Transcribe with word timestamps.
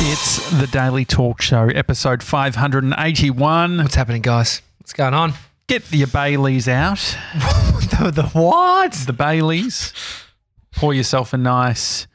It's 0.00 0.48
the 0.52 0.68
Daily 0.68 1.04
Talk 1.04 1.42
Show, 1.42 1.66
episode 1.66 2.22
581. 2.22 3.78
What's 3.78 3.96
happening, 3.96 4.22
guys? 4.22 4.62
What's 4.78 4.92
going 4.92 5.12
on? 5.12 5.34
Get 5.66 5.92
your 5.92 6.06
Baileys 6.06 6.68
out. 6.68 6.98
the, 7.34 8.12
the 8.14 8.22
what? 8.32 8.92
The 8.92 9.12
Baileys. 9.12 9.92
Pour 10.76 10.94
yourself 10.94 11.32
a 11.32 11.36
nice 11.36 12.06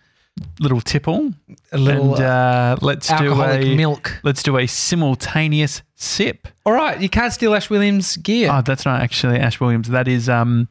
little 0.62 0.80
tipple. 0.80 1.34
A 1.74 1.78
little 1.78 2.16
and 2.16 2.24
uh, 2.24 2.78
let's 2.82 3.10
do 3.10 3.34
a 3.42 3.76
milk. 3.76 4.18
Let's 4.24 4.44
do 4.44 4.58
a 4.58 4.66
simultaneous 4.66 5.82
sip. 5.96 6.48
All 6.66 6.74
right, 6.74 7.02
you 7.02 7.10
can't 7.10 7.34
steal 7.34 7.54
Ash 7.54 7.70
Williams' 7.70 8.16
gear. 8.16 8.50
Oh, 8.52 8.62
that's 8.62 8.86
not 8.86 9.02
actually 9.02 9.40
Ash 9.40 9.60
Williams. 9.60 9.90
That 9.90 10.08
is 10.08 10.30
um 10.30 10.70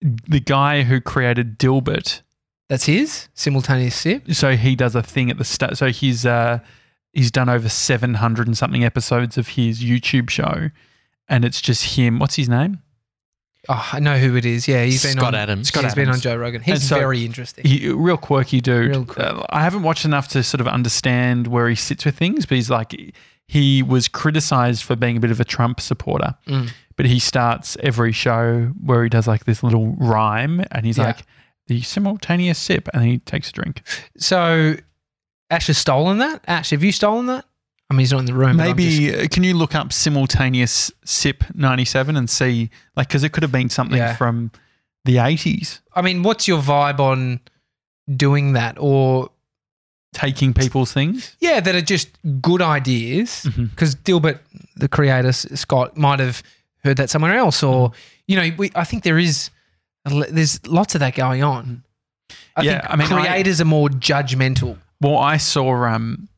the 0.00 0.40
guy 0.40 0.84
who 0.84 1.00
created 1.00 1.58
Dilbert. 1.58 2.22
That's 2.68 2.84
his 2.84 3.28
simultaneous 3.34 3.94
sip. 3.94 4.32
So 4.34 4.56
he 4.56 4.76
does 4.76 4.94
a 4.94 5.02
thing 5.02 5.30
at 5.30 5.38
the 5.38 5.44
start. 5.44 5.76
So 5.78 5.86
he's 5.88 6.26
uh 6.26 6.58
he's 7.12 7.30
done 7.30 7.48
over 7.48 7.68
seven 7.68 8.14
hundred 8.14 8.46
and 8.46 8.56
something 8.58 8.84
episodes 8.84 9.38
of 9.38 9.48
his 9.48 9.82
YouTube 9.82 10.28
show, 10.30 10.70
and 11.28 11.44
it's 11.44 11.60
just 11.60 11.96
him. 11.96 12.18
What's 12.18 12.36
his 12.36 12.48
name? 12.48 12.80
Oh, 13.70 13.88
I 13.92 14.00
know 14.00 14.16
who 14.18 14.34
it 14.36 14.46
is. 14.46 14.66
Yeah, 14.68 14.84
he's 14.84 15.02
been 15.02 15.18
on 15.18 15.34
Adams. 15.34 15.68
Scott 15.68 15.80
Scott 15.80 15.84
he's 15.90 15.94
been 15.94 16.08
on 16.08 16.20
Joe 16.20 16.36
Rogan. 16.36 16.62
He's 16.62 16.88
so- 16.88 16.96
very 16.96 17.24
interesting. 17.24 17.64
He, 17.66 17.88
real 17.90 18.16
quirky 18.16 18.60
dude. 18.60 18.90
Real 18.90 19.04
quirky. 19.04 19.22
Uh, 19.40 19.42
I 19.50 19.62
haven't 19.62 19.82
watched 19.82 20.04
enough 20.04 20.28
to 20.28 20.42
sort 20.42 20.60
of 20.60 20.68
understand 20.68 21.48
where 21.48 21.68
he 21.68 21.74
sits 21.74 22.04
with 22.04 22.16
things, 22.16 22.46
but 22.46 22.54
he's 22.56 22.70
like 22.70 22.94
he 23.46 23.82
was 23.82 24.08
criticized 24.08 24.84
for 24.84 24.94
being 24.94 25.16
a 25.16 25.20
bit 25.20 25.30
of 25.30 25.40
a 25.40 25.44
Trump 25.44 25.80
supporter. 25.80 26.34
Mm. 26.46 26.70
But 26.96 27.06
he 27.06 27.18
starts 27.18 27.76
every 27.82 28.12
show 28.12 28.72
where 28.82 29.02
he 29.04 29.08
does 29.08 29.26
like 29.26 29.44
this 29.44 29.62
little 29.62 29.94
rhyme, 29.98 30.62
and 30.70 30.84
he's 30.86 30.98
Yeah. 30.98 31.06
like 31.06 31.24
the 31.68 31.80
simultaneous 31.82 32.58
sip, 32.58 32.88
and 32.92 33.04
he 33.04 33.18
takes 33.18 33.48
a 33.50 33.52
drink. 33.52 33.82
so 34.18 34.74
Ash 35.50 35.68
has 35.68 35.78
stolen 35.78 36.18
that. 36.18 36.42
Ash, 36.46 36.70
have 36.70 36.82
you 36.84 36.92
stolen 36.92 37.26
that? 37.26 37.44
I 37.90 37.94
mean, 37.94 38.00
he's 38.00 38.12
not 38.12 38.18
in 38.18 38.26
the 38.26 38.34
room. 38.34 38.58
but 38.58 38.68
I'm 38.68 38.76
just- 38.76 39.00
Maybe 39.00 39.14
uh, 39.24 39.28
can 39.28 39.44
you 39.44 39.54
look 39.54 39.74
up 39.74 39.92
simultaneous 39.94 40.90
sip 41.04 41.42
ninety 41.54 41.86
seven 41.86 42.16
and 42.16 42.28
see 42.28 42.68
like 42.96 43.08
because 43.08 43.22
it 43.24 43.30
could 43.32 43.42
have 43.42 43.52
been 43.52 43.70
something 43.70 43.96
Yeah. 43.96 44.14
from 44.16 44.50
the 45.06 45.18
eighties, 45.18 45.80
I 45.94 46.02
mean, 46.02 46.22
what's 46.22 46.46
your 46.46 46.60
vibe 46.60 46.98
on 47.00 47.40
doing 48.14 48.52
that, 48.54 48.76
or 48.78 49.30
taking 50.12 50.52
people's 50.52 50.92
things. 50.92 51.36
yeah, 51.40 51.60
that 51.60 51.74
are 51.74 51.80
just 51.80 52.08
good 52.42 52.60
ideas? 52.60 53.46
Because 53.56 53.94
Dilbert, 53.94 54.40
the 54.76 54.88
creator 54.88 55.28
S- 55.28 55.46
Scott, 55.58 55.96
might 55.96 56.20
have 56.20 56.42
heard 56.84 56.96
that 56.98 57.08
somewhere 57.10 57.34
else, 57.36 57.62
or 57.62 57.92
you 58.26 58.36
know, 58.36 58.50
we, 58.58 58.70
I 58.74 58.84
think 58.84 59.02
there 59.02 59.18
is 59.18 59.50
there's 60.08 60.64
lots 60.66 60.94
of 60.94 61.00
that 61.00 61.14
going 61.14 61.42
on. 61.42 61.84
I 62.56 62.62
Yeah, 62.62 62.80
think 62.80 62.92
I 62.92 62.96
mean, 62.96 63.12
I- 63.12 63.26
creators 63.26 63.60
are 63.60 63.64
more 63.66 63.88
judgmental. 63.88 64.78
Well, 65.00 65.16
I 65.16 65.36
saw 65.36 65.84
um, 65.86 66.28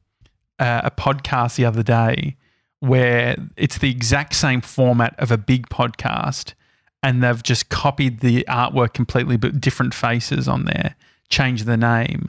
uh, 0.59 0.83
a 0.85 0.91
podcast 0.91 1.57
the 1.57 1.65
other 1.65 1.83
day 1.83 2.37
where 2.81 3.37
it's 3.57 3.79
the 3.79 3.91
exact 3.91 4.35
same 4.35 4.61
format 4.61 5.15
of 5.19 5.31
a 5.31 5.39
big 5.39 5.69
podcast, 5.69 6.55
and 7.03 7.23
they've 7.23 7.43
just 7.43 7.69
copied 7.71 8.21
the 8.21 8.45
artwork 8.49 8.93
completely, 8.95 9.37
but 9.37 9.61
different 9.61 9.95
faces 9.95 10.47
on 10.49 10.65
there, 10.67 10.95
changed 11.31 11.65
the 11.67 11.77
name, 11.77 12.29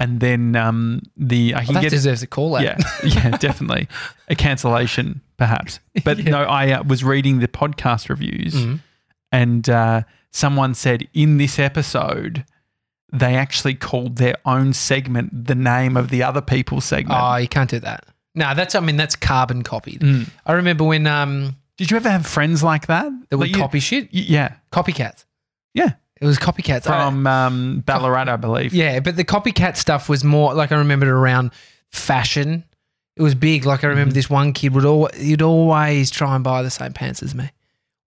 and 0.00 0.20
then 0.20 0.54
um, 0.56 1.00
the 1.16 1.54
I 1.54 1.58
Well, 1.58 1.64
can 1.66 1.74
that 1.74 1.80
get 1.82 1.90
deserves 1.90 2.22
a 2.22 2.26
call 2.26 2.56
out. 2.56 2.62
yeah, 2.62 2.76
yeah, 3.04 3.30
definitely 3.38 3.88
a 4.28 4.34
cancellation, 4.34 5.20
perhaps. 5.36 5.80
But 6.04 6.18
Yeah. 6.24 6.30
no, 6.30 6.42
I 6.44 6.72
uh, 6.72 6.82
was 6.84 7.02
reading 7.04 7.38
the 7.40 7.48
podcast 7.48 8.08
reviews, 8.08 8.54
Mhm. 8.54 8.80
and 9.32 9.68
uh, 9.68 10.02
someone 10.34 10.74
said 10.74 11.06
in 11.14 11.38
this 11.38 11.58
episode. 11.58 12.44
They 13.12 13.36
actually 13.36 13.74
called 13.74 14.16
their 14.16 14.34
own 14.44 14.72
segment 14.72 15.46
the 15.46 15.54
name 15.54 15.96
of 15.96 16.08
the 16.08 16.24
other 16.24 16.40
people's 16.40 16.84
segment. 16.84 17.16
Oh, 17.22 17.36
you 17.36 17.46
can't 17.46 17.70
do 17.70 17.78
that. 17.78 18.04
No, 18.34 18.52
that's 18.54 18.74
I 18.74 18.80
mean 18.80 18.96
that's 18.96 19.14
carbon 19.14 19.62
copied. 19.62 20.00
Mm. 20.00 20.28
I 20.44 20.54
remember 20.54 20.82
when 20.82 21.06
um 21.06 21.54
Did 21.76 21.92
you 21.92 21.96
ever 21.96 22.10
have 22.10 22.26
friends 22.26 22.64
like 22.64 22.88
that? 22.88 23.12
that 23.30 23.38
would 23.38 23.46
Like 23.48 23.56
you- 23.56 23.62
copy 23.62 23.78
shit. 23.78 24.04
y- 24.12 24.24
yeah, 24.26 24.54
Copycats. 24.72 25.24
Yeah. 25.74 25.90
It 26.20 26.26
was 26.26 26.38
copycats. 26.38 26.88
I- 26.88 27.04
from 27.04 27.26
um, 27.28 27.82
Ballarat, 27.86 28.32
I 28.32 28.36
believe. 28.36 28.74
Yeah, 28.74 28.98
but 28.98 29.14
the 29.14 29.24
copycat 29.24 29.76
stuff 29.76 30.08
was 30.08 30.24
more 30.24 30.52
like 30.54 30.72
I 30.72 30.76
remembered 30.76 31.08
it 31.08 31.12
around 31.12 31.52
fashion. 31.92 32.64
It 33.16 33.22
was 33.22 33.36
big. 33.36 33.64
Like 33.64 33.84
I 33.84 33.88
remember 33.88 34.10
Mm-hmm. 34.10 34.14
this 34.16 34.30
one 34.30 34.52
kid 34.52 34.74
would 34.74 34.84
always 34.84 35.14
he'd 35.16 35.42
always 35.42 36.10
try 36.10 36.34
and 36.34 36.42
buy 36.42 36.62
the 36.62 36.70
same 36.70 36.92
pants 36.92 37.22
as 37.22 37.32
me 37.34 37.50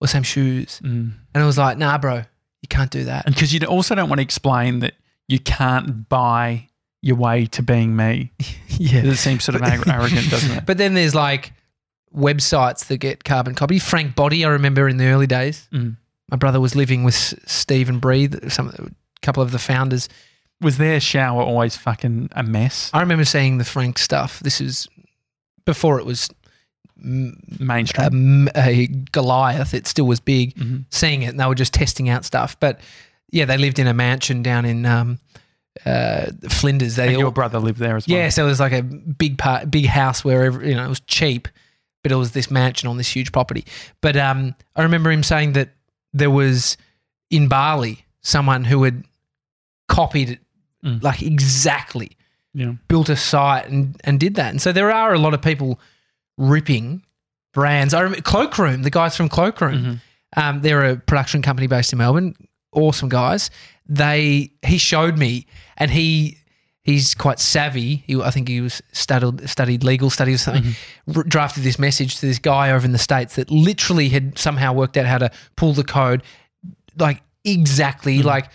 or 0.02 0.08
same 0.08 0.24
shoes, 0.24 0.80
Mm. 0.84 1.14
and 1.34 1.44
it 1.44 1.46
was 1.46 1.58
like, 1.58 1.78
nah, 1.78 1.98
bro, 1.98 2.16
you 2.62 2.68
can't 2.70 2.92
do 2.92 3.04
that. 3.06 3.26
And 3.26 3.34
because 3.36 3.54
you 3.54 3.60
also 3.68 3.96
don't 3.96 4.10
want 4.10 4.20
to 4.20 4.24
explain 4.24 4.80
that 4.80 4.94
you 5.28 5.40
can't 5.40 6.08
buy 6.10 6.70
your 7.02 7.16
way 7.16 7.46
to 7.48 7.62
being 7.62 7.96
me. 7.96 8.32
yeah, 8.70 9.04
It 9.04 9.16
seems 9.18 9.44
sort 9.44 9.56
of 9.56 9.62
ar- 9.64 9.94
arrogant, 9.94 10.30
doesn't 10.30 10.58
it? 10.58 10.66
but 10.68 10.78
then 10.78 10.94
there's 10.94 11.14
like 11.16 11.54
websites 12.16 12.88
that 12.88 12.98
get 12.98 13.24
carbon 13.24 13.56
copy. 13.56 13.80
Frank 13.80 14.16
Body, 14.16 14.46
I 14.46 14.50
remember 14.50 14.88
in 14.88 14.98
the 14.98 15.06
early 15.08 15.28
days. 15.28 15.68
Mm. 15.72 15.98
My 16.32 16.38
brother 16.38 16.60
was 16.60 16.76
living 16.76 17.04
with 17.04 17.16
Steve 17.16 17.90
and 17.90 18.02
Bree, 18.02 18.30
some 18.50 18.70
a 18.70 18.90
couple 19.22 19.42
of 19.44 19.52
the 19.52 19.60
founders. 19.60 20.10
Was 20.62 20.78
their 20.78 21.00
shower 21.00 21.42
always 21.42 21.78
fucking 21.78 22.30
a 22.32 22.44
mess? 22.44 22.90
I 22.94 23.02
remember 23.02 23.26
seeing 23.26 23.58
the 23.60 23.64
Frank 23.66 23.98
stuff. 24.00 24.40
This 24.40 24.60
is 24.60 24.88
before 25.66 26.00
it 26.00 26.06
was 26.06 26.30
Mainstream. 27.00 28.08
um, 28.08 28.50
a 28.56 28.88
Goliath. 29.12 29.74
It 29.74 29.88
still 29.88 30.06
was 30.08 30.20
big. 30.20 30.56
Mhm. 30.56 30.86
Seeing 30.90 31.22
it, 31.24 31.28
and 31.28 31.40
they 31.40 31.46
were 31.46 31.56
just 31.56 31.74
testing 31.74 32.10
out 32.10 32.26
stuff. 32.26 32.60
But 32.60 32.80
yeah, 33.32 33.46
they 33.46 33.58
lived 33.58 33.80
in 33.80 33.88
a 33.88 33.94
mansion 33.94 34.42
down 34.44 34.66
in 34.66 34.86
um, 34.86 35.20
uh, 35.86 36.28
Flinders. 36.50 36.96
They 36.96 37.08
And 37.08 37.16
all, 37.18 37.22
your 37.24 37.32
brother 37.32 37.60
lived 37.60 37.80
there 37.80 37.96
as 37.98 38.08
well. 38.08 38.18
yeah, 38.18 38.30
so 38.30 38.46
it 38.46 38.50
was 38.50 38.60
like 38.60 38.72
a 38.74 38.82
big 38.84 39.38
part, 39.38 39.70
big 39.70 39.86
house 39.86 40.24
where 40.26 40.44
every, 40.46 40.70
you 40.70 40.76
know 40.76 40.86
it 40.86 40.90
was 40.90 41.02
cheap, 41.02 41.48
but 42.04 42.12
it 42.12 42.16
was 42.16 42.32
this 42.32 42.50
mansion 42.50 42.88
on 42.90 42.98
this 42.98 43.14
huge 43.16 43.32
property. 43.32 43.66
But 44.02 44.16
um, 44.18 44.56
I 44.76 44.84
remember 44.84 45.12
him 45.12 45.24
saying 45.24 45.54
that 45.54 45.70
there 46.14 46.32
was 46.32 46.78
in 47.30 47.48
Bali 47.48 48.06
someone 48.22 48.64
who 48.64 48.84
had 48.84 49.04
copied 49.88 50.30
it 50.32 50.40
Mm. 50.86 51.02
like 51.02 51.24
exactly 51.24 52.12
Yeah. 52.54 52.74
built 52.88 53.10
a 53.10 53.16
site 53.16 53.68
and, 53.68 54.00
and 54.04 54.20
did 54.20 54.36
that. 54.36 54.52
And 54.52 54.62
so 54.62 54.72
there 54.72 54.92
are 54.92 55.12
a 55.12 55.18
lot 55.18 55.34
of 55.34 55.42
people 55.42 55.80
ripping 56.38 57.04
brands. 57.54 57.94
I 57.94 58.02
remember 58.02 58.22
Cloakroom, 58.22 58.84
the 58.84 58.90
guys 58.90 59.16
from 59.18 59.30
Cloakroom. 59.30 59.82
Mhm. 59.84 60.02
Um, 60.36 60.62
they're 60.62 60.84
a 60.86 60.96
production 60.98 61.42
company 61.42 61.68
based 61.68 61.92
in 61.94 61.98
Melbourne. 62.00 62.36
Awesome 62.74 63.10
guys. 63.10 63.50
They 63.88 64.52
he 64.66 64.78
showed 64.78 65.18
me, 65.18 65.48
and 65.78 65.90
he 65.90 66.38
he's 66.84 67.16
quite 67.16 67.40
savvy. 67.40 68.04
He, 68.08 68.22
I 68.22 68.30
think 68.32 68.48
he 68.50 68.62
was 68.62 68.82
studied 68.92 69.50
studied 69.50 69.84
legal 69.84 70.10
studies 70.10 70.42
or 70.48 70.52
something. 70.54 70.76
R- 71.16 71.24
drafted 71.24 71.64
this 71.64 71.80
message 71.80 72.18
to 72.20 72.26
this 72.26 72.40
guy 72.40 72.72
over 72.72 72.86
in 72.86 72.92
the 72.92 72.98
states 73.00 73.36
that 73.36 73.50
literally 73.50 74.10
had 74.10 74.38
somehow 74.38 74.74
worked 74.74 74.98
out 74.98 75.06
how 75.06 75.18
to 75.18 75.32
pull 75.56 75.74
the 75.74 75.84
code, 75.84 76.22
like 76.98 77.22
exactly 77.44 78.22
like. 78.22 78.50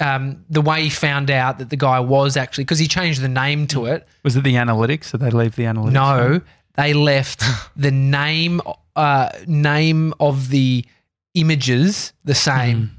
Um, 0.00 0.44
the 0.50 0.60
way 0.60 0.82
he 0.82 0.90
found 0.90 1.30
out 1.30 1.58
that 1.58 1.70
the 1.70 1.76
guy 1.76 2.00
was 2.00 2.36
actually 2.36 2.64
because 2.64 2.80
he 2.80 2.88
changed 2.88 3.20
the 3.20 3.28
name 3.28 3.68
to 3.68 3.86
it. 3.86 4.04
Was 4.24 4.34
it 4.34 4.42
the 4.42 4.54
analytics? 4.56 5.12
Did 5.12 5.20
they 5.20 5.30
leave 5.30 5.54
the 5.54 5.62
analytics? 5.62 5.92
No, 5.92 6.40
they 6.76 6.92
left 6.92 7.42
the 7.76 7.90
name 7.90 8.60
uh, 8.96 9.28
name 9.46 10.14
of 10.20 10.48
the 10.50 10.84
images 11.34 12.12
the 12.24 12.34
same, 12.34 12.90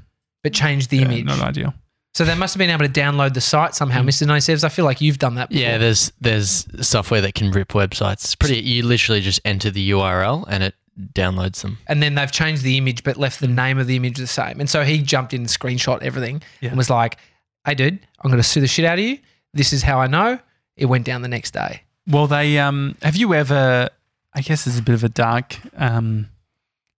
but 0.42 0.52
changed 0.52 0.90
the 0.90 0.98
Yeah, 0.98 1.04
image. 1.04 1.24
Not 1.26 1.40
ideal. 1.40 1.74
So 2.14 2.24
they 2.24 2.34
must 2.34 2.54
have 2.54 2.58
been 2.58 2.70
able 2.70 2.86
to 2.86 2.92
download 3.00 3.34
the 3.34 3.42
site 3.42 3.74
somehow, 3.74 4.00
Mr. 4.02 4.26
Nicevs. 4.26 4.64
I 4.64 4.70
feel 4.70 4.86
like 4.86 5.02
you've 5.02 5.18
done 5.18 5.34
that. 5.34 5.50
Before. 5.50 5.62
Yeah, 5.62 5.76
there's 5.78 6.12
there's 6.20 6.66
software 6.86 7.20
that 7.20 7.34
can 7.34 7.50
rip 7.50 7.68
websites. 7.68 8.24
It's 8.24 8.34
pretty. 8.34 8.60
You 8.60 8.82
literally 8.84 9.20
just 9.20 9.40
enter 9.44 9.70
the 9.70 9.90
URL 9.90 10.44
and 10.48 10.62
it 10.62 10.74
downloads 11.12 11.60
them. 11.60 11.76
and 11.88 12.02
then 12.02 12.14
they've 12.14 12.32
changed 12.32 12.62
the 12.62 12.78
image 12.78 13.04
but 13.04 13.18
left 13.18 13.38
the 13.40 13.46
name 13.48 13.76
of 13.78 13.86
the 13.86 13.96
image 13.96 14.16
the 14.16 14.26
same. 14.26 14.60
And 14.60 14.70
so 14.70 14.82
he 14.82 15.02
jumped 15.02 15.34
in 15.34 15.42
and 15.42 15.48
screenshot 15.48 16.00
everything 16.02 16.40
Yeah. 16.62 16.70
and 16.70 16.78
was 16.78 16.88
like, 16.88 17.18
"Hey, 17.66 17.74
dude, 17.74 17.98
I'm 18.20 18.30
going 18.30 18.42
to 18.42 18.48
sue 18.48 18.62
the 18.62 18.66
shit 18.66 18.86
out 18.86 18.98
of 18.98 19.04
you. 19.04 19.18
This 19.52 19.74
is 19.74 19.82
how 19.82 19.98
I 20.00 20.06
know." 20.06 20.38
It 20.78 20.86
went 20.86 21.04
down 21.04 21.20
the 21.22 21.28
next 21.28 21.52
day. 21.52 21.82
Well, 22.06 22.26
they 22.26 22.58
um, 22.58 22.96
have 23.02 23.16
you 23.16 23.34
ever? 23.34 23.90
I 24.32 24.40
guess 24.42 24.66
it's 24.66 24.78
a 24.78 24.82
bit 24.82 24.94
of 24.94 25.02
a 25.02 25.08
dark 25.08 25.58
um, 25.76 26.28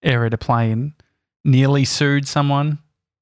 area 0.02 0.30
to 0.30 0.38
play 0.38 0.70
in. 0.70 0.94
Nearly 1.44 1.84
sued 1.84 2.26
someone. 2.26 2.78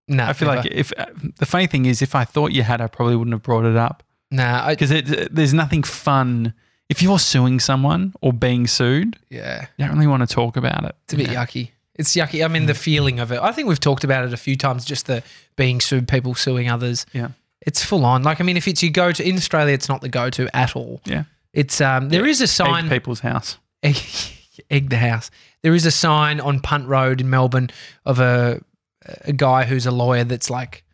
No, 0.08 0.24
I 0.24 0.32
feel 0.32 0.48
like 0.48 0.66
if 0.66 0.92
uh, 0.96 1.06
the 1.38 1.46
funny 1.46 1.66
thing 1.66 1.86
is, 1.86 2.00
if 2.00 2.14
I 2.14 2.24
thought 2.24 2.52
you 2.52 2.62
had, 2.62 2.80
I 2.80 2.86
probably 2.86 3.16
wouldn't 3.16 3.34
have 3.34 3.42
brought 3.42 3.64
it 3.64 3.76
up 3.76 4.04
nah, 4.30 4.68
because 4.70 4.90
it, 4.90 5.34
there's 5.34 5.54
nothing 5.54 5.82
fun 5.82 6.54
if 6.88 7.02
you're 7.02 7.18
suing 7.18 7.60
someone 7.60 8.14
or 8.20 8.32
being 8.32 8.66
sued. 8.66 9.18
yeah. 9.28 9.66
You 9.76 9.86
don't 9.86 9.94
really 9.94 10.06
want 10.06 10.28
to 10.28 10.32
talk 10.32 10.56
about 10.56 10.84
it. 10.84 10.94
It's 11.04 11.14
a 11.14 11.16
bit 11.16 11.28
yucky. 11.28 11.70
It's 11.96 12.14
yucky. 12.14 12.44
I 12.44 12.48
mean, 12.48 12.66
the 12.66 12.74
feeling 12.74 13.18
of 13.18 13.32
it. 13.32 13.40
I 13.40 13.52
think 13.52 13.68
we've 13.68 13.80
talked 13.80 14.04
about 14.04 14.24
it 14.24 14.32
a 14.32 14.36
few 14.36 14.56
times. 14.56 14.84
Just 14.84 15.06
the 15.06 15.22
being 15.56 15.80
sued, 15.80 16.06
people 16.06 16.34
suing 16.34 16.68
others. 16.68 17.06
Yeah. 17.12 17.28
It's 17.62 17.84
full 17.84 18.04
on. 18.04 18.22
Like, 18.22 18.40
I 18.40 18.44
mean, 18.44 18.56
if 18.56 18.68
it's 18.68 18.82
you 18.82 18.90
go 18.90 19.10
to 19.10 19.26
in 19.26 19.36
Australia, 19.36 19.74
it's 19.74 19.88
not 19.88 20.00
the 20.02 20.08
go 20.08 20.30
to 20.30 20.54
at 20.54 20.76
all. 20.76 21.00
Yeah. 21.04 21.24
It's 21.56 21.80
um. 21.80 22.10
There 22.10 22.26
is 22.26 22.40
a 22.40 22.44
Egg 22.44 22.48
sign. 22.50 22.88
people's 22.88 23.20
house. 23.20 23.58
egg, 23.82 23.96
egg 24.70 24.90
the 24.90 24.98
house. 24.98 25.30
There 25.62 25.74
is 25.74 25.86
a 25.86 25.90
sign 25.90 26.38
on 26.40 26.60
Punt 26.60 26.86
Road 26.86 27.20
in 27.20 27.28
Melbourne 27.30 27.70
of 28.04 28.20
a 28.20 28.60
a 29.24 29.32
guy 29.32 29.64
who's 29.64 29.86
a 29.86 29.90
lawyer 29.90 30.24
that's 30.24 30.50
like 30.50 30.84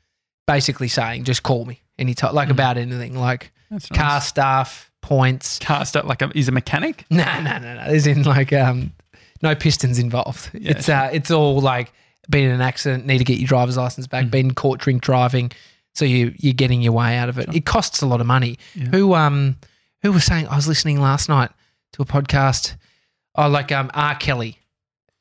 basically 0.47 0.89
saying, 0.89 1.25
just 1.25 1.43
call 1.43 1.65
me 1.65 1.81
anytime, 1.99 2.35
like 2.35 2.49
Mhm. 2.49 2.53
about 2.53 2.77
anything, 2.79 3.19
like 3.19 3.53
That's 3.71 3.91
nice. 3.91 3.99
car 4.01 4.21
stuff, 4.21 4.91
points. 5.01 5.59
Car 5.59 5.85
stuff 5.85 6.05
like 6.05 6.21
a, 6.23 6.29
he's 6.35 6.49
a 6.49 6.53
mechanic. 6.53 7.05
No, 7.11 7.25
no, 7.41 7.59
no, 7.59 7.75
no. 7.75 7.85
There's 7.89 8.07
in 8.07 8.23
like 8.25 8.53
um, 8.53 8.93
no 9.43 9.55
pistons 9.55 9.99
involved. 9.99 10.51
Yeah, 10.55 10.71
it's 10.73 10.89
uh, 10.89 11.11
it's 11.13 11.31
all 11.31 11.61
like 11.61 11.93
been 12.31 12.45
in 12.45 12.53
an 12.53 12.61
accident, 12.61 13.07
need 13.07 13.19
to 13.19 13.25
get 13.25 13.39
your 13.39 13.49
driver's 13.49 13.77
license 13.77 14.07
back, 14.07 14.27
Mhm. 14.27 14.31
been 14.31 14.55
caught 14.55 14.79
drink 14.79 15.03
driving, 15.03 15.51
so 15.95 16.05
you 16.05 16.35
you're 16.39 16.53
getting 16.55 16.83
your 16.83 16.93
way 16.93 17.17
out 17.17 17.29
of 17.29 17.39
it. 17.39 17.53
It 17.55 17.65
costs 17.65 18.01
a 18.03 18.07
lot 18.07 18.21
of 18.21 18.27
money. 18.27 18.59
Yeah. 18.75 18.89
Who 18.91 19.15
um 19.15 19.57
who 20.03 20.13
was 20.13 20.25
saying? 20.25 20.47
I 20.49 20.57
was 20.57 20.67
listening 20.69 21.01
last 21.01 21.29
night 21.29 21.51
to 21.95 22.03
a 22.03 22.05
podcast. 22.05 22.77
Oh, 23.35 23.49
like 23.49 23.73
um 23.73 23.91
R 23.95 24.15
Kelly, 24.17 24.59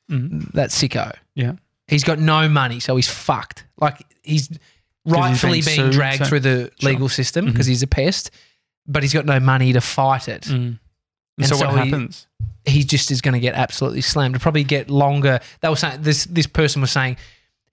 Mm. 0.09 0.51
that 0.53 0.69
sicko. 0.69 1.13
Yeah. 1.35 1.53
he's 1.87 2.03
got 2.03 2.19
no 2.19 2.47
money, 2.49 2.79
so 2.79 2.95
he's 2.95 3.07
fucked. 3.09 3.65
Like 3.79 4.01
he's 4.23 4.49
rightfully 5.05 5.61
being 5.61 5.65
being 5.77 5.77
sued, 5.87 5.93
dragged 5.93 6.19
so- 6.23 6.25
through 6.29 6.39
the 6.41 6.71
Sure. 6.79 6.91
legal 6.91 7.09
system 7.09 7.45
because 7.45 7.65
he's 7.65 7.81
a 7.83 7.87
pest, 7.87 8.31
but 8.87 9.03
he's 9.03 9.13
got 9.13 9.25
no 9.25 9.39
money 9.39 9.73
to 9.73 9.81
fight 9.81 10.27
it 10.27 10.43
Mm. 10.43 10.53
And 10.53 10.79
And 11.37 11.47
so, 11.47 11.55
so 11.55 11.67
what 11.67 11.83
he- 11.85 11.89
happens? 11.89 12.27
he 12.65 12.83
just 12.83 13.09
is 13.09 13.21
going 13.21 13.33
to 13.33 13.39
get 13.39 13.55
absolutely 13.55 14.01
slammed. 14.01 14.35
It'll 14.35 14.43
probably 14.43 14.63
get 14.65 14.89
longer. 14.89 15.39
They 15.61 15.69
were 15.69 15.75
saying 15.77 16.01
this. 16.03 16.25
This 16.25 16.45
person 16.45 16.81
was 16.81 16.91
saying 16.91 17.17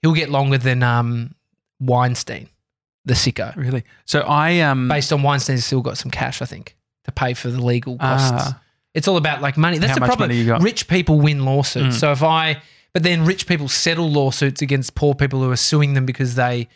he'll 0.00 0.14
get 0.14 0.30
longer 0.30 0.56
than 0.58 0.82
um, 0.82 1.34
Weinstein, 1.80 2.48
the 3.04 3.14
sicko. 3.14 3.54
Really? 3.56 3.84
So 4.06 4.20
I 4.20 4.60
um 4.60 4.88
Based 4.88 5.12
on 5.12 5.22
Weinstein's 5.22 5.64
still 5.64 5.82
got 5.82 5.98
some 5.98 6.10
cash, 6.10 6.40
I 6.40 6.46
think, 6.46 6.76
to 7.08 7.12
pay 7.12 7.34
for 7.34 7.50
the 7.50 7.60
legal 7.62 7.98
costs. 7.98 8.30
ah, 8.32 8.60
It's 8.94 9.08
all 9.08 9.16
about 9.16 9.42
like 9.42 9.56
money. 9.56 9.78
That's 9.78 9.90
How 9.90 9.94
the 9.98 10.06
problem. 10.06 10.28
money 10.28 10.40
you 10.40 10.46
got? 10.46 10.62
Rich 10.62 10.88
people 10.88 11.20
win 11.20 11.44
lawsuits. 11.44 11.96
Mm. 11.96 12.00
So 12.00 12.12
if 12.12 12.22
I, 12.22 12.62
but 12.92 13.02
then 13.02 13.24
rich 13.24 13.46
people 13.46 13.68
settle 13.68 14.10
lawsuits 14.10 14.62
against 14.62 14.94
poor 14.94 15.14
people 15.14 15.42
who 15.42 15.50
are 15.50 15.56
suing 15.56 15.94
them 15.94 16.06
because 16.06 16.34
they 16.36 16.68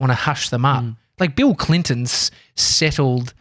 want 0.00 0.10
to 0.10 0.14
hush 0.14 0.50
them 0.50 0.64
up. 0.64 0.82
Mm. 0.84 0.96
Like 1.18 1.36
Bill 1.36 1.54
Clinton's 1.54 2.30
settled 2.56 3.32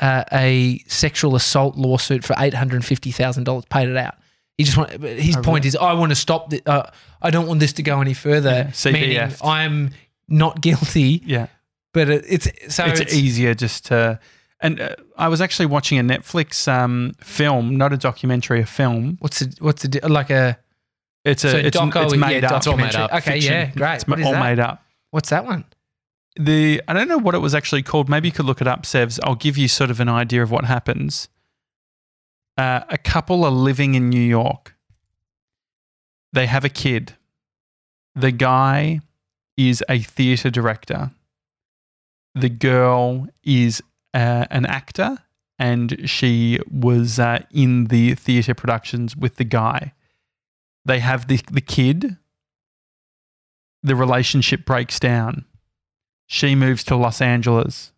uh, 0.00 0.24
a 0.32 0.80
sexual 0.86 1.34
assault 1.36 1.76
lawsuit 1.76 2.24
for 2.24 2.34
eight 2.38 2.54
hundred 2.54 2.84
fifty 2.84 3.10
thousand 3.10 3.44
dollars, 3.44 3.64
paid 3.70 3.88
it 3.88 3.96
out. 3.96 4.14
He 4.58 4.64
just 4.64 4.76
want. 4.76 4.90
His 5.02 5.36
Oh, 5.36 5.42
point 5.42 5.64
really? 5.64 5.68
is, 5.68 5.76
I 5.76 5.92
want 5.94 6.10
to 6.10 6.16
stop. 6.16 6.50
The, 6.50 6.60
uh, 6.66 6.90
I 7.22 7.30
don't 7.30 7.46
want 7.46 7.60
this 7.60 7.72
to 7.74 7.82
go 7.82 8.00
any 8.00 8.14
further. 8.14 8.72
Yeah, 8.84 8.92
meaning 8.92 9.32
I'm 9.42 9.90
not 10.28 10.60
guilty, 10.60 11.22
yeah. 11.24 11.46
but 11.94 12.10
it, 12.10 12.24
it's 12.28 12.74
so 12.74 12.84
it's, 12.84 13.00
it's, 13.00 13.14
easier 13.14 13.54
just 13.54 13.86
to. 13.86 14.20
And 14.60 14.80
uh, 14.80 14.96
I 15.16 15.28
was 15.28 15.40
actually 15.40 15.66
watching 15.66 15.98
a 15.98 16.02
Netflix 16.02 16.66
um, 16.66 17.12
film, 17.20 17.76
not 17.76 17.92
a 17.92 17.96
documentary, 17.96 18.60
a 18.60 18.66
film. 18.66 19.16
what's 19.20 19.38
the, 19.38 19.54
what's 19.60 19.82
the, 19.82 19.88
di- 19.88 20.00
like 20.06 20.30
a 20.30 20.58
It's 21.24 21.44
a 21.44 21.50
so 21.52 21.56
it's, 21.58 21.76
doco, 21.76 22.04
it's 22.04 22.14
yeah, 22.14 22.20
made 22.20 22.44
up. 22.44 22.56
It's 22.56 22.66
all 22.66 22.76
made 22.76 22.94
up. 22.96 23.12
Okay, 23.12 23.34
fiction. 23.34 23.52
yeah, 23.52 23.70
great. 23.70 23.94
It's 23.96 24.08
What 24.08 24.18
is 24.18 24.26
all 24.26 24.32
that? 24.32 24.40
made 24.40 24.58
up. 24.58 24.82
What's 25.10 25.28
that 25.30 25.44
one? 25.44 25.64
The 26.36 26.82
I 26.88 26.92
don't 26.92 27.08
know 27.08 27.18
what 27.18 27.34
it 27.34 27.38
was 27.38 27.54
actually 27.54 27.82
called. 27.82 28.08
Maybe 28.08 28.28
you 28.28 28.32
could 28.32 28.46
look 28.46 28.60
it 28.60 28.66
up, 28.68 28.82
Sevs. 28.82 29.18
I'll 29.24 29.34
give 29.34 29.56
you 29.56 29.68
sort 29.68 29.90
of 29.90 30.00
an 30.00 30.08
idea 30.08 30.42
of 30.42 30.50
what 30.50 30.64
happens. 30.64 31.28
Uh, 32.56 32.80
a 32.88 32.98
couple 32.98 33.44
are 33.44 33.50
living 33.50 33.94
in 33.94 34.08
New 34.08 34.20
York. 34.20 34.74
They 36.32 36.46
have 36.46 36.64
a 36.64 36.68
kid. 36.68 37.12
The 38.14 38.32
guy 38.32 39.00
is 39.56 39.82
a 39.88 40.00
theater 40.00 40.50
director. 40.50 41.10
The 42.34 42.48
girl 42.48 43.28
is 43.44 43.82
uh, 44.14 44.46
an 44.50 44.66
actor, 44.66 45.18
and 45.58 46.08
she 46.08 46.60
was 46.70 47.18
uh, 47.18 47.40
in 47.52 47.86
the 47.86 48.14
theater 48.14 48.54
productions 48.54 49.16
with 49.16 49.36
the 49.36 49.44
guy. 49.44 49.92
They 50.84 51.00
have 51.00 51.28
the 51.28 51.40
the 51.50 51.60
kid. 51.60 52.16
The 53.82 53.94
relationship 53.94 54.64
breaks 54.64 54.98
down. 54.98 55.44
She 56.26 56.54
moves 56.54 56.82
to 56.84 56.96
Los 56.96 57.20
Angeles. 57.20 57.92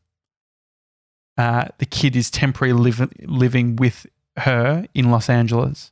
Uh, 1.38 1.68
the 1.78 1.86
kid 1.86 2.14
is 2.14 2.30
temporarily 2.30 2.92
liv- 2.92 3.12
living 3.22 3.76
with 3.76 4.06
her 4.36 4.86
in 4.94 5.10
Los 5.10 5.30
Angeles. 5.30 5.90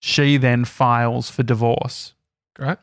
She 0.00 0.36
then 0.36 0.64
files 0.64 1.30
for 1.30 1.42
divorce. 1.42 2.14
Great. 2.54 2.78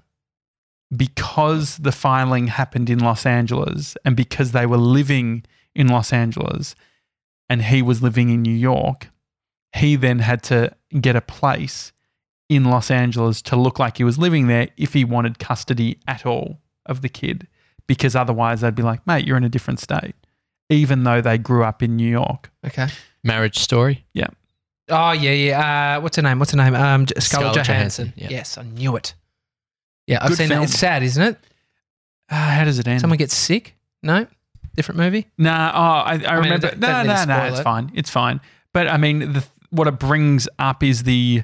Because 0.96 1.78
the 1.78 1.92
filing 1.92 2.48
happened 2.48 2.90
in 2.90 3.00
Los 3.00 3.26
Angeles 3.26 3.96
and 4.04 4.16
because 4.16 4.52
they 4.52 4.66
were 4.66 4.78
living 4.78 5.44
in 5.76 5.88
Los 5.88 6.14
Angeles 6.14 6.76
and 7.50 7.62
he 7.64 7.82
was 7.82 8.02
living 8.02 8.30
in 8.30 8.42
New 8.42 8.54
York, 8.56 9.10
he 9.76 9.96
then 9.96 10.20
had 10.20 10.42
to 10.44 10.72
get 11.02 11.16
a 11.16 11.22
place 11.22 11.92
in 12.50 12.64
Los 12.66 12.90
Angeles 12.92 13.42
to 13.44 13.56
look 13.56 13.80
like 13.80 13.98
he 13.98 14.04
was 14.04 14.18
living 14.18 14.48
there 14.48 14.70
if 14.78 14.94
he 14.94 15.04
wanted 15.04 15.40
custody 15.40 16.00
at 16.08 16.26
all 16.26 16.60
of 16.86 17.02
the 17.02 17.10
kid 17.10 17.48
because 17.88 18.16
otherwise 18.16 18.62
they'd 18.62 18.76
be 18.76 18.84
like, 18.84 19.06
mate, 19.06 19.26
you're 19.26 19.38
in 19.38 19.44
a 19.44 19.50
different 19.50 19.80
state, 19.80 20.16
even 20.70 21.04
though 21.04 21.22
they 21.22 21.38
grew 21.38 21.64
up 21.64 21.84
in 21.84 21.96
New 21.96 22.10
York. 22.10 22.52
Okay. 22.66 22.88
Marriage 23.24 23.58
story. 23.60 24.06
Yeah. 24.14 24.28
Oh 24.90 25.12
yeah, 25.12 25.32
yeah. 25.32 25.98
Uh, 25.98 26.02
what's 26.02 26.16
her 26.16 26.22
name? 26.22 26.38
What's 26.38 26.52
her 26.52 26.58
name? 26.58 26.76
Um, 26.76 27.08
J- 27.08 27.20
Scarlett, 27.20 27.54
Scarlett 27.54 27.68
Johansson. 27.68 28.06
Johansson, 28.10 28.14
yeah. 28.24 28.38
Yes, 28.38 28.58
I 28.60 28.64
knew 28.64 28.96
it. 28.96 29.16
Yeah, 30.06 30.20
I've 30.22 30.30
Good 30.30 30.38
seen 30.38 30.48
film. 30.50 30.60
that. 30.62 30.70
It's 30.70 30.78
sad, 30.78 31.02
isn't 31.02 31.24
it? 31.24 31.38
Uh, 32.30 32.36
how 32.36 32.64
does 32.66 32.78
it 32.78 32.88
end? 32.88 33.02
Someone 33.02 33.18
gets 33.18 33.34
sick. 33.34 33.76
No, 34.04 34.28
different 34.76 35.00
movie. 35.00 35.28
Nah, 35.38 35.72
oh, 35.74 35.80
I, 36.10 36.24
I, 36.28 36.34
remember. 36.36 36.68
don't- 36.70 36.80
No, 36.80 37.04
no, 37.04 37.26
no, 37.26 37.46
it's 37.46 37.60
it. 37.60 37.64
fine. 37.64 37.92
It's 37.96 38.10
fine. 38.10 38.42
But 38.74 38.88
I 38.88 38.98
mean, 38.98 39.34
the, 39.34 39.46
what 39.70 39.88
it 39.88 40.00
brings 40.00 40.48
up 40.60 40.84
is 40.84 41.04
the 41.04 41.44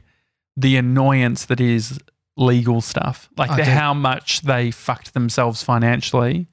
the 0.57 0.75
annoyance 0.77 1.45
that 1.45 1.61
is 1.61 1.97
legal 2.37 2.81
stuff, 2.81 3.29
like 3.37 3.55
the, 3.55 3.65
how 3.65 3.93
much 3.93 4.41
they 4.41 4.69
fucked 4.71 5.13
themselves 5.13 5.63
financially. 5.63 6.47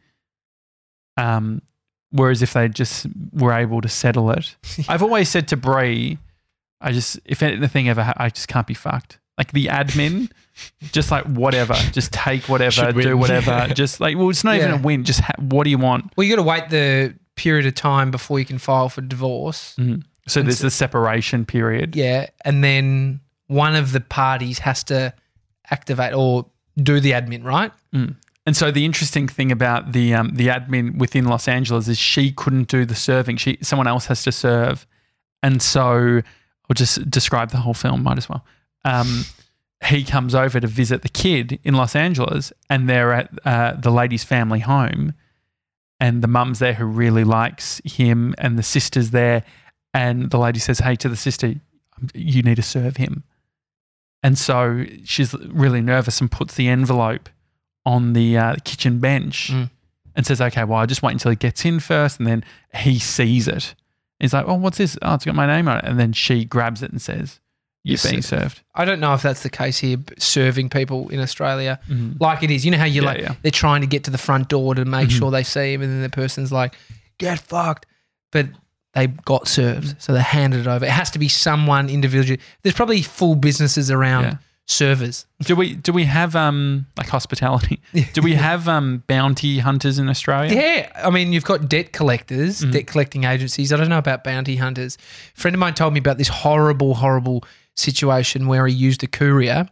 Um, 1.17 1.63
whereas 2.11 2.43
if 2.43 2.53
they 2.53 2.69
just 2.69 3.07
were 3.33 3.53
able 3.53 3.81
to 3.81 3.89
settle 3.89 4.31
it, 4.31 4.57
I've 4.89 5.03
always 5.03 5.29
said 5.29 5.49
to 5.49 5.57
Bree, 5.57 6.19
I 6.81 6.93
just 6.93 7.19
if 7.25 7.43
anything 7.43 7.89
ever, 7.89 8.03
ha- 8.05 8.15
I 8.17 8.31
just 8.31 8.49
can't 8.49 8.67
be 8.67 8.75
fucked. 8.75 9.19
Like 9.37 9.53
the 9.53 9.67
admin, 9.67 10.31
just 10.93 11.11
like 11.11 11.25
whatever, 11.25 11.75
just 11.93 12.13
take 12.13 12.49
whatever, 12.49 12.93
do 12.93 13.17
whatever, 13.17 13.69
just 13.75 14.01
like 14.01 14.17
well, 14.17 14.31
it's 14.31 14.45
not 14.45 14.57
even 14.57 14.71
a 14.73 14.77
win. 14.79 15.05
Just 15.05 15.21
ha- 15.21 15.33
what 15.39 15.65
do 15.65 15.71
you 15.71 15.79
want? 15.79 16.13
Well, 16.17 16.27
you 16.27 16.35
got 16.37 16.43
to 16.43 16.49
wait 16.49 16.69
the 16.71 17.15
period 17.37 17.67
of 17.67 17.75
time 17.75 18.11
before 18.11 18.39
you 18.39 18.45
can 18.45 18.59
file 18.59 18.89
for 18.89 19.01
divorce. 19.01 19.75
Mhm. 19.79 20.03
So 20.27 20.41
And 20.41 20.49
there's 20.49 20.59
so- 20.59 20.65
the 20.67 20.71
separation 20.71 21.45
period. 21.47 21.95
Yeah, 21.97 22.27
and 22.45 22.63
then 22.65 23.21
one 23.47 23.75
of 23.77 23.93
the 23.93 24.01
parties 24.01 24.59
has 24.61 24.85
to 24.85 25.15
activate 25.71 26.13
or 26.15 26.47
do 26.83 27.01
the 27.01 27.13
admin, 27.13 27.45
right? 27.45 27.73
And 27.93 28.57
so 28.57 28.71
the 28.71 28.85
interesting 28.87 29.29
thing 29.29 29.53
about 29.53 29.93
the 29.93 30.15
um, 30.15 30.31
the 30.35 30.47
admin 30.49 30.97
within 30.99 31.27
Los 31.27 31.49
Angeles 31.49 31.87
is 31.89 31.99
she 31.99 32.33
couldn't 32.33 32.69
do 32.69 32.85
the 32.87 32.95
serving. 32.95 33.37
She 33.37 33.59
someone 33.63 33.87
else 33.87 34.07
has 34.07 34.23
to 34.25 34.33
serve, 34.33 34.87
and 35.43 35.61
so 35.61 36.23
I'll 36.71 36.75
just 36.75 37.11
describe 37.11 37.51
the 37.51 37.59
whole 37.59 37.75
film. 37.75 38.03
Might 38.03 38.17
as 38.19 38.29
well. 38.29 38.45
Um, 38.87 39.25
he 39.87 40.03
comes 40.05 40.35
over 40.35 40.59
to 40.61 40.67
visit 40.67 41.03
the 41.03 41.09
kid 41.09 41.59
in 41.65 41.75
Los 41.75 41.95
Angeles, 41.95 42.53
and 42.69 42.89
they're 42.89 43.13
at 43.13 43.31
uh, 43.45 43.73
the 43.75 43.91
lady's 43.91 44.25
family 44.25 44.61
home, 44.61 45.15
and 46.01 46.23
the 46.23 46.29
mum's 46.29 46.59
there 46.59 46.75
who 46.75 46.85
really 46.85 47.25
likes 47.25 47.81
him, 47.85 48.35
and 48.39 48.59
the 48.59 48.63
sister's 48.63 49.11
there, 49.11 49.45
and 49.95 50.31
the 50.31 50.39
lady 50.39 50.59
says, 50.59 50.81
"Hey, 50.81 50.97
to 50.97 51.09
the 51.09 51.17
sister, 51.17 51.55
you 52.15 52.43
need 52.43 52.57
to 52.57 52.63
serve 52.63 52.97
him." 52.97 53.23
And 54.23 54.37
so 54.37 54.85
she's 55.05 55.33
really 55.35 55.81
nervous 55.81 56.21
and 56.21 56.31
puts 56.31 56.55
the 56.55 56.69
envelope 56.69 57.29
on 57.87 58.13
the 58.15 58.37
uh, 58.37 58.57
kitchen 58.65 58.99
bench 58.99 59.51
Mm. 59.53 59.71
and 60.17 60.27
says, 60.27 60.41
"Okay, 60.41 60.65
well, 60.65 60.81
I'll 60.81 60.87
just 60.87 61.03
wait 61.03 61.13
until 61.13 61.31
he 61.31 61.37
gets 61.37 61.65
in 61.65 61.79
first. 61.81 62.19
And 62.19 62.27
then 62.27 62.45
he 62.75 62.99
sees 62.99 63.47
it. 63.49 63.75
He's 64.19 64.33
like, 64.35 64.45
"Oh, 64.49 64.55
what's 64.55 64.79
this? 64.79 64.99
Oh, 65.03 65.15
it's 65.15 65.25
got 65.25 65.37
my 65.37 65.47
name 65.47 65.69
on 65.69 65.79
it." 65.79 65.85
And 65.85 65.99
then 66.01 66.13
she 66.13 66.45
grabs 66.45 66.83
it 66.83 66.91
and 66.91 67.01
says, 67.01 67.39
"You're 67.89 68.11
being 68.11 68.23
served." 68.23 68.61
I 68.75 68.85
don't 68.85 69.01
know 69.01 69.15
if 69.15 69.23
that's 69.23 69.43
the 69.43 69.51
case 69.51 69.79
here, 69.79 69.99
serving 70.19 70.69
people 70.71 71.09
in 71.09 71.21
Australia 71.21 71.79
Mhm. 71.91 72.21
like 72.21 72.43
it 72.43 72.51
is. 72.51 72.65
You 72.65 72.71
know 72.71 72.79
how 72.79 72.85
you 72.85 73.03
Yeah, 73.03 73.07
like 73.09 73.21
yeah. 73.21 73.35
they're 73.43 73.51
trying 73.51 73.81
to 73.81 73.87
get 73.87 74.05
to 74.05 74.11
the 74.11 74.19
front 74.19 74.49
door 74.49 74.75
to 74.75 74.85
make 74.85 75.09
Mhm. 75.09 75.19
sure 75.19 75.31
they 75.31 75.45
see 75.45 75.73
him, 75.75 75.83
and 75.83 75.91
then 75.93 76.03
the 76.03 76.09
person's 76.11 76.53
like, 76.53 76.75
"Get 77.19 77.39
fucked," 77.41 77.87
but 78.33 78.47
they 78.95 79.07
got 79.07 79.47
served, 79.49 79.95
so 80.01 80.13
they 80.13 80.21
handed 80.23 80.61
it 80.61 80.67
over. 80.67 80.85
It 80.85 80.91
has 80.91 81.11
to 81.13 81.19
be 81.19 81.29
someone 81.29 81.89
individual. 81.89 82.39
There's 82.63 82.75
probably 82.75 83.03
full 83.03 83.35
businesses 83.37 83.91
around 83.91 84.25
Yeah. 84.25 84.35
servers. 84.67 85.25
Do 85.43 85.55
we 85.57 85.75
do 85.75 85.93
we 85.93 86.05
have 86.05 86.35
um 86.37 86.87
like 86.97 87.09
hospitality? 87.09 87.81
Do 88.13 88.21
we 88.23 88.35
have 88.35 88.69
um 88.69 89.03
bounty 89.07 89.61
hunters 89.61 89.99
in 89.99 90.09
Australia? 90.09 90.55
Yeah, 90.55 90.89
I 91.07 91.11
mean, 91.11 91.33
you've 91.33 91.45
got 91.45 91.69
debt 91.69 91.93
collectors, 91.93 92.61
Mhm. 92.63 92.73
debt 92.73 92.87
collecting 92.87 93.25
agencies. 93.25 93.73
I 93.73 93.77
don't 93.77 93.89
know 93.89 93.99
about 93.99 94.25
bounty 94.25 94.57
hunters. 94.57 94.99
A 95.37 95.41
friend 95.41 95.55
of 95.55 95.59
mine 95.61 95.75
told 95.75 95.95
me 95.95 96.01
about 96.01 96.19
this 96.19 96.29
horrible, 96.29 96.97
horrible 96.97 97.45
situation 97.79 98.47
where 98.47 98.67
he 98.67 98.75
used 98.75 99.03
a 99.03 99.07
courier, 99.07 99.69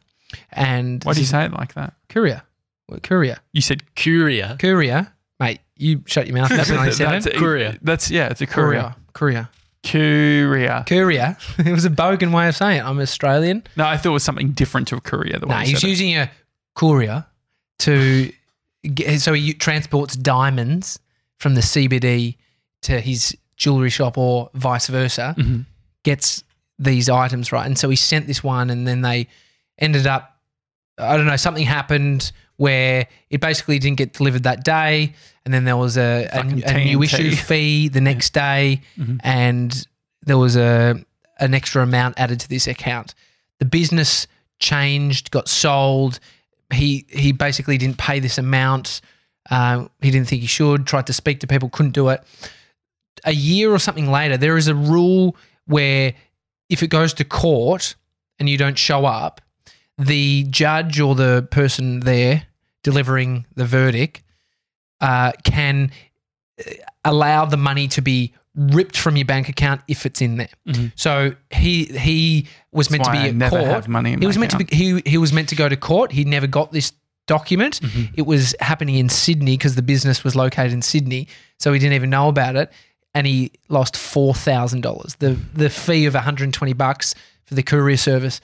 and 0.52 1.02
Why 1.04 1.12
do 1.14 1.20
you 1.20 1.26
say 1.26 1.44
it 1.44 1.52
like 1.52 1.74
that? 1.74 1.94
courier? 2.08 2.42
What, 2.86 3.02
courier, 3.02 3.38
You 3.52 3.60
said 3.62 3.82
courier. 3.96 4.56
courier, 4.58 5.12
mate. 5.40 5.60
You 5.78 6.02
shut 6.06 6.26
your 6.26 6.36
mouth. 6.36 6.48
That's 6.48 6.70
what 6.70 6.80
I 6.80 6.90
said. 6.90 7.10
that's, 7.22 7.38
Courier. 7.38 7.76
That's 7.82 8.10
yeah, 8.10 8.28
it's 8.28 8.40
a 8.40 8.46
courier. 8.46 8.94
courier, 9.12 9.48
Courier. 9.84 10.84
courier. 10.86 11.36
it 11.58 11.72
was 11.72 11.84
a 11.84 11.90
bogan 11.90 12.32
way 12.32 12.48
of 12.48 12.56
saying 12.56 12.78
it. 12.78 12.84
I'm 12.84 12.98
Australian. 12.98 13.62
No, 13.76 13.84
I 13.86 13.96
thought 13.98 14.06
it 14.10 14.12
was 14.12 14.22
something 14.24 14.52
different 14.52 14.88
to 14.88 14.96
a 14.96 15.00
courier. 15.02 15.38
The 15.38 15.46
way 15.46 15.54
No, 15.56 15.60
you 15.60 15.66
he's 15.70 15.80
said 15.80 15.86
it. 15.88 15.90
using 15.90 16.16
a 16.16 16.30
courier 16.74 17.26
to 17.80 18.32
get, 18.94 19.20
so 19.20 19.34
he 19.34 19.52
transports 19.52 20.16
diamonds 20.16 20.98
from 21.38 21.54
the 21.56 21.60
CBD 21.60 22.36
to 22.82 23.00
his 23.00 23.36
jewelry 23.58 23.90
shop 23.90 24.16
or 24.16 24.48
vice 24.54 24.86
versa 24.86 25.34
Mhm. 25.38 25.66
gets 26.04 26.42
these 26.78 27.08
items 27.08 27.52
right. 27.52 27.66
And 27.66 27.78
so 27.78 27.88
he 27.88 27.96
sent 27.96 28.26
this 28.26 28.42
one, 28.44 28.70
and 28.70 28.86
then 28.86 29.02
they 29.02 29.28
ended 29.78 30.06
up, 30.06 30.36
I 30.98 31.16
don't 31.16 31.26
know, 31.26 31.36
something 31.36 31.64
happened 31.64 32.32
where 32.56 33.06
it 33.30 33.40
basically 33.40 33.78
didn't 33.78 33.98
get 33.98 34.12
delivered 34.14 34.44
that 34.44 34.64
day, 34.64 35.12
and 35.44 35.52
then 35.52 35.64
there 35.64 35.76
was 35.76 35.96
a, 35.98 36.26
a, 36.32 36.40
a 36.40 36.84
new 36.84 37.02
issue 37.02 37.30
fee 37.32 37.88
the 37.88 38.00
next 38.00 38.32
day, 38.32 38.80
Mhm. 38.98 39.20
and 39.22 39.86
there 40.22 40.38
was 40.38 40.56
a 40.56 41.02
an 41.38 41.52
extra 41.52 41.82
amount 41.82 42.18
added 42.18 42.40
to 42.40 42.48
this 42.48 42.66
account. 42.66 43.14
The 43.58 43.66
business 43.66 44.26
changed, 44.58 45.30
got 45.30 45.48
sold. 45.48 46.18
He 46.72 47.04
he 47.10 47.32
basically 47.32 47.76
didn't 47.78 47.98
pay 47.98 48.20
this 48.20 48.38
amount. 48.38 49.02
Um, 49.50 49.90
he 50.00 50.10
didn't 50.10 50.28
think 50.28 50.40
he 50.40 50.46
should. 50.48 50.86
Tried 50.86 51.06
to 51.08 51.12
speak 51.12 51.40
to 51.40 51.46
people, 51.46 51.68
couldn't 51.68 51.92
do 51.92 52.08
it. 52.08 52.22
A 53.24 53.32
year 53.32 53.70
or 53.72 53.78
something 53.78 54.10
later, 54.10 54.36
there 54.38 54.56
is 54.56 54.66
a 54.68 54.74
rule 54.74 55.36
where 55.66 56.14
if 56.68 56.82
it 56.82 56.88
goes 56.88 57.14
to 57.14 57.24
court 57.24 57.94
and 58.38 58.48
you 58.48 58.56
don't 58.58 58.78
show 58.78 59.04
up, 59.06 59.40
the 59.98 60.44
judge 60.50 61.00
or 61.00 61.14
the 61.14 61.46
person 61.50 62.00
there 62.00 62.44
delivering 62.82 63.46
the 63.54 63.64
verdict 63.64 64.22
uh, 65.00 65.32
can 65.44 65.90
uh, 66.58 66.70
allow 67.04 67.44
the 67.44 67.56
money 67.56 67.88
to 67.88 68.02
be 68.02 68.32
ripped 68.54 68.96
from 68.96 69.16
your 69.16 69.26
bank 69.26 69.48
account 69.48 69.80
if 69.88 70.06
it's 70.06 70.22
in 70.22 70.36
there. 70.38 70.48
Mhm. 70.66 70.92
So 70.96 71.34
he 71.50 71.84
he 71.84 72.46
was 72.72 72.90
meant 72.90 73.04
That's 73.04 73.16
to 73.16 73.22
be 73.22 73.26
I 73.26 73.28
at 73.28 73.34
never 73.34 73.58
court. 73.58 73.70
have 73.70 73.88
money 73.88 74.16
he 74.18 74.26
was 74.26 74.38
meant 74.38 74.50
to 74.52 74.58
be 74.58 74.66
he 74.74 75.02
he 75.04 75.18
was 75.18 75.32
meant 75.32 75.48
to 75.50 75.54
go 75.56 75.68
to 75.68 75.76
court. 75.76 76.12
He 76.12 76.24
never 76.24 76.46
got 76.46 76.72
this 76.72 76.92
document. 77.26 77.80
Mhm. 77.80 78.10
It 78.14 78.22
was 78.26 78.54
happening 78.60 78.94
in 78.94 79.08
Sydney 79.10 79.56
because 79.58 79.74
the 79.74 79.82
business 79.82 80.24
was 80.24 80.34
located 80.34 80.72
in 80.72 80.80
Sydney, 80.80 81.28
so 81.58 81.72
he 81.72 81.78
didn't 81.78 81.94
even 81.94 82.08
know 82.08 82.28
about 82.28 82.56
it, 82.56 82.72
and 83.16 83.26
he 83.26 83.50
lost 83.68 83.96
four 83.96 84.34
thousand 84.34 84.82
dollars. 84.82 85.16
the 85.20 85.30
The 85.54 85.70
fee 85.70 86.04
of 86.06 86.14
one 86.14 86.22
hundred 86.22 86.44
and 86.44 86.54
twenty 86.54 86.74
bucks 86.74 87.14
for 87.44 87.54
the 87.54 87.62
courier 87.62 87.96
service 87.96 88.40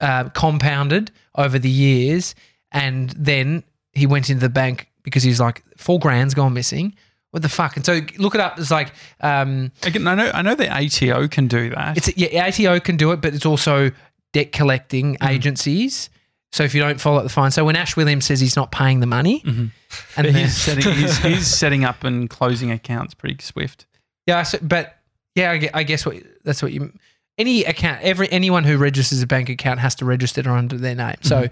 uh, 0.00 0.24
compounded 0.30 1.10
over 1.36 1.58
the 1.58 1.70
years, 1.70 2.34
and 2.72 3.10
then 3.10 3.62
he 3.92 4.06
went 4.06 4.28
into 4.28 4.40
the 4.40 4.48
bank 4.50 4.88
because 5.04 5.22
he's 5.22 5.40
like 5.40 5.62
four 5.76 5.98
grand's 5.98 6.34
gone 6.34 6.52
missing. 6.52 6.94
What 7.30 7.42
the 7.42 7.48
fuck? 7.48 7.76
And 7.76 7.84
so 7.84 8.00
look 8.18 8.34
it 8.34 8.40
up. 8.40 8.58
It's 8.58 8.70
like 8.70 8.92
um, 9.20 9.70
Again, 9.82 10.06
I 10.06 10.14
know 10.14 10.30
I 10.34 10.42
know 10.42 10.54
the 10.54 10.68
ATO 10.70 11.28
can 11.28 11.46
do 11.48 11.70
that. 11.70 11.96
it's 11.96 12.16
yeah, 12.16 12.46
ATO 12.46 12.80
can 12.80 12.96
do 12.96 13.12
it, 13.12 13.20
but 13.20 13.34
it's 13.34 13.46
also 13.46 13.90
debt 14.32 14.52
collecting 14.52 15.16
Mm. 15.16 15.28
agencies. 15.30 16.10
So 16.52 16.62
if 16.64 16.74
you 16.74 16.80
don't 16.80 17.00
follow 17.00 17.18
up 17.18 17.24
the 17.24 17.28
fine, 17.28 17.50
so 17.50 17.64
when 17.64 17.76
Ash 17.76 17.96
Williams 17.96 18.24
says 18.24 18.40
he's 18.40 18.56
not 18.56 18.70
paying 18.72 19.00
the 19.00 19.06
money, 19.06 19.42
Mhm. 19.44 19.70
and 20.16 20.26
he's 20.36 20.56
setting 20.56 20.90
he's, 20.94 21.18
he's 21.18 21.46
setting 21.46 21.84
up 21.84 22.02
and 22.04 22.30
closing 22.30 22.70
accounts 22.70 23.12
pretty 23.14 23.36
swift. 23.42 23.84
Yeah, 24.26 24.42
so, 24.42 24.58
but 24.62 24.96
yeah, 25.34 25.50
I 25.52 25.58
gue- 25.58 25.70
I 25.74 25.82
guess 25.82 26.04
what 26.06 26.16
that's 26.44 26.62
what 26.62 26.72
you 26.72 26.92
any 27.38 27.64
account 27.64 28.02
every 28.02 28.30
anyone 28.32 28.64
who 28.64 28.76
registers 28.78 29.22
a 29.22 29.26
bank 29.26 29.48
account 29.48 29.80
has 29.80 29.94
to 29.96 30.04
register 30.04 30.40
it 30.40 30.46
under 30.46 30.76
their 30.78 30.94
name. 30.94 31.16
Mm-hmm. 31.20 31.28
So 31.28 31.48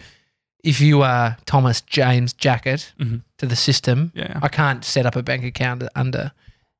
if 0.63 0.81
you 0.81 1.03
are 1.03 1.37
Thomas 1.47 1.83
James 1.83 2.33
Jackett 2.33 2.93
Mhm. 3.01 3.23
to 3.39 3.47
the 3.47 3.57
system, 3.57 4.13
Yeah. 4.15 4.39
I 4.43 4.49
can't 4.49 4.85
set 4.85 5.05
up 5.07 5.15
a 5.15 5.23
bank 5.23 5.45
account 5.45 5.83
under 5.95 6.33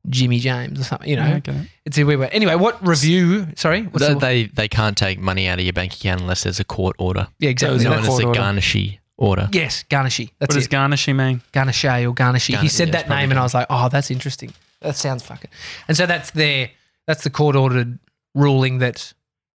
Jimmy 0.09 0.39
James 0.39 0.81
or 0.81 0.85
something. 0.85 1.09
You 1.09 1.17
know, 1.17 1.41
Yeah, 1.47 1.53
I 1.53 1.69
it's 1.85 1.97
a 1.99 2.05
weird 2.05 2.21
way. 2.21 2.29
Anyway, 2.33 2.55
what 2.57 2.87
review? 2.87 3.49
Sorry, 3.57 3.83
what's 3.83 4.07
They, 4.07 4.13
the, 4.15 4.19
they 4.21 4.45
they 4.47 4.69
can't 4.69 4.97
take 4.97 5.19
money 5.21 5.47
out 5.49 5.59
of 5.59 5.65
your 5.65 5.73
bank 5.75 5.95
account 5.95 6.21
unless 6.23 6.43
there's 6.45 6.61
a 6.61 6.65
court 6.65 6.97
order. 6.99 7.29
yeah, 7.39 7.51
exactly. 7.51 7.85
known 7.85 7.99
as 8.01 8.09
a 8.09 8.21
the 8.23 8.27
order. 8.29 8.41
garnishee 8.41 8.99
order. 9.17 9.49
yes, 9.53 9.85
Garnishee. 9.89 10.31
That's 10.41 10.51
What 10.51 10.55
does 10.59 10.65
it. 10.67 10.71
garnishing 10.71 11.17
mean? 11.17 11.41
Garnichet 11.53 12.05
or 12.09 12.15
Garnishy. 12.15 12.57
he 12.59 12.69
said 12.69 12.89
yeah, 12.89 12.93
that 13.03 13.09
name, 13.09 13.31
and 13.31 13.39
I 13.39 13.43
was 13.45 13.55
like, 13.55 13.67
"Oh, 13.71 13.89
that's 13.89 14.11
interesting. 14.11 14.53
That 14.85 14.97
sounds 14.97 15.23
fucking." 15.25 15.51
And 15.89 15.97
so 15.97 16.07
that's 16.07 16.31
their 16.31 16.71
that's 17.07 17.25
the 17.25 17.31
court 17.31 17.57
ordered 17.57 17.99
ruling 18.35 18.79
that 18.79 19.13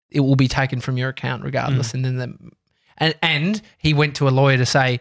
it 0.10 0.22
will 0.22 0.36
be 0.36 0.48
taken 0.48 0.80
from 0.82 0.98
your 0.98 1.10
account 1.10 1.44
regardless. 1.44 1.94
And 1.94 2.04
then 2.06 2.18
the 2.18 2.34
and 2.98 3.16
and 3.22 3.62
he 3.78 3.94
went 3.94 4.16
to 4.16 4.28
a 4.28 4.32
lawyer 4.32 4.58
to 4.58 4.66
say, 4.66 5.00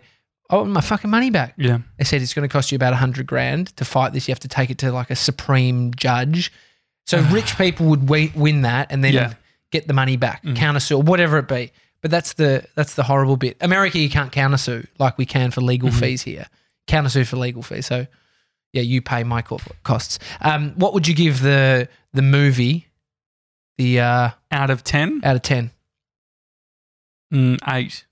"Oh, 0.50 0.64
my 0.64 0.80
fucking 0.80 1.10
money 1.10 1.30
back." 1.30 1.54
Yeah. 1.56 1.78
They 1.98 2.04
said 2.04 2.22
it's 2.22 2.34
going 2.34 2.48
to 2.48 2.52
cost 2.52 2.70
you 2.72 2.76
about 2.76 2.92
a 2.92 2.96
hundred 2.96 3.26
grand 3.26 3.74
to 3.76 3.84
fight 3.84 4.12
this. 4.12 4.28
You 4.28 4.32
have 4.32 4.40
to 4.40 4.48
take 4.48 4.70
it 4.70 4.78
to 4.78 4.92
like 4.92 5.10
a 5.10 5.16
supreme 5.16 5.92
judge. 5.94 6.52
So 7.06 7.20
rich 7.30 7.56
people 7.56 7.86
would 7.86 8.08
win, 8.08 8.32
win 8.34 8.62
that 8.62 8.90
and 8.90 9.02
then 9.04 9.14
Yeah. 9.14 9.34
get 9.70 9.86
the 9.86 9.94
money 9.94 10.16
back, 10.16 10.42
Mm. 10.44 10.56
counter 10.56 10.80
sue, 10.80 10.96
or 10.96 11.02
whatever 11.02 11.38
it 11.38 11.48
be. 11.48 11.72
But 12.02 12.10
that's 12.10 12.34
the 12.34 12.64
that's 12.74 12.94
the 12.94 13.02
horrible 13.04 13.36
bit. 13.36 13.56
America, 13.60 13.98
you 13.98 14.10
can't 14.10 14.30
counter 14.32 14.56
sue 14.58 14.86
like 14.98 15.16
we 15.18 15.26
can 15.26 15.50
for 15.50 15.60
legal 15.60 15.88
Mhm. 15.90 16.00
fees 16.00 16.22
here. 16.22 16.46
Counter 16.86 17.08
sue 17.10 17.24
for 17.24 17.36
legal 17.36 17.62
fees. 17.62 17.86
So 17.86 18.06
yeah, 18.76 18.82
you 18.82 19.02
pay 19.02 19.24
my 19.24 19.42
co- 19.42 19.58
costs. 19.82 20.18
Um, 20.40 20.72
what 20.76 20.94
would 20.94 21.08
you 21.08 21.14
give 21.14 21.40
the 21.42 21.88
the 22.12 22.22
movie? 22.22 22.86
The 23.78 24.00
uh, 24.00 24.30
Out 24.52 24.70
of 24.70 24.84
ten, 24.84 25.20
out 25.24 25.36
of 25.36 25.42
ten. 25.42 25.70
mm, 27.32 27.58
eight. 27.68 28.04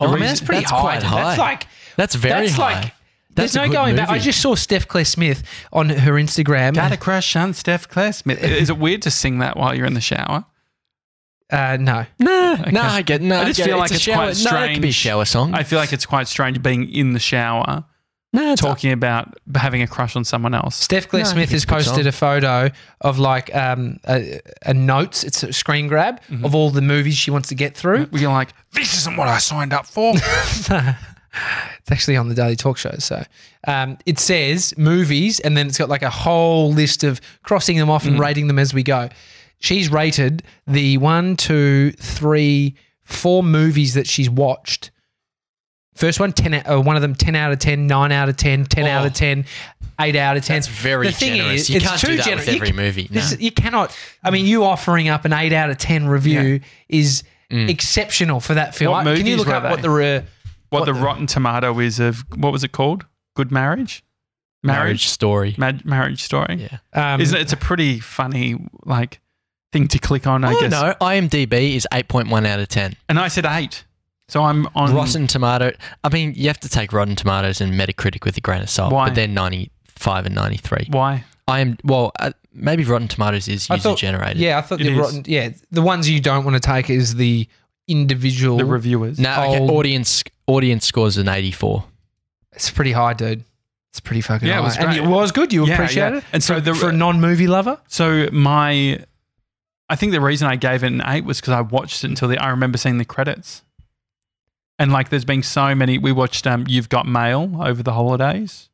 Oh, 0.00 0.06
The 0.06 0.12
man, 0.12 0.20
reason- 0.20 0.26
that's 0.28 0.40
pretty 0.40 0.60
that's 0.62 0.70
high. 0.70 0.80
quite 0.80 1.02
high. 1.02 1.22
That's 1.24 1.38
like 1.38 1.66
That's 1.96 2.14
very 2.14 2.46
that's 2.46 2.56
high. 2.56 2.80
like. 2.82 2.92
That's 3.34 3.52
There's 3.52 3.66
no 3.66 3.68
good 3.70 3.74
going 3.76 3.96
back. 3.96 4.08
I 4.08 4.18
just 4.18 4.40
saw 4.40 4.54
Steph 4.54 4.88
Claire 4.88 5.04
Smith 5.04 5.42
on 5.70 5.90
her 5.90 6.12
Instagram. 6.14 6.74
Got 6.74 6.92
a 6.92 6.96
crush 6.96 7.36
on 7.36 7.52
Steph 7.52 7.86
Claire 7.86 8.14
Smith. 8.14 8.42
Is 8.42 8.70
it 8.70 8.78
weird 8.78 9.02
to 9.02 9.10
sing 9.10 9.40
that 9.40 9.58
while 9.58 9.74
you're 9.74 9.84
in 9.84 9.92
the 9.92 10.00
shower? 10.00 10.46
Uh, 11.52 11.76
no, 11.78 12.06
no, 12.18 12.54
Okay. 12.60 12.70
nah, 12.70 12.88
I 12.94 13.02
get. 13.02 13.20
Nah, 13.20 13.42
I 13.42 13.44
just 13.44 13.58
get 13.58 13.66
feel 13.66 13.76
it. 13.76 13.80
like 13.80 13.90
a 13.90 13.94
it's 13.94 14.02
shower. 14.02 14.16
quite 14.32 14.38
No, 14.42 14.50
that 14.52 14.72
could 14.72 14.80
be 14.82 14.88
a 14.88 14.92
shower 14.92 15.26
song. 15.26 15.54
I 15.54 15.64
feel 15.64 15.78
like 15.78 15.92
it's 15.92 16.06
quite 16.06 16.28
strange 16.28 16.62
being 16.62 16.90
in 16.90 17.12
the 17.12 17.20
shower 17.20 17.84
no, 18.36 18.52
it's 18.52 18.60
talking 18.62 18.92
about 18.92 19.34
having 19.54 19.82
a 19.82 19.86
crush 19.86 20.14
on 20.16 20.24
someone 20.24 20.54
else. 20.54 20.76
Steph 20.76 21.08
Claire 21.08 21.24
No, 21.24 21.30
Smith 21.30 21.50
has 21.50 21.62
it's 21.62 21.64
a 21.64 21.66
good 21.66 21.74
posted 21.84 22.06
a 22.06 22.12
photo 22.12 22.70
of 23.00 23.18
like 23.18 23.54
um, 23.54 23.98
a, 24.08 24.40
a 24.64 24.74
notes. 24.74 25.24
It's 25.24 25.42
a 25.42 25.52
screen 25.52 25.88
grab 25.88 26.20
Mm-hmm. 26.28 26.44
of 26.44 26.54
all 26.54 26.70
the 26.70 26.82
movies 26.82 27.16
she 27.16 27.30
wants 27.30 27.48
to 27.48 27.54
get 27.54 27.76
through. 27.76 28.08
We're 28.12 28.28
like, 28.28 28.50
this 28.72 28.96
isn't 28.98 29.16
what 29.16 29.28
I 29.28 29.38
signed 29.38 29.72
up 29.72 29.86
for. 29.86 30.14
it's 30.16 31.90
actually 31.90 32.16
on 32.16 32.28
the 32.28 32.34
Daily 32.34 32.56
Talk 32.56 32.78
Show. 32.78 32.94
So 32.98 33.22
um, 33.66 33.98
it 34.06 34.18
says 34.18 34.74
movies, 34.76 35.40
and 35.40 35.56
then 35.56 35.66
it's 35.66 35.78
got 35.78 35.88
like 35.88 36.02
a 36.02 36.10
whole 36.10 36.72
list 36.72 37.04
of 37.04 37.20
crossing 37.42 37.76
them 37.76 37.90
off 37.90 38.04
Mm. 38.04 38.08
and 38.08 38.18
rating 38.20 38.46
them 38.46 38.58
as 38.58 38.72
we 38.74 38.82
go. 38.82 39.08
She's 39.58 39.90
rated 39.90 40.42
the 40.66 40.98
one, 40.98 41.36
two, 41.36 41.92
three, 41.92 42.76
four 43.04 43.42
movies 43.42 43.94
that 43.94 44.06
she's 44.06 44.28
watched. 44.28 44.90
First 45.96 46.20
one, 46.20 46.32
10, 46.32 46.54
uh, 46.54 46.80
one 46.80 46.94
of 46.96 47.02
them 47.02 47.14
10 47.14 47.34
out 47.34 47.52
of 47.52 47.58
10, 47.58 47.86
9 47.86 48.12
out 48.12 48.28
of 48.28 48.36
10, 48.36 48.64
10 48.66 48.86
out 48.86 49.02
Oh. 49.04 49.06
of 49.06 49.12
10, 49.14 49.44
8 50.00 50.14
out 50.16 50.36
of 50.36 50.44
10. 50.44 50.56
That's 50.56 50.68
very 50.68 51.06
The 51.08 51.12
thing 51.12 51.36
generous. 51.36 51.62
is, 51.62 51.70
you 51.70 51.76
it's 51.76 51.86
can't 51.86 52.00
too 52.00 52.06
do 52.08 52.16
that 52.18 52.24
generous. 52.24 52.46
with 52.46 52.54
every 52.54 52.66
c- 52.68 52.72
movie. 52.74 53.08
This, 53.10 53.32
no. 53.32 53.38
You 53.38 53.50
cannot. 53.50 53.96
I 54.22 54.30
mean, 54.30 54.46
you 54.46 54.64
offering 54.64 55.08
up 55.08 55.24
an 55.24 55.32
8 55.32 55.52
out 55.52 55.70
of 55.70 55.78
10 55.78 56.06
review 56.06 56.60
is 56.88 57.22
Mm. 57.50 57.68
exceptional 57.70 58.40
for 58.40 58.54
that 58.54 58.74
film. 58.74 58.92
What 58.92 59.16
Can 59.16 59.24
you 59.26 59.36
look 59.36 59.48
up 59.48 59.62
they? 59.62 59.70
what 59.70 59.80
the. 59.82 59.90
Re- 59.90 60.18
what, 60.68 60.80
What 60.80 60.84
the, 60.86 60.92
the- 60.92 61.00
rotten 61.00 61.26
tomato 61.26 61.78
is 61.78 62.00
of, 62.00 62.24
what 62.36 62.52
was 62.52 62.62
it 62.64 62.72
called? 62.72 63.06
Good 63.36 63.50
marriage? 63.52 64.02
marriage 64.62 65.06
story. 65.06 65.54
Ma- 65.58 65.72
marriage 65.84 66.22
story. 66.22 66.68
Yeah. 66.94 67.14
um, 67.14 67.20
Isn't 67.20 67.38
it? 67.38 67.42
It's 67.42 67.52
a 67.52 67.56
pretty 67.56 68.00
funny, 68.00 68.56
like, 68.84 69.20
thing 69.72 69.86
to 69.88 69.98
click 70.00 70.26
on, 70.26 70.44
I 70.44 70.52
oh 70.54 70.60
guess. 70.60 70.70
no, 70.72 70.92
IMDb 71.00 71.76
is 71.76 71.86
eight 71.92 72.08
point 72.08 72.28
one 72.28 72.44
out 72.46 72.58
of 72.58 72.66
ten. 72.68 72.96
And 73.08 73.18
I 73.18 73.28
said 73.28 73.46
eight. 73.46 73.84
So 74.28 74.42
I'm 74.42 74.66
on. 74.74 74.92
Rotten 74.94 75.26
Tomato. 75.26 75.72
I 76.02 76.08
mean, 76.12 76.34
you 76.36 76.48
have 76.48 76.58
to 76.60 76.68
take 76.68 76.92
Rotten 76.92 77.14
Tomatoes 77.16 77.60
and 77.60 77.72
Metacritic 77.74 78.24
with 78.24 78.36
a 78.36 78.40
grain 78.40 78.62
of 78.62 78.68
salt. 78.70 78.92
Why? 78.92 79.06
But 79.08 79.14
they're 79.14 79.28
ninety 79.28 79.70
five 79.86 80.26
and 80.26 80.34
ninety 80.34 80.56
three. 80.56 80.86
Why? 80.90 81.24
I 81.48 81.60
am 81.60 81.78
well. 81.84 82.10
Uh, 82.18 82.32
maybe 82.52 82.82
Rotten 82.84 83.06
Tomatoes 83.08 83.46
is 83.46 83.68
I 83.70 83.74
user 83.74 83.90
thought- 83.90 83.98
generated. 83.98 84.38
Yeah, 84.38 84.58
I 84.58 84.62
thought 84.62 84.80
It 84.80 84.84
the 84.84 84.92
is. 84.92 84.98
rotten. 84.98 85.22
Yeah, 85.26 85.50
the 85.70 85.82
ones 85.82 86.10
you 86.10 86.20
don't 86.20 86.44
want 86.44 86.54
to 86.56 86.60
take 86.60 86.90
is 86.90 87.14
the 87.14 87.46
individual. 87.86 88.58
The 88.58 88.64
reviewers. 88.64 89.18
No, 89.20 89.30
okay. 89.30 89.58
Old- 89.60 89.70
Audience 89.70 90.24
audience 90.48 90.86
scores 90.86 91.16
an 91.18 91.28
eighty 91.28 91.52
four. 91.52 91.84
it's 92.52 92.70
pretty 92.70 92.92
high, 92.92 93.12
dude. 93.12 93.44
It's 93.92 94.00
pretty 94.00 94.20
fucking 94.22 94.46
Yeah, 94.48 94.54
it 94.54 94.58
high. 94.58 94.64
was 94.64 94.76
and 94.76 94.92
it 94.96 95.06
was 95.06 95.30
good. 95.32 95.52
You 95.52 95.66
Yeah, 95.66 95.74
appreciate 95.74 96.10
yeah. 96.10 96.16
it. 96.18 96.24
And 96.32 96.42
so 96.42 96.54
for, 96.56 96.60
the- 96.60 96.74
for 96.74 96.88
a 96.88 96.92
non-movie 96.92 97.46
lover, 97.46 97.78
So 97.88 98.28
my, 98.32 98.98
I 99.88 99.96
think 99.96 100.12
the 100.12 100.20
reason 100.20 100.48
I 100.48 100.56
gave 100.56 100.82
it 100.82 100.88
an 100.88 101.02
eight 101.06 101.24
was 101.24 101.40
because 101.40 101.52
I 101.54 101.60
watched 101.60 102.02
it 102.04 102.08
until 102.08 102.26
the. 102.28 102.38
I 102.38 102.48
remember 102.50 102.76
seeing 102.76 102.98
the 102.98 103.04
credits, 103.04 103.62
and 104.78 104.92
like 104.92 105.08
there's 105.08 105.24
been 105.24 105.42
so 105.42 105.74
many. 105.74 105.98
We 105.98 106.12
watched 106.12 106.46
um, 106.46 106.64
You've 106.68 106.88
Got 106.88 107.06
Mail 107.06 107.56
over 107.62 107.82
the 107.82 107.92
holidays. 107.92 108.68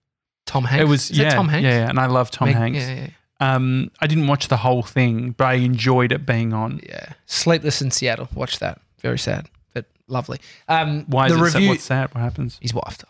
Tom 0.47 0.64
Hanks. 0.64 0.82
It 0.82 0.88
was 0.88 1.11
Is 1.11 1.18
yeah, 1.18 1.35
Tom 1.35 1.49
Hanks. 1.49 1.64
yeah, 1.64 1.88
and 1.88 1.99
I 2.00 2.06
love 2.06 2.30
Tom 2.30 2.49
Hanks. 2.49 2.78
Yeah, 2.80 2.94
yeah, 2.94 3.09
Um, 3.54 3.90
I 4.00 4.06
didn't 4.06 4.26
watch 4.26 4.49
the 4.49 4.56
whole 4.59 4.82
thing, 4.82 5.30
but 5.32 5.44
I 5.44 5.54
enjoyed 5.54 6.12
it 6.12 6.26
being 6.26 6.52
on. 6.52 6.80
yeah. 6.87 7.12
Sleepless 7.26 7.80
in 7.80 7.90
Seattle. 7.90 8.28
Watch 8.35 8.59
that. 8.59 8.80
Very 9.00 9.18
sad, 9.18 9.49
but 9.75 9.87
lovely. 10.09 10.38
Um, 10.68 11.04
Why 11.09 11.26
is 11.26 11.37
the 11.37 11.44
it 11.44 11.50
sad? 11.50 11.68
What's 11.68 11.82
sad? 11.85 12.14
What 12.14 12.21
happens? 12.23 12.59
His 12.61 12.73
wife 12.75 12.99
dies. 12.99 13.09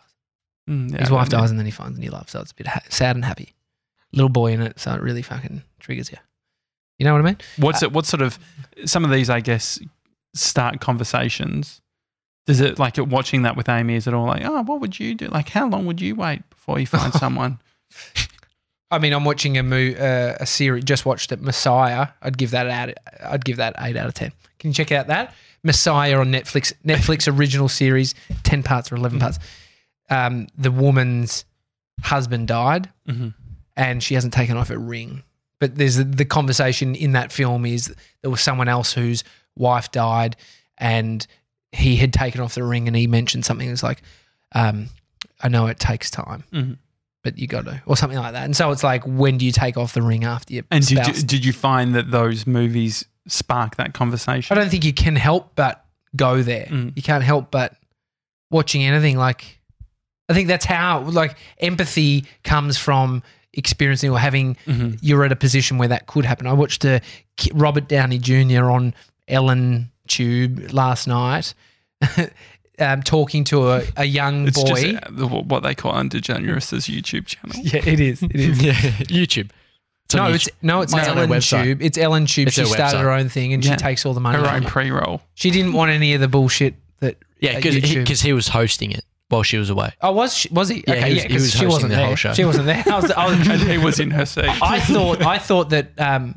Mm, 0.70 0.92
yeah, 0.92 1.00
His 1.00 1.10
wife 1.10 1.28
dies, 1.28 1.50
and 1.50 1.58
then 1.58 1.66
he 1.66 1.72
finds 1.72 1.98
a 1.98 2.00
new 2.00 2.10
love. 2.10 2.30
So 2.30 2.40
it's 2.40 2.52
a 2.52 2.54
bit 2.54 2.66
ha- 2.68 2.80
sad 2.88 3.16
and 3.16 3.24
happy. 3.24 3.54
Little 4.12 4.28
boy 4.30 4.52
in 4.52 4.60
it, 4.62 4.78
so 4.78 4.92
it 4.94 5.00
really 5.02 5.22
fucking 5.22 5.62
triggers 5.80 6.10
you. 6.10 6.18
You 6.98 7.04
know 7.06 7.12
what 7.14 7.22
I 7.22 7.24
mean? 7.24 7.38
What's 7.58 7.82
it? 7.82 7.92
What 7.92 8.06
sort 8.06 8.22
of 8.22 8.38
some 8.84 9.04
of 9.04 9.10
these? 9.10 9.28
I 9.28 9.40
guess 9.40 9.78
start 10.34 10.80
conversations. 10.80 11.80
Does 12.46 12.60
it 12.60 12.78
like 12.78 12.96
watching 12.98 13.42
that 13.42 13.56
with 13.56 13.68
Amy? 13.68 13.94
Is 13.94 14.06
it 14.06 14.14
all 14.14 14.26
like, 14.26 14.42
oh, 14.44 14.62
what 14.62 14.80
would 14.80 14.98
you 14.98 15.14
do? 15.14 15.28
Like, 15.28 15.48
how 15.50 15.68
long 15.68 15.86
would 15.86 16.00
you 16.00 16.16
wait 16.16 16.48
before 16.50 16.78
you 16.80 16.86
find 16.86 17.12
someone? 17.24 17.58
I 18.90 18.98
mean, 18.98 19.12
I'm 19.12 19.24
watching 19.24 19.56
a 19.56 19.62
mo- 19.62 19.94
uh, 19.98 20.36
a 20.40 20.46
series. 20.46 20.84
Just 20.84 21.06
watched 21.06 21.32
it, 21.32 21.40
Messiah. 21.40 22.08
I'd 22.20 22.36
give 22.36 22.50
that 22.50 22.66
out. 22.68 22.90
I'd 23.24 23.44
give 23.44 23.56
that 23.56 23.74
eight 23.78 23.96
out 23.96 24.06
of 24.08 24.14
ten. 24.14 24.32
Can 24.58 24.70
you 24.70 24.74
check 24.74 24.92
out 24.92 25.06
that 25.06 25.34
Messiah 25.62 26.18
on 26.18 26.30
Netflix? 26.32 26.72
Netflix 26.84 27.32
original 27.32 27.68
series, 27.68 28.14
ten 28.42 28.62
parts 28.62 28.92
or 28.92 28.96
11 28.96 29.18
parts. 29.20 29.38
Um, 30.10 30.48
the 30.58 30.70
woman's 30.70 31.44
husband 32.02 32.48
died, 32.48 32.90
Mhm. 33.08 33.32
and 33.76 34.02
she 34.02 34.14
hasn't 34.14 34.34
taken 34.34 34.56
off 34.56 34.68
her 34.68 34.78
ring. 34.78 35.22
But 35.58 35.76
there's 35.76 35.96
the 35.96 36.24
conversation 36.24 36.94
in 36.94 37.12
that 37.12 37.32
film 37.32 37.64
is 37.64 37.94
there 38.20 38.30
was 38.30 38.40
someone 38.40 38.68
else 38.68 38.92
whose 38.92 39.22
wife 39.56 39.90
died, 39.90 40.36
and 40.76 41.26
he 41.72 41.96
had 41.96 42.12
taken 42.12 42.40
off 42.40 42.54
the 42.54 42.62
ring, 42.64 42.86
and 42.86 42.96
he 42.96 43.06
mentioned 43.06 43.44
something 43.44 43.68
that's 43.68 43.82
like, 43.82 44.02
um, 44.54 44.88
"I 45.40 45.48
know 45.48 45.66
it 45.66 45.78
takes 45.78 46.10
time." 46.10 46.44
Mhm. 46.52 46.78
but 47.24 47.38
you 47.38 47.46
got 47.46 47.64
to, 47.66 47.80
or 47.86 47.96
something 47.96 48.18
like 48.18 48.32
that. 48.32 48.44
And 48.44 48.56
so 48.56 48.72
it's 48.72 48.82
like, 48.82 49.04
when 49.06 49.38
do 49.38 49.46
you 49.46 49.52
take 49.52 49.76
off 49.76 49.92
the 49.92 50.02
ring 50.02 50.24
after 50.24 50.54
your 50.54 50.64
And 50.72 50.84
did 50.84 51.06
you, 51.06 51.12
did 51.22 51.44
you 51.44 51.52
find 51.52 51.94
that 51.94 52.10
those 52.10 52.48
movies 52.48 53.04
spark 53.28 53.76
that 53.76 53.94
conversation? 53.94 54.52
I 54.56 54.60
don't 54.60 54.68
think 54.68 54.84
you 54.84 54.92
can 54.92 55.14
help 55.14 55.52
but 55.54 55.84
go 56.16 56.42
there. 56.42 56.66
Mm. 56.66 56.94
You 56.96 57.02
can't 57.02 57.22
help 57.22 57.52
but 57.52 57.76
watching 58.50 58.82
anything. 58.82 59.16
Like, 59.18 59.60
I 60.28 60.34
think 60.34 60.48
that's 60.48 60.64
how 60.64 61.02
like 61.02 61.36
empathy 61.60 62.24
comes 62.42 62.76
from 62.76 63.22
experiencing 63.52 64.10
or 64.10 64.18
having. 64.18 64.56
Mhm. 64.66 64.98
You're 65.00 65.24
at 65.24 65.30
a 65.30 65.36
position 65.36 65.78
where 65.78 65.86
that 65.88 66.08
could 66.08 66.24
happen. 66.24 66.48
I 66.48 66.54
watched 66.54 66.82
Ki- 67.36 67.52
Robert 67.54 67.86
Downey 67.88 68.18
Jr. 68.18 68.68
on 68.68 68.94
Ellen 69.28 69.92
Tube 70.08 70.72
last 70.72 71.06
night. 71.06 71.54
Um, 72.78 73.02
talking 73.02 73.44
to 73.44 73.68
a, 73.70 73.82
a 73.98 74.04
young 74.06 74.48
It's 74.48 74.60
boy. 74.60 74.74
just 74.74 75.04
uh, 75.04 75.08
the- 75.10 75.26
what 75.28 75.62
they 75.62 75.74
call 75.74 75.92
DeGeneres' 75.92 76.88
YouTube 76.90 77.26
channel. 77.26 77.54
yeah, 77.62 77.82
it 77.86 78.00
is. 78.00 78.22
It 78.22 78.34
is. 78.34 78.62
yeah, 78.62 78.72
YouTube. 78.72 79.50
It's 80.06 80.14
no, 80.14 80.22
YouTube. 80.22 80.34
it's 80.34 80.48
no, 80.62 80.80
it's 80.80 80.92
It's 80.94 81.06
on 81.08 81.18
Ellen 81.18 81.30
website. 81.30 81.62
Tube. 81.64 81.82
It's 81.82 81.98
Ellen 81.98 82.24
Tube. 82.26 82.48
It's 82.48 82.56
she 82.56 82.64
started 82.64 82.96
website. 82.96 83.02
her 83.02 83.10
own 83.10 83.28
thing 83.28 83.52
and 83.52 83.62
Yeah. 83.64 83.72
she 83.72 83.76
takes 83.76 84.06
all 84.06 84.14
the 84.14 84.20
money. 84.20 84.38
Her 84.38 84.48
own 84.52 84.64
pre-roll. 84.64 85.20
She 85.34 85.50
didn't 85.50 85.74
want 85.74 85.90
any 85.92 86.14
of 86.14 86.22
the 86.22 86.28
bullshit 86.28 86.74
that. 87.00 87.18
yeah, 87.40 87.50
at 87.50 87.56
because 87.56 87.76
YouTube. 87.76 87.84
he, 87.98 88.04
'cause 88.04 88.20
he 88.22 88.32
was 88.32 88.48
hosting 88.48 88.90
it 88.90 89.04
while 89.28 89.42
she 89.42 89.58
was 89.58 89.68
away. 89.68 89.92
Oh, 90.00 90.12
was 90.12 90.34
she, 90.34 90.48
was 90.48 90.70
he? 90.70 90.82
Yeah, 90.88 90.94
okay, 90.94 91.08
he 91.08 91.14
was- 91.14 91.22
yeah, 91.24 91.28
he 91.28 91.34
was 91.34 91.42
'cause 91.42 91.50
she 91.52 91.58
hosting 91.58 91.68
wasn't 91.68 91.90
the 91.90 91.96
there. 91.96 92.06
whole 92.06 92.16
show. 92.16 92.32
She 92.32 92.44
wasn't 92.46 92.66
there. 92.66 92.84
I 92.86 92.96
was. 92.98 93.10
I, 93.12 93.26
was, 93.26 93.48
and 93.48 93.70
he 93.70 93.78
was 93.78 94.00
in 94.00 94.10
her 94.12 94.24
seat. 94.26 94.46
I 94.46 94.80
thought. 94.80 95.22
I 95.22 95.38
thought 95.38 95.68
that 95.70 95.92
um, 96.00 96.36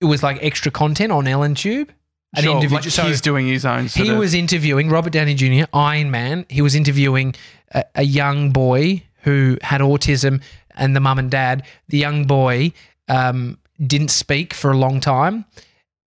it 0.00 0.06
was 0.06 0.22
like 0.22 0.38
extra 0.42 0.72
content 0.72 1.12
on 1.12 1.28
Ellen 1.28 1.54
Tube. 1.54 1.92
An 2.36 2.42
Sure, 2.42 2.54
individual. 2.54 2.82
like 2.82 2.90
so 2.90 3.04
he's 3.04 3.20
doing 3.22 3.46
his 3.46 3.64
own. 3.64 3.86
He 3.86 4.10
was 4.12 4.34
interviewing 4.34 4.90
Robert 4.90 5.12
Downey 5.12 5.34
Jr. 5.34 5.64
Iron 5.72 6.10
Man. 6.10 6.44
He 6.50 6.60
was 6.60 6.74
interviewing 6.74 7.34
a, 7.72 7.84
a 7.94 8.02
young 8.02 8.50
boy 8.50 9.02
who 9.22 9.56
had 9.62 9.80
autism, 9.80 10.42
and 10.76 10.94
the 10.94 11.00
mum 11.00 11.18
and 11.18 11.30
dad. 11.30 11.64
The 11.88 11.98
young 11.98 12.26
boy 12.26 12.72
um, 13.08 13.58
didn't 13.84 14.08
speak 14.10 14.52
for 14.52 14.70
a 14.70 14.76
long 14.76 15.00
time. 15.00 15.46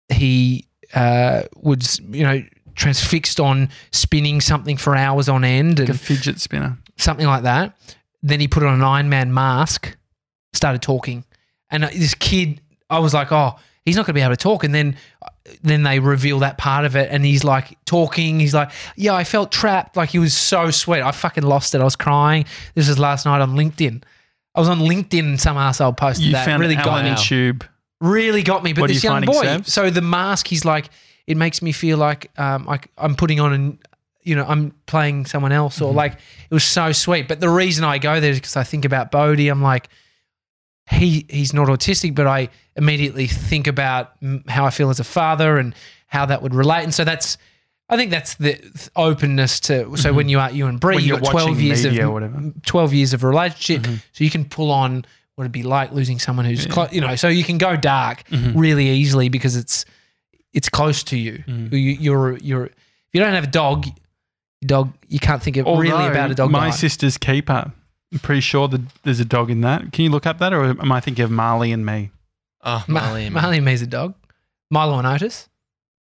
He 0.09 0.67
uh, 0.95 1.43
was, 1.57 2.01
you 2.11 2.25
know, 2.25 2.43
transfixed 2.75 3.39
on 3.41 3.69
spinning 3.93 4.41
something 4.41 4.77
for 4.77 4.97
hours 4.97 5.29
on 5.29 5.45
end, 5.45 5.79
like 5.79 5.89
a 5.89 5.95
fidget 5.95 6.41
spinner. 6.41 6.79
something 6.97 7.27
like 7.27 7.43
that. 7.45 7.77
Then 8.23 8.41
he 8.41 8.49
put 8.49 8.63
on 8.65 8.75
an 8.75 8.83
Iron 8.83 9.09
Man 9.09 9.33
mask, 9.33 9.97
started 10.53 10.83
talking, 10.83 11.25
and 11.71 11.85
uh, 11.85 11.91
this 11.95 12.15
kid, 12.15 12.61
I 12.91 12.99
was 12.99 13.15
like, 13.15 13.31
oh, 13.31 13.57
he's 13.85 13.95
not 13.97 14.07
going 14.07 14.15
to 14.15 14.19
be 14.21 14.23
able 14.23 14.33
to 14.33 14.37
talk. 14.37 14.65
And 14.65 14.75
then, 14.75 14.97
then 15.63 15.83
they 15.83 15.99
reveal 16.01 16.39
that 16.41 16.59
part 16.59 16.85
of 16.85 16.97
it, 16.97 17.09
and 17.11 17.25
he's 17.25 17.45
like 17.45 17.77
talking. 17.85 18.41
He's 18.41 18.55
like, 18.55 18.71
yeah, 18.97 19.15
I 19.15 19.25
felt 19.25 19.51
trapped. 19.53 19.97
Like 19.97 20.11
he 20.11 20.19
was 20.19 20.37
so 20.37 20.71
sweet. 20.71 21.03
I 21.03 21.11
fucking 21.13 21.45
lost 21.45 21.75
it. 21.75 21.81
I 21.81 21.85
was 21.85 21.97
crying. 21.97 22.45
This 22.75 22.89
was 22.89 22.99
last 22.99 23.27
night 23.27 23.41
on 23.41 23.57
LinkedIn. 23.57 24.03
I 24.55 24.61
was 24.61 24.69
on 24.69 24.81
LinkedIn 24.81 25.21
and 25.21 25.41
some 25.41 25.57
asshole 25.57 25.93
posted 25.93 26.27
You 26.27 26.33
that. 26.33 26.45
found 26.45 26.61
really 26.61 26.75
got 26.77 27.05
me. 27.05 27.15
Tube. 27.17 27.65
Really 28.01 28.43
got 28.43 28.63
me. 28.65 28.73
But 28.73 28.83
What 28.83 28.89
this 28.89 29.03
you 29.05 29.11
young 29.11 29.25
boy. 29.25 29.61
So 29.65 29.91
the 29.91 30.01
mask, 30.01 30.47
he's 30.49 30.65
like, 30.65 30.91
it 31.27 31.37
makes 31.37 31.63
me 31.63 31.73
feel 31.73 31.99
like 31.99 32.31
um, 32.39 32.69
I, 32.69 32.81
I'm 32.97 33.15
putting 33.15 33.39
on 33.41 33.53
an, 33.53 33.79
you 34.23 34.35
know, 34.35 34.45
I'm 34.49 34.73
playing 34.87 35.27
someone 35.27 35.53
else, 35.53 35.77
Mm-hmm. 35.77 35.85
or 35.85 35.93
like 35.93 36.13
it 36.15 36.55
was 36.55 36.65
so 36.65 36.93
sweet. 36.93 37.29
But 37.29 37.41
the 37.41 37.49
reason 37.49 37.85
I 37.85 37.99
go 37.99 38.19
there 38.21 38.31
is 38.31 38.39
because 38.39 38.57
I 38.57 38.65
think 38.65 38.85
about 38.85 39.11
bodhi 39.11 39.49
I'm 39.49 39.63
like, 39.63 39.89
he 40.91 41.27
he's 41.29 41.53
not 41.53 41.69
autistic, 41.69 42.15
but 42.15 42.27
I 42.27 42.49
immediately 42.79 43.27
think 43.27 43.67
about 43.67 44.19
mm, 44.23 44.49
how 44.49 44.65
I 44.65 44.71
feel 44.71 44.89
as 44.89 44.99
a 45.01 45.05
father 45.05 45.59
and 45.59 45.75
how 46.07 46.25
that 46.27 46.41
would 46.43 46.55
relate. 46.55 46.85
And 46.85 46.95
so 46.95 47.05
that's, 47.05 47.37
I 47.91 47.97
think 47.97 48.11
that's 48.11 48.35
the 48.37 48.59
openness 48.97 49.61
to. 49.61 49.95
So 49.97 50.13
when 50.15 50.29
you 50.31 50.39
are 50.41 50.51
you 50.51 50.67
and 50.67 50.81
Bree, 50.81 50.97
Mm-hmm. 50.97 51.01
You 51.07 51.13
you're 51.15 51.21
got 51.21 51.31
12 51.33 51.61
years 51.61 51.85
of 51.85 52.63
12 52.65 52.93
years 52.95 53.13
of 53.13 53.25
relationship, 53.25 53.83
Mm-hmm. 53.83 53.97
so 54.13 54.25
you 54.25 54.31
can 54.31 54.45
pull 54.47 54.71
on 54.71 55.05
what 55.35 55.45
it'd 55.45 55.53
be 55.53 55.63
like 55.63 55.93
losing 55.93 56.19
someone 56.19 56.45
who's 56.47 56.67
clo- 56.67 56.89
you 56.91 57.01
know. 57.01 57.15
So 57.17 57.29
you 57.29 57.45
can 57.45 57.59
go 57.59 57.77
dark 57.77 58.25
really 58.55 58.89
easily 58.89 59.29
because 59.29 59.57
it's 59.57 59.85
it's 60.53 60.69
close 60.69 61.03
to 61.05 61.17
you. 61.19 61.45
Mm-hmm. 61.47 61.75
you 61.75 61.79
you're 61.93 62.37
you're 62.39 62.65
if 62.67 62.75
you 63.15 63.21
don't 63.21 63.33
have 63.35 63.45
a 63.45 63.47
dog, 63.47 63.87
dog 64.65 64.93
you 65.09 65.19
can't 65.19 65.43
think 65.43 65.57
of 65.57 65.67
really 65.67 66.07
about 66.07 66.31
a 66.31 66.35
dog. 66.35 66.51
My 66.51 66.71
sister's 66.71 67.17
keeper. 67.19 67.73
I'm 68.13 68.19
pretty 68.21 68.41
sure 68.41 68.69
that 68.69 68.81
there's 69.03 69.21
a 69.21 69.25
dog 69.25 69.51
in 69.51 69.61
that. 69.63 69.93
Can 69.93 70.05
you 70.05 70.11
look 70.11 70.27
up 70.27 70.39
that, 70.39 70.53
or 70.53 70.65
am 70.65 70.91
I 70.93 71.01
thinking 71.01 71.25
of 71.25 71.31
Marley 71.31 71.73
and 71.73 71.85
me? 71.87 72.11
Oh, 72.65 72.85
Ma- 72.89 73.01
Marley 73.01 73.25
and 73.27 73.35
Marley 73.35 73.57
and 73.59 73.65
me's 73.67 73.83
a 73.83 73.87
dog. 73.87 74.15
Milo 74.71 74.99
and 74.99 75.07
Otis. 75.07 75.49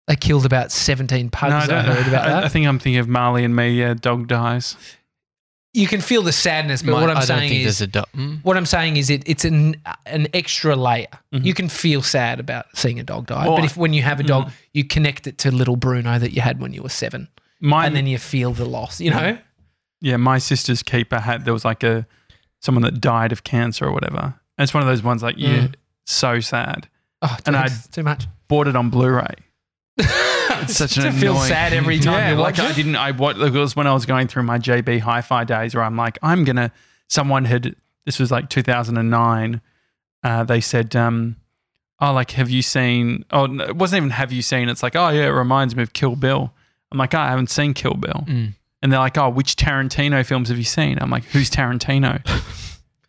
They 0.07 0.17
killed 0.17 0.45
about 0.45 0.73
17 0.73 1.31
pugs. 1.31 1.53
I, 1.53 1.67
don't- 1.67 1.85
heard 1.85 2.07
about 2.09 2.27
I, 2.27 2.29
that. 2.31 2.45
I 2.45 2.49
think 2.49 2.67
I'm 2.67 2.79
thinking 2.79 2.99
of 2.99 3.09
Marley 3.09 3.45
and 3.45 3.55
me. 3.57 3.71
Yeah, 3.71 3.95
dog 3.95 4.27
dies. 4.29 4.77
you 5.75 5.87
can 5.87 6.01
feel 6.03 6.23
the 6.23 6.33
sadness, 6.33 6.83
but 6.83 6.93
My- 6.93 7.01
what 7.01 7.11
I'm 7.11 7.17
I 7.17 7.21
don't 7.21 7.27
saying 7.39 7.49
think 7.51 7.61
is 7.67 7.79
there's 7.79 7.81
a 7.81 7.87
dog. 7.87 8.07
Mm. 8.15 8.45
what 8.45 8.57
I'm 8.57 8.67
saying 8.67 8.97
is 8.99 9.09
it, 9.11 9.23
it's 9.27 9.45
an 9.47 9.77
an 10.07 10.29
extra 10.35 10.77
layer. 10.77 11.07
Mhm. 11.33 11.45
You 11.45 11.55
can 11.55 11.69
feel 11.69 12.03
sad 12.03 12.41
about 12.41 12.67
seeing 12.75 13.01
a 13.01 13.05
dog 13.05 13.27
die, 13.29 13.47
Well, 13.47 13.57
but 13.57 13.65
if 13.65 13.77
when 13.77 13.93
you 13.95 14.03
have 14.03 14.21
a 14.21 14.23
dog, 14.23 14.47
Mhm. 14.49 14.53
you 14.75 14.85
connect 14.85 15.27
it 15.27 15.39
to 15.39 15.51
little 15.51 15.77
Bruno 15.77 16.19
that 16.19 16.33
you 16.33 16.43
had 16.43 16.61
when 16.61 16.75
you 16.75 16.83
were 16.83 16.91
seven, 16.91 17.29
My 17.61 17.87
and 17.87 17.97
then 17.97 18.07
you 18.07 18.19
feel 18.19 18.53
the 18.53 18.67
loss. 18.67 19.01
You 19.01 19.13
know, 19.13 19.39
yeah, 20.03 20.17
my 20.19 20.37
sister's 20.39 20.83
keeper 20.83 21.21
had 21.21 21.45
there 21.47 21.55
was 21.55 21.65
like 21.65 21.83
a 21.83 22.07
someone 22.61 22.83
that 22.83 23.01
died 23.01 23.33
of 23.33 23.43
cancer 23.45 23.87
or 23.87 23.93
whatever. 23.93 24.35
And 24.59 24.65
it's 24.65 24.75
one 24.75 24.83
of 24.83 24.89
those 24.89 25.03
ones 25.03 25.23
like 25.23 25.37
yeah, 25.39 25.69
Mm. 25.69 25.75
So 26.07 26.41
sad. 26.41 26.89
oh, 27.23 27.37
And 27.47 27.57
I- 27.57 27.69
too 27.91 28.03
much. 28.03 28.27
Bought 28.49 28.69
it 28.69 28.77
on 28.77 28.91
Blu-ray. 28.91 29.35
It's 30.63 30.77
such 30.77 30.97
an 30.97 31.05
to 31.05 31.13
feel 31.13 31.37
sad 31.39 31.73
every 31.73 31.99
time 31.99 32.37
Yeah, 32.37 32.41
like 32.41 32.59
I 32.61 32.73
didn't. 32.73 32.95
I 32.95 33.11
what 33.13 33.37
it 33.41 33.53
was 33.53 33.75
when 33.75 33.87
I 33.89 33.95
was 33.95 34.07
going 34.07 34.29
through 34.29 34.45
my 34.45 34.59
JB 34.59 35.01
Hi-Fi 35.01 35.43
days 35.45 35.75
where 35.75 35.83
I'm 35.83 35.97
like, 35.97 36.19
I'm 36.23 36.45
gonna. 36.45 36.71
Someone 37.09 37.47
had. 37.47 37.75
This 38.05 38.19
was 38.21 38.31
like 38.31 38.49
2009. 38.49 39.61
Uh, 40.23 40.45
they 40.45 40.61
said, 40.61 40.95
um, 40.95 41.37
"Oh, 42.01 42.13
like, 42.13 42.33
have 42.33 42.49
you 42.51 42.63
seen?" 42.63 43.25
Oh, 43.33 43.45
it 43.61 43.75
wasn't 43.77 43.99
even 43.99 44.11
"Have 44.11 44.31
you 44.31 44.43
seen?" 44.43 44.69
It's 44.69 44.83
like, 44.85 44.95
"Oh 44.95 45.09
yeah, 45.09 45.25
it 45.27 45.31
reminds 45.31 45.75
me 45.75 45.83
of 45.83 45.93
Kill 45.95 46.15
Bill." 46.15 46.53
I'm 46.93 46.99
like, 46.99 47.15
oh, 47.15 47.19
"I 47.19 47.29
haven't 47.31 47.51
seen 47.51 47.75
Kill 47.75 47.95
Bill," 47.95 48.25
Mm. 48.29 48.55
and 48.83 48.93
they're 48.93 49.01
like, 49.01 49.19
"Oh, 49.19 49.31
which 49.31 49.57
Tarantino 49.57 50.25
films 50.25 50.49
have 50.49 50.59
you 50.59 50.65
seen?" 50.65 50.99
I'm 51.01 51.11
like, 51.11 51.25
"Who's 51.25 51.51
Tarantino?" 51.51 52.23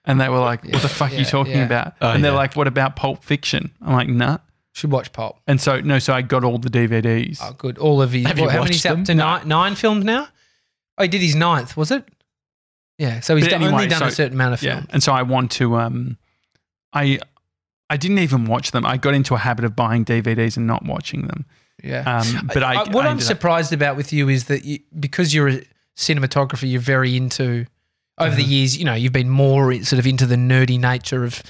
and 0.05 0.19
they 0.19 0.29
were 0.29 0.39
like, 0.39 0.63
"What 0.65 0.81
the 0.81 0.89
fuck 0.89 1.11
are 1.11 1.15
you 1.15 1.25
talking 1.25 1.53
yeah. 1.57 1.65
about?" 1.65 1.93
Oh, 2.01 2.11
and 2.11 2.23
they're 2.23 2.31
yeah. 2.31 2.37
like, 2.37 2.55
"What 2.55 2.67
about 2.67 2.95
Pulp 2.95 3.23
Fiction?" 3.23 3.71
I'm 3.81 3.93
like, 3.93 4.07
"Nah." 4.09 4.37
Should 4.75 4.91
watch 4.91 5.13
Pulp. 5.13 5.39
And 5.45 5.61
so 5.61 5.81
no, 5.81 5.99
so 5.99 6.13
I 6.13 6.23
got 6.23 6.43
all 6.43 6.57
the 6.57 6.69
DVDs. 6.69 7.37
Oh, 7.43 7.53
good. 7.55 7.77
All 7.77 8.01
of 8.01 8.11
his. 8.11 8.25
Have 8.25 8.39
you 8.39 8.45
how 8.45 8.49
many 8.49 8.59
watched 8.61 8.73
he's 8.73 8.85
up 8.87 8.95
them? 8.95 9.03
to? 9.05 9.13
Nine, 9.13 9.47
nine 9.47 9.75
films 9.75 10.03
now. 10.03 10.27
Oh, 10.97 11.03
he 11.03 11.07
did 11.07 11.21
his 11.21 11.35
ninth, 11.35 11.77
was 11.77 11.91
it? 11.91 12.03
Yeah. 12.97 13.19
So 13.19 13.35
he's 13.35 13.45
But 13.45 13.51
done, 13.51 13.61
anyway, 13.61 13.73
only 13.83 13.87
done 13.87 13.99
so- 13.99 14.05
a 14.07 14.11
certain 14.11 14.33
amount 14.33 14.55
of 14.55 14.63
Yeah, 14.63 14.77
film. 14.77 14.87
and 14.89 15.03
so 15.03 15.11
I 15.13 15.21
want 15.21 15.51
to. 15.51 15.75
Um, 15.75 16.17
I 16.91 17.19
I 17.89 17.97
didn't 17.97 18.17
even 18.19 18.45
watch 18.45 18.71
them. 18.71 18.83
I 18.83 18.97
got 18.97 19.13
into 19.13 19.35
a 19.35 19.37
habit 19.37 19.63
of 19.63 19.75
buying 19.75 20.05
DVDs 20.05 20.57
and 20.57 20.65
not 20.65 20.83
watching 20.85 21.27
them. 21.27 21.45
Yeah. 21.83 22.01
Um, 22.21 22.49
but 22.51 22.63
I, 22.63 22.77
what 22.89 22.95
I 23.05 23.09
I'm 23.09 23.11
ended 23.11 23.25
up- 23.25 23.27
surprised 23.27 23.73
about 23.73 23.95
with 23.95 24.11
you 24.11 24.27
is 24.27 24.45
that 24.45 24.65
you, 24.65 24.79
because 24.99 25.35
you're 25.35 25.49
a 25.49 25.61
cinematographer, 25.95 26.67
you're 26.67 26.81
very 26.81 27.15
into 27.15 27.67
over 28.17 28.29
Mm-hmm. 28.29 28.37
the 28.37 28.43
years. 28.43 28.77
You 28.77 28.85
know, 28.85 28.93
you've 28.93 29.13
been 29.13 29.29
more 29.29 29.73
sort 29.83 29.99
of 29.99 30.07
into 30.07 30.25
the 30.25 30.35
nerdy 30.35 30.79
nature 30.79 31.23
of 31.23 31.41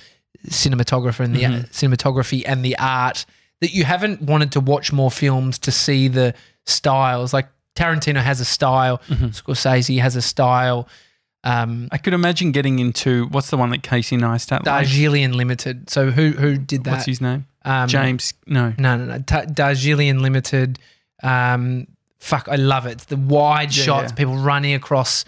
cinematographer 0.48 1.22
and 1.22 1.36
the 1.36 1.44
Mhm. 1.44 1.70
cinematography 1.72 2.44
and 2.46 2.64
the 2.64 2.78
art 2.78 3.26
that 3.62 3.74
you 3.74 3.86
haven't 3.86 4.22
wanted 4.22 4.52
to 4.54 4.60
watch 4.60 4.92
more 4.92 5.10
films 5.12 5.58
to 5.60 5.72
see 5.72 6.08
the 6.08 6.34
styles. 6.66 7.34
Like 7.34 7.48
Tarantino 7.76 8.22
has 8.22 8.40
a 8.40 8.46
style, 8.46 9.02
Mhm. 9.10 9.30
Scorsese 9.42 10.00
has 10.02 10.16
a 10.16 10.22
style. 10.22 10.88
Um, 11.46 11.90
I 11.92 11.98
could 11.98 12.14
imagine 12.14 12.52
getting 12.52 12.80
into 12.80 13.26
what's 13.28 13.50
the 13.50 13.58
one 13.58 13.70
that 13.72 13.84
Casey 13.84 14.16
Neistat? 14.18 14.64
Darjeeling 14.64 15.34
Limited. 15.34 15.90
So 15.90 16.12
who 16.12 16.32
who 16.32 16.58
did 16.58 16.84
that? 16.86 16.92
What's 16.92 17.06
his 17.06 17.22
name? 17.22 17.46
um, 17.66 17.88
James. 17.88 18.34
No. 18.48 18.74
No, 18.78 18.98
no, 18.98 19.06
no. 19.06 19.20
Ta- 19.20 19.46
Darjeeling 19.46 20.20
Limited. 20.22 20.80
Um, 21.22 21.88
fuck, 22.20 22.48
I 22.52 22.56
love 22.56 22.86
it. 22.86 22.92
It's 22.94 23.06
the 23.06 23.16
wide 23.18 23.76
Yeah, 23.76 23.84
shots, 23.84 24.12
yeah. 24.12 24.16
people 24.16 24.36
running 24.38 24.74
across. 24.74 25.24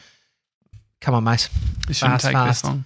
Come 1.05 1.13
on, 1.13 1.23
mate. 1.23 1.47
It 1.87 1.95
shouldn't 1.95 2.13
Fast, 2.21 2.25
take 2.25 2.33
fast. 2.33 2.63
this 2.63 2.69
long. 2.69 2.85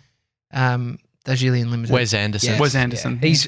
Um, 0.52 1.00
Darjeeling 1.24 1.72
Limited. 1.72 1.94
Wes 1.94 2.14
Anderson. 2.14 2.50
Yes, 2.52 2.60
Wes 2.60 2.74
yeah. 2.74 2.82
Anderson. 2.82 3.18
He's 3.20 3.48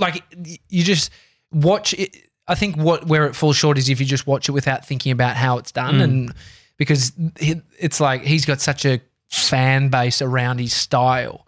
like 0.00 0.24
you 0.68 0.82
just 0.82 1.10
watch 1.52 1.94
it. 1.94 2.16
I 2.48 2.56
think 2.56 2.76
what 2.76 3.06
where 3.06 3.26
it 3.26 3.36
falls 3.36 3.56
short 3.56 3.78
is 3.78 3.88
if 3.88 4.00
you 4.00 4.06
just 4.06 4.26
watch 4.26 4.48
it 4.48 4.52
without 4.52 4.84
thinking 4.84 5.12
about 5.12 5.36
how 5.36 5.58
it's 5.58 5.70
done, 5.70 5.94
Mm. 5.98 6.02
and 6.04 6.34
because 6.76 7.12
it's 7.38 8.00
like 8.00 8.22
he's 8.24 8.44
got 8.44 8.60
such 8.60 8.84
a 8.84 9.00
fan 9.28 9.90
base 9.90 10.20
around 10.20 10.58
his 10.58 10.72
style 10.72 11.46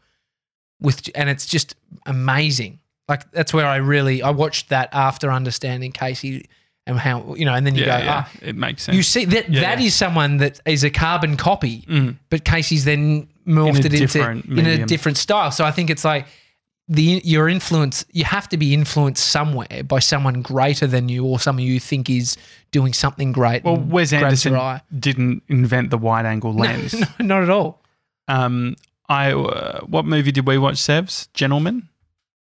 with, 0.81 1.11
and 1.17 1.29
it's 1.29 1.47
just 1.47 1.75
amazing. 2.07 2.79
Like 3.09 3.29
that's 3.33 3.53
where 3.53 3.67
I 3.67 3.77
really 3.77 4.23
I 4.23 4.31
watched 4.31 4.69
that 4.69 4.89
after 4.93 5.33
understanding 5.33 5.91
Casey 5.91 6.47
and 6.87 6.99
how 6.99 7.35
you 7.35 7.45
know, 7.45 7.55
and 7.55 7.67
then 7.67 7.75
you 7.75 7.85
yeah, 7.85 7.99
go, 8.01 8.05
yeah. 8.05 8.25
ah, 8.27 8.31
it 8.43 8.57
makes 8.57 8.83
sense. 8.83 8.97
you 8.97 9.03
see 9.03 9.25
that 9.27 9.49
Yeah, 9.49 9.61
that 9.61 9.81
is 9.81 9.95
someone 9.95 10.39
that 10.39 10.61
is 10.67 10.83
a 10.85 10.91
carbon 10.91 11.37
copy, 11.37 11.83
Mm. 11.89 12.17
but 12.31 12.45
Casey's 12.45 12.85
then 12.85 13.29
morphed 13.47 13.69
In 13.71 13.77
it 13.77 13.85
into 13.87 13.99
different 13.99 14.45
in 14.47 14.67
a 14.67 14.87
different 14.87 15.19
style. 15.19 15.51
So 15.51 15.65
I 15.65 15.71
think 15.71 15.91
it's 15.91 16.05
like 16.05 16.27
the 16.89 17.21
your 17.25 17.49
influence. 17.49 18.05
You 18.13 18.25
have 18.25 18.49
to 18.49 18.57
be 18.57 18.75
influenced 18.75 19.25
somewhere 19.25 19.85
by 19.85 20.01
someone 20.01 20.43
greater 20.43 20.87
than 20.89 21.09
you, 21.09 21.25
or 21.25 21.39
someone 21.39 21.65
you 21.65 21.79
think 21.81 22.11
is 22.11 22.37
doing 22.73 22.93
something 22.93 23.31
great. 23.33 23.63
well, 23.65 23.77
Wes 23.77 24.13
Anderson 24.13 24.81
didn't 24.99 25.43
invent 25.49 25.91
the 25.91 25.99
wide 25.99 26.27
angle 26.27 26.53
lens. 26.55 26.95
No, 26.95 27.07
no, 27.21 27.25
not 27.27 27.43
at 27.45 27.51
all. 27.51 27.83
Um, 28.29 28.77
I 29.09 29.33
uh, 29.33 29.81
what 29.83 30.05
movie 30.05 30.33
did 30.33 30.47
we 30.47 30.59
watch? 30.59 30.77
Sevs, 30.77 31.29
Gentlemen, 31.35 31.89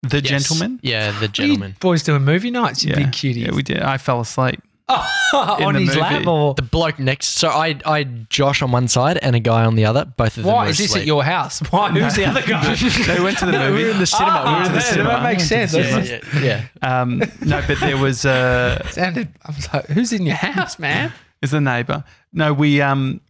The 0.03 0.17
Yes. 0.21 0.29
Gentlemen. 0.29 0.79
Yeah, 0.81 1.11
the 1.11 1.13
What 1.13 1.21
you 1.21 1.45
gentlemen. 1.45 1.75
boys 1.79 2.03
doing 2.03 2.23
movie 2.25 2.49
nights, 2.51 2.83
you 2.83 2.89
Yeah, 2.89 2.95
big 2.97 3.07
cuties. 3.11 3.45
yeah, 3.45 3.51
we 3.53 3.61
did. 3.63 3.81
I 3.81 3.97
fell 3.97 4.19
asleep. 4.21 4.61
on 5.33 5.75
his 5.75 5.87
movie. 5.89 5.99
lap 6.01 6.27
or 6.27 6.53
The 6.53 6.61
bloke 6.63 6.99
next. 6.99 7.27
So 7.37 7.47
I, 7.47 7.79
I 7.85 8.03
Josh 8.03 8.61
on 8.61 8.71
one 8.73 8.89
side 8.89 9.17
and 9.21 9.37
a 9.37 9.39
guy 9.39 9.63
on 9.63 9.75
the 9.75 9.85
other. 9.85 10.03
Both 10.03 10.35
of 10.35 10.43
them. 10.43 10.51
why 10.53 10.65
were 10.65 10.69
is 10.71 10.79
this 10.79 10.93
at 10.97 11.05
your 11.05 11.23
house? 11.23 11.59
Why? 11.71 11.91
Who's 11.91 12.15
the 12.15 12.25
other 12.25 12.41
guy? 12.41 12.75
they 13.07 13.21
went 13.21 13.37
to 13.37 13.45
the 13.45 13.53
movie. 13.53 13.71
we 13.77 13.83
were 13.85 13.91
in 13.91 13.99
the 13.99 14.05
cinema. 14.05 14.43
we 14.45 14.51
were 14.59 14.65
in 14.65 14.71
the 14.73 14.77
Ah, 14.79 14.81
cinema. 14.81 15.09
That 15.11 15.23
makes 15.23 15.45
sense. 15.47 15.73
Yeah, 15.73 15.99
yeah, 16.03 16.41
yeah. 16.41 16.65
Um, 17.01 17.19
no, 17.45 17.63
but 17.65 17.79
there 17.79 17.95
was 17.97 18.25
uh, 18.25 18.85
sounded. 18.89 19.29
I 19.45 19.51
was 19.55 19.73
like, 19.73 19.85
"Who's 19.87 20.11
in 20.11 20.25
your 20.25 20.35
house, 20.35 20.77
man?" 20.77 21.13
is 21.41 21.51
the 21.51 21.61
neighbor. 21.61 22.03
No, 22.33 22.51
we 22.53 22.81
um, 22.81 23.21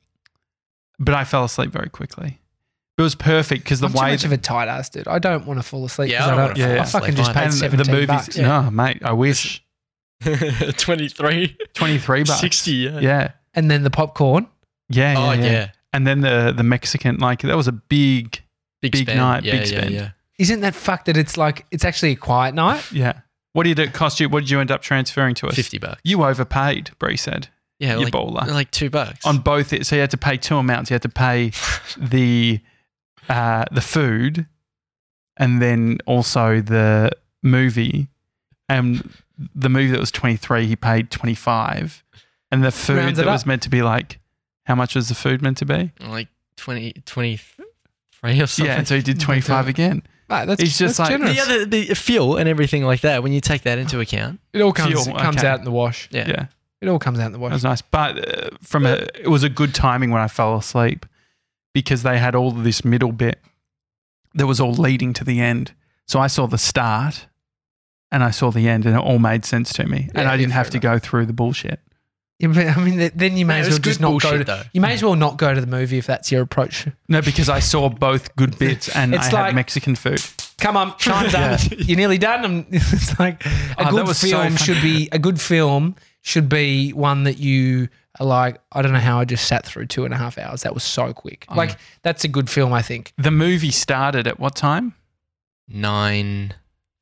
but 0.97 1.13
I 1.13 1.25
fell 1.25 1.43
asleep 1.43 1.69
very 1.69 1.89
quickly. 1.89 2.39
It 3.01 3.03
was 3.03 3.15
perfect 3.15 3.63
because 3.63 3.79
the 3.79 3.87
I'm 3.87 3.93
too 3.93 3.99
way 3.99 4.11
much 4.11 4.23
of 4.25 4.31
a 4.31 4.37
tight 4.37 4.67
ass 4.67 4.89
dude. 4.89 5.07
I 5.07 5.19
don't 5.19 5.45
want 5.45 5.59
to 5.59 5.63
fall 5.63 5.83
asleep 5.85 6.11
Yeah, 6.11 6.19
because 6.19 6.29
I 6.29 6.31
I 6.31 6.35
don't 6.47 6.55
don't. 6.57 6.69
wanna 6.69 6.85
fall 6.85 6.99
I 7.01 7.01
fucking 7.01 7.15
just 7.15 7.29
either. 7.31 7.39
paid 7.41 7.53
seventeen 7.53 7.85
the 7.87 7.91
movies. 7.91 8.07
bucks. 8.07 8.37
No, 8.37 8.71
mate, 8.71 9.01
I 9.03 9.11
wish 9.13 9.63
23, 10.21 11.57
twenty 11.73 11.97
three 11.97 12.23
bucks. 12.23 12.39
60. 12.39 12.71
Yeah. 12.71 12.99
Yeah, 12.99 13.31
And 13.53 13.69
then 13.71 13.83
the 13.83 13.89
popcorn. 13.89 14.47
yeah, 14.89 15.15
Oh, 15.17 15.31
yeah, 15.33 15.45
yeah. 15.45 15.71
And 15.93 16.05
then 16.07 16.21
the 16.21 16.53
the 16.55 16.63
Mexican, 16.63 17.17
like 17.17 17.41
that 17.41 17.57
was 17.57 17.67
a 17.67 17.71
big, 17.73 18.41
Big, 18.81 18.91
Big 18.93 19.01
spend. 19.03 19.19
night, 19.19 19.43
Yeah, 19.43 19.51
big 19.53 19.61
yeah, 19.61 19.77
spend. 19.79 19.93
yeah. 19.93 20.09
Isn't 20.39 20.61
that 20.61 20.73
fucked 20.73 21.05
that 21.05 21.17
it's 21.17 21.37
like 21.37 21.65
it's 21.71 21.83
actually 21.85 22.11
a 22.11 22.15
quiet 22.15 22.55
night? 22.55 22.91
yeah. 22.91 23.21
What 23.53 23.63
did 23.63 23.79
it 23.79 23.91
cost 23.93 24.19
you? 24.21 24.29
What 24.29 24.39
did 24.41 24.49
you 24.49 24.61
end 24.61 24.71
up 24.71 24.81
transferring 24.81 25.35
to 25.35 25.47
us? 25.47 25.55
50 25.55 25.77
bucks. 25.79 25.99
You 26.05 26.23
overpaid, 26.23 26.91
Bree 26.99 27.17
said. 27.17 27.49
Yeah, 27.79 27.97
you 27.97 28.05
like, 28.05 28.13
baller. 28.13 28.47
like 28.47 28.71
two 28.71 28.89
bucks. 28.89 29.25
on 29.25 29.39
both 29.39 29.73
It, 29.73 29.85
so 29.85 29.95
you 29.95 30.01
had 30.01 30.11
to 30.11 30.17
pay 30.17 30.37
two 30.37 30.55
amounts 30.55 30.89
you 30.89 30.93
had 30.93 31.01
to 31.01 31.09
pay 31.09 31.51
the 31.97 32.61
uh 33.29 33.65
the 33.71 33.81
food 33.81 34.45
and 35.37 35.61
then 35.61 35.97
also 36.05 36.61
the 36.61 37.11
movie 37.43 38.07
and 38.69 39.13
the 39.55 39.69
movie 39.69 39.91
that 39.91 39.99
was 39.99 40.11
23 40.11 40.65
he 40.67 40.75
paid 40.75 41.09
25 41.11 42.03
and 42.51 42.63
the 42.63 42.71
food 42.71 42.97
Rounds 42.97 43.19
it 43.19 43.25
that 43.25 43.31
was 43.31 43.41
up. 43.43 43.47
meant 43.47 43.61
to 43.63 43.69
be 43.69 43.81
like 43.81 44.19
how 44.65 44.75
much 44.75 44.95
was 44.95 45.09
the 45.09 45.15
food 45.15 45.41
meant 45.41 45.57
to 45.57 45.65
be 45.65 45.91
like 46.01 46.27
20, 46.57 46.93
23 47.05 47.65
or 48.41 48.47
something. 48.47 48.65
yeah 48.65 48.77
and 48.77 48.87
so 48.87 48.95
he 48.95 49.01
did 49.01 49.19
25 49.19 49.67
again 49.67 50.03
Mate, 50.29 50.45
that's 50.45 50.61
He's 50.61 50.77
just 50.77 50.97
that's 50.97 51.09
like- 51.11 51.19
generous. 51.19 51.35
the 51.35 51.41
other 51.41 51.65
the 51.65 51.93
fuel 51.93 52.37
and 52.37 52.47
everything 52.47 52.83
like 52.85 53.01
that 53.01 53.21
when 53.23 53.33
you 53.33 53.41
take 53.41 53.63
that 53.63 53.77
into 53.77 53.99
account 53.99 54.39
it 54.53 54.61
all 54.61 54.71
comes 54.71 54.91
Fuel, 55.03 55.15
it 55.17 55.21
comes 55.21 55.37
okay. 55.39 55.47
out 55.47 55.59
in 55.59 55.65
the 55.65 55.71
wash. 55.71 56.07
yeah, 56.11 56.27
yeah 56.27 56.45
It 56.81 56.87
all 56.87 56.99
comes 56.99 57.19
out 57.19 57.25
in 57.27 57.31
the 57.33 57.39
wash. 57.39 57.49
That 57.49 57.55
wash. 57.55 57.63
was 57.63 57.63
nice. 57.63 57.81
But 57.81 58.45
uh, 58.45 58.49
from 58.61 58.85
a, 58.85 59.07
it 59.19 59.27
was 59.27 59.43
a 59.43 59.49
good 59.49 59.73
timing 59.75 60.09
when 60.11 60.21
I 60.21 60.27
fell 60.29 60.55
asleep 60.55 61.05
because 61.73 62.03
they 62.03 62.17
had 62.17 62.35
all 62.35 62.49
of 62.49 62.63
this 62.63 62.83
middle 62.85 63.11
bit 63.11 63.39
that 64.33 64.47
was 64.47 64.59
all 64.59 64.73
leading 64.73 65.13
to 65.13 65.23
the 65.23 65.39
end. 65.41 65.73
So 66.07 66.19
I 66.19 66.27
saw 66.27 66.47
the 66.47 66.57
start 66.57 67.27
and 68.11 68.23
I 68.23 68.31
saw 68.31 68.51
the 68.51 68.67
end 68.67 68.85
and 68.85 68.95
it 68.95 68.99
all 69.01 69.19
made 69.19 69.45
sense 69.45 69.71
to 69.73 69.85
me. 69.87 70.09
and 70.15 70.27
I 70.27 70.37
didn't 70.37 70.51
have 70.53 70.67
fair 70.67 70.71
to 70.73 70.79
go 70.79 70.99
through 70.99 71.25
the 71.27 71.33
bullshit. 71.33 71.79
Yeah, 72.39 72.47
but, 72.47 72.57
I 72.75 72.83
mean, 72.83 73.11
then 73.13 73.37
you 73.37 73.45
may 73.45 73.55
Yeah, 73.59 73.65
as 73.65 73.69
well 73.69 73.79
just 73.79 73.99
good 73.99 74.11
not 74.11 74.21
go. 74.21 74.37
To, 74.39 74.43
though. 74.43 74.63
you 74.73 74.81
may 74.81 74.93
as 74.93 75.03
well 75.03 75.15
not 75.15 75.37
go 75.37 75.53
to 75.53 75.61
the 75.61 75.67
movie 75.67 75.99
if 75.99 76.07
that's 76.07 76.31
your 76.31 76.41
approach. 76.41 76.87
No, 77.07 77.21
because 77.21 77.49
I 77.49 77.59
saw 77.59 77.87
both 77.87 78.35
good 78.35 78.57
bits 78.59 78.89
and 78.95 79.13
It's 79.13 79.27
I 79.27 79.31
like- 79.31 79.45
had 79.47 79.55
Mexican 79.55 79.95
food. 79.95 80.21
Come 80.59 80.75
on, 80.77 80.95
time's 80.97 81.33
up. 81.33 81.59
You're 81.77 81.97
nearly 81.97 82.17
done. 82.19 82.45
I'm, 82.45 82.65
it's 82.71 83.17
like 83.19 83.43
a 83.45 83.51
Oh, 83.87 83.91
good 83.91 84.07
was 84.07 84.17
so 84.19 84.27
film 84.27 84.55
should 84.57 84.81
be 84.81 85.09
a 85.11 85.17
good 85.19 85.39
film 85.41 85.95
should 86.21 86.47
be 86.49 86.91
one 86.93 87.23
that 87.23 87.37
you 87.37 87.89
are 88.19 88.25
like. 88.25 88.61
I 88.71 88.81
don't 88.81 88.93
know 88.93 88.99
how 88.99 89.19
I 89.19 89.25
just 89.25 89.47
sat 89.47 89.65
through 89.65 89.87
two 89.87 90.05
and 90.05 90.13
a 90.13 90.17
half 90.17 90.37
hours. 90.37 90.63
That 90.63 90.73
was 90.73 90.83
so 90.83 91.13
quick. 91.13 91.45
Oh. 91.49 91.55
Like 91.55 91.77
that's 92.03 92.23
a 92.23 92.27
good 92.27 92.49
film. 92.49 92.73
I 92.73 92.81
think. 92.81 93.13
The 93.17 93.31
movie 93.31 93.71
started 93.71 94.27
at 94.27 94.39
what 94.39 94.55
time? 94.55 94.93
9. 95.67 96.53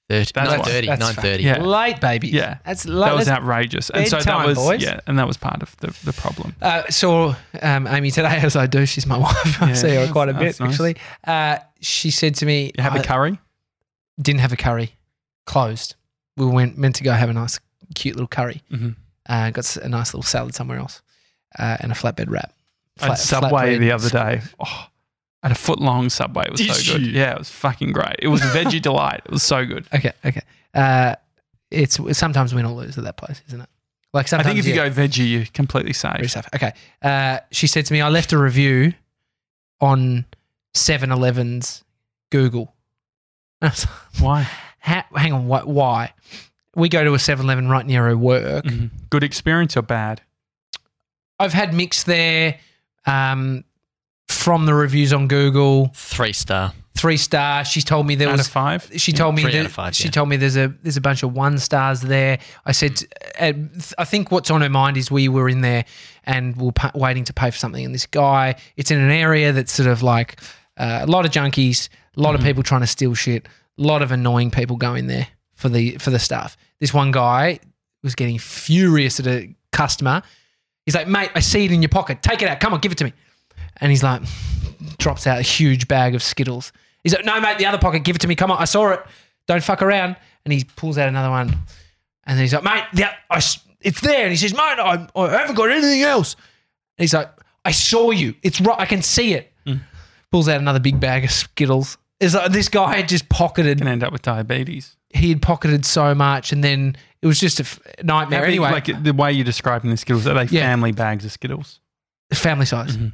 30, 0.09 0.31
930, 0.35 0.87
930. 0.87 1.43
Yeah. 1.43 1.59
Late, 1.59 2.01
baby. 2.01 2.29
Yeah. 2.29 2.57
that's 2.65 2.87
late. 2.87 3.05
That 3.05 3.15
was 3.15 3.25
That's- 3.27 3.43
outrageous. 3.43 3.91
And 3.91 4.07
so 4.07 4.19
that 4.19 4.47
was, 4.47 4.57
boys. 4.57 4.81
yeah, 4.81 5.01
and 5.05 5.19
that 5.19 5.27
was 5.27 5.37
part 5.37 5.61
of 5.61 5.77
the, 5.77 5.95
the 6.03 6.13
problem. 6.13 6.55
Uh, 6.59 6.81
saw 6.89 7.35
um, 7.61 7.85
Amy 7.85 8.09
today 8.09 8.39
as 8.41 8.55
I 8.55 8.65
do. 8.65 8.87
She's 8.87 9.05
my 9.05 9.17
wife. 9.19 9.61
I 9.61 9.67
Yeah, 9.67 9.73
see 9.75 9.93
her 9.95 10.11
quite 10.11 10.29
a 10.29 10.33
bit 10.33 10.59
nice. 10.59 10.61
actually. 10.61 10.95
Uh, 11.23 11.59
she 11.79 12.09
said 12.09 12.33
to 12.35 12.47
me, 12.47 12.71
You 12.75 12.83
have 12.83 12.95
a 12.95 13.03
curry? 13.03 13.37
didn't 14.19 14.39
have 14.41 14.51
a 14.51 14.57
curry, 14.57 14.95
closed. 15.45 15.93
We 16.37 16.47
went 16.47 16.75
meant 16.75 16.95
to 16.95 17.03
go 17.03 17.11
have 17.11 17.29
a 17.29 17.33
nice, 17.33 17.59
cute 17.93 18.15
little 18.15 18.27
curry. 18.27 18.63
Mhm. 18.71 18.95
Uh, 19.29 19.51
got 19.51 19.77
a 19.77 19.87
nice 19.87 20.13
little 20.13 20.23
salad 20.23 20.55
somewhere 20.55 20.79
else, 20.79 21.01
uh, 21.57 21.77
and 21.79 21.91
a 21.91 21.95
flatbed 21.95 22.29
wrap. 22.29 22.51
At 22.99 23.05
Flat- 23.05 23.19
Subway 23.19 23.49
flatbread 23.77 23.79
the 23.79 23.91
other 23.91 24.09
day. 24.09 24.41
Oh, 24.59 24.87
at 25.43 25.51
a 25.51 25.55
foot 25.55 25.79
long 25.79 26.09
Subway. 26.09 26.45
It 26.45 26.51
was 26.51 26.59
Did 26.59 26.73
so 26.73 26.93
good. 26.93 27.05
you? 27.05 27.11
Yeah, 27.13 27.33
it 27.33 27.37
was 27.37 27.49
fucking 27.49 27.93
great. 27.93 28.15
It 28.19 28.27
was 28.27 28.41
a 28.41 28.47
veggie 28.47 28.81
delight. 28.89 29.21
It 29.25 29.31
was 29.31 29.43
so 29.43 29.65
good. 29.65 29.85
Okay, 29.93 30.11
okay. 30.25 30.41
Uh, 30.73 31.15
it's 31.71 31.97
sometimes 32.17 32.53
win 32.53 32.65
or 32.65 32.73
lose 32.73 32.97
at 32.97 33.03
that 33.05 33.15
place, 33.17 33.41
isn't 33.47 33.61
it? 33.61 33.69
Like 34.11 34.27
sometimes, 34.27 34.47
I 34.47 34.49
think 34.49 34.59
if 34.59 34.65
you 34.67 34.73
yeah, 34.73 34.89
go 34.89 34.95
veggie, 34.95 35.29
you're 35.29 35.45
completely 35.53 35.93
very 35.93 36.27
safe. 36.27 36.31
safe. 36.31 36.47
Okay. 36.55 36.73
Uh, 37.01 37.39
she 37.51 37.67
said 37.67 37.85
to 37.85 37.93
me, 37.93 38.01
I 38.01 38.09
left 38.09 38.33
a 38.33 38.37
review 38.39 38.93
on 39.79 40.25
7-Eleven's 40.73 41.83
Google. 42.31 42.73
I 43.61 43.67
was 43.67 43.85
like, 43.85 44.21
Why? 44.21 44.47
Ha- 44.81 45.05
hang 45.15 45.33
on, 45.33 45.47
what? 45.47 45.67
Why? 45.67 46.13
We 46.79 46.89
go 46.89 47.03
to 47.03 47.13
a 47.13 47.17
7-Eleven 47.17 47.67
right 47.69 47.85
near 47.85 48.05
her 48.07 48.17
work. 48.17 48.65
Mhm. 48.65 48.89
Good 49.09 49.23
experience 49.23 49.75
or 49.77 49.81
bad? 49.83 50.21
I've 51.39 51.53
had 51.53 51.73
mixed 51.73 52.05
there 52.05 52.57
um, 53.05 53.63
from 54.27 54.65
the 54.65 54.73
reviews 54.73 55.13
on 55.13 55.27
Google. 55.27 55.91
Three 55.95 56.33
star. 56.33 56.73
Three 56.97 57.17
star. 57.17 57.63
She 57.63 57.81
told 57.81 58.07
me 58.07 58.15
there 58.15 58.27
Out 58.27 58.37
was. 58.37 58.47
of 58.47 58.51
five? 58.51 58.89
She 58.97 59.13
told 59.13 59.35
me 59.35 59.43
Three 59.43 59.53
that 59.53 59.59
out 59.59 59.65
of 59.67 59.71
five, 59.71 59.95
she 59.95 60.05
yeah. 60.05 60.11
told 60.11 60.27
me 60.27 60.35
there's 60.35 60.57
a 60.57 60.73
there's 60.83 60.97
a 60.97 61.01
bunch 61.01 61.23
of 61.23 61.31
one 61.33 61.57
stars 61.57 62.01
there. 62.01 62.39
I 62.65 62.73
said, 62.73 63.01
uh, 63.39 63.53
I 63.97 64.03
think 64.03 64.31
what's 64.31 64.51
on 64.51 64.61
her 64.61 64.69
mind 64.69 64.97
is 64.97 65.09
we 65.09 65.29
were 65.29 65.47
in 65.47 65.61
there 65.61 65.85
and 66.25 66.57
we 66.57 66.65
we're 66.65 66.71
pa- 66.73 66.91
waiting 66.93 67.23
to 67.25 67.33
pay 67.33 67.51
for 67.51 67.57
something, 67.57 67.85
and 67.85 67.95
this 67.95 68.05
guy, 68.05 68.55
it's 68.75 68.91
in 68.91 68.99
an 68.99 69.11
area 69.11 69.53
that's 69.53 69.71
sort 69.71 69.87
of 69.87 70.03
like 70.03 70.41
uh, 70.75 70.99
a 71.03 71.07
lot 71.07 71.25
of 71.25 71.31
junkies, 71.31 71.87
a 72.17 72.21
lot 72.21 72.35
of 72.35 72.41
people 72.41 72.63
trying 72.63 72.81
to 72.81 72.87
steal 72.87 73.13
shit, 73.13 73.47
a 73.77 73.81
lot 73.81 74.01
of 74.01 74.11
annoying 74.11 74.51
people 74.51 74.75
going 74.75 75.07
there 75.07 75.27
for 75.59 75.67
the 75.67 75.97
for 75.97 76.09
the 76.09 76.19
stuff. 76.19 76.57
This 76.79 76.93
one 76.93 77.11
guy 77.11 77.59
was 78.01 78.15
getting 78.15 78.39
furious 78.39 79.19
at 79.19 79.27
a 79.27 79.53
customer. 79.73 80.23
He's 80.85 80.95
like, 80.95 81.07
mate, 81.07 81.31
I 81.35 81.41
see 81.41 81.65
it 81.65 81.71
in 81.71 81.81
your 81.81 81.89
pocket. 81.89 82.23
Take 82.23 82.41
it 82.41 82.47
out. 82.47 82.61
Come 82.61 82.73
on, 82.73 82.79
give 82.79 82.93
it 82.93 82.97
to 82.99 83.03
me. 83.03 83.13
And 83.81 83.91
he's 83.91 84.01
like, 84.01 84.21
drops 84.97 85.27
out 85.27 85.37
a 85.37 85.41
huge 85.41 85.89
bag 85.89 86.15
of 86.15 86.23
Skittles. 86.23 86.71
He's 87.03 87.13
like, 87.13 87.25
no, 87.25 87.39
mate, 87.41 87.57
the 87.57 87.65
other 87.65 87.77
pocket, 87.77 88.03
give 88.05 88.15
it 88.15 88.19
to 88.19 88.27
me. 88.27 88.35
Come 88.35 88.51
on, 88.51 88.57
I 88.57 88.65
saw 88.65 88.91
it. 88.91 89.01
Don't 89.47 89.63
fuck 89.63 89.81
around. 89.81 90.15
And 90.45 90.53
he 90.53 90.63
pulls 90.63 90.97
out 90.97 91.09
another 91.09 91.29
one. 91.29 91.49
And 92.25 92.37
then 92.37 92.39
he's 92.39 92.53
like, 92.53 92.63
mate, 92.63 92.83
yeah, 92.93 93.13
I 93.29 93.41
it's 93.81 94.01
there. 94.01 94.23
And 94.23 94.31
he 94.31 94.37
says, 94.37 94.53
mate, 94.53 94.59
I, 94.59 95.07
I 95.13 95.29
haven't 95.29 95.55
got 95.55 95.69
anything 95.69 96.03
else. 96.03 96.35
And 96.97 97.03
he's 97.03 97.13
like, 97.13 97.29
I 97.65 97.71
saw 97.71 98.11
you. 98.11 98.35
It's 98.43 98.61
right. 98.61 98.79
I 98.79 98.85
can 98.85 99.01
see 99.01 99.33
it. 99.33 99.51
Hmm. 99.65 99.77
Pulls 100.31 100.47
out 100.47 100.59
another 100.59 100.79
big 100.79 100.99
bag 100.99 101.25
of 101.25 101.31
Skittles. 101.31 101.97
It's 102.19 102.33
like 102.33 102.51
this 102.51 102.69
guy 102.69 102.95
had 102.97 103.09
just 103.09 103.27
pocketed. 103.29 103.79
Can 103.79 103.87
end 103.87 104.03
up 104.03 104.11
with 104.11 104.21
diabetes. 104.21 104.95
He 105.11 105.29
had 105.29 105.41
pocketed 105.41 105.85
so 105.85 106.13
much, 106.13 106.51
and 106.51 106.63
then 106.63 106.95
it 107.21 107.27
was 107.27 107.39
just 107.39 107.59
a 107.59 107.63
f- 107.63 107.79
nightmare. 108.03 108.39
How 108.39 108.45
big- 108.45 108.51
anyway, 108.53 108.71
like 108.71 109.03
the 109.03 109.13
way 109.13 109.31
you're 109.31 109.43
describing 109.45 109.89
the 109.91 109.97
Skittles, 109.97 110.27
are 110.27 110.33
they 110.35 110.45
Yeah. 110.55 110.61
family 110.63 110.91
bags 110.91 111.25
of 111.25 111.31
Skittles? 111.31 111.79
family 112.33 112.65
size, 112.67 112.95
Mhm. 112.95 113.11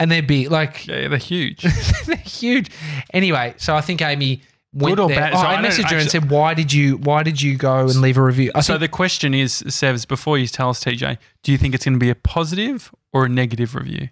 and 0.00 0.10
they're 0.10 0.22
big. 0.22 0.50
Like 0.50 0.86
Yeah, 0.88 1.06
they're 1.08 1.18
huge. 1.18 1.62
they're 2.06 2.16
huge. 2.16 2.68
Anyway, 3.14 3.54
so 3.58 3.76
I 3.76 3.80
think 3.80 4.02
Amy 4.02 4.42
went 4.72 4.96
Good 4.96 5.02
or 5.04 5.08
there. 5.08 5.18
bad? 5.20 5.34
Oh, 5.34 5.36
So 5.40 5.46
I, 5.46 5.50
I 5.52 5.62
don't 5.62 5.64
messaged 5.70 5.76
her 5.90 5.96
and 5.96 6.06
actually- 6.06 6.08
said, 6.08 6.30
"Why 6.30 6.54
did 6.54 6.72
you? 6.72 6.96
Why 6.96 7.22
did 7.22 7.40
you 7.40 7.56
go 7.56 7.78
and 7.80 8.00
leave 8.00 8.18
a 8.18 8.22
review?" 8.22 8.50
I 8.54 8.60
so 8.60 8.72
think 8.72 8.80
the 8.80 8.88
question 8.88 9.34
is, 9.34 9.62
Sevs, 9.68 10.06
before 10.08 10.36
you 10.36 10.48
tell 10.48 10.70
us, 10.70 10.82
TJ, 10.82 11.16
do 11.44 11.52
you 11.52 11.58
think 11.58 11.74
it's 11.76 11.84
going 11.84 11.94
to 11.94 11.98
be 12.00 12.10
a 12.10 12.14
positive 12.16 12.90
or 13.12 13.26
a 13.26 13.28
negative 13.28 13.74
review? 13.76 14.08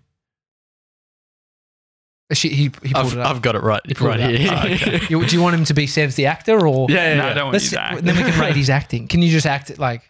She, 2.34 2.48
he, 2.50 2.62
he 2.64 2.68
pulled 2.70 2.94
I've, 2.96 3.12
it 3.14 3.18
up. 3.18 3.26
I've 3.36 3.42
got 3.42 3.54
it 3.56 3.62
right, 3.62 3.80
He 3.86 3.94
pulled 3.94 4.10
right 4.10 4.20
it 4.20 4.40
here. 4.40 4.50
Oh, 4.52 4.58
okay. 4.66 5.00
You- 5.08 5.24
do 5.26 5.34
you 5.36 5.42
want 5.42 5.54
him 5.56 5.64
to 5.64 5.74
be 5.74 5.86
Sevs 5.86 6.14
the 6.16 6.26
actor, 6.26 6.66
or 6.66 6.86
yeah, 6.90 7.10
yeah, 7.10 7.14
no, 7.14 7.24
yeah. 7.24 7.30
I 7.30 7.34
don't 7.34 7.44
want 7.44 7.52
Let's, 7.54 7.64
you 7.72 7.78
to 7.78 7.82
act. 7.82 8.04
then 8.04 8.16
we 8.16 8.22
can 8.30 8.40
rate 8.40 8.56
his 8.56 8.68
acting. 8.70 9.08
Can 9.08 9.22
you 9.22 9.30
just 9.30 9.46
act 9.46 9.70
it 9.70 9.78
like 9.78 10.02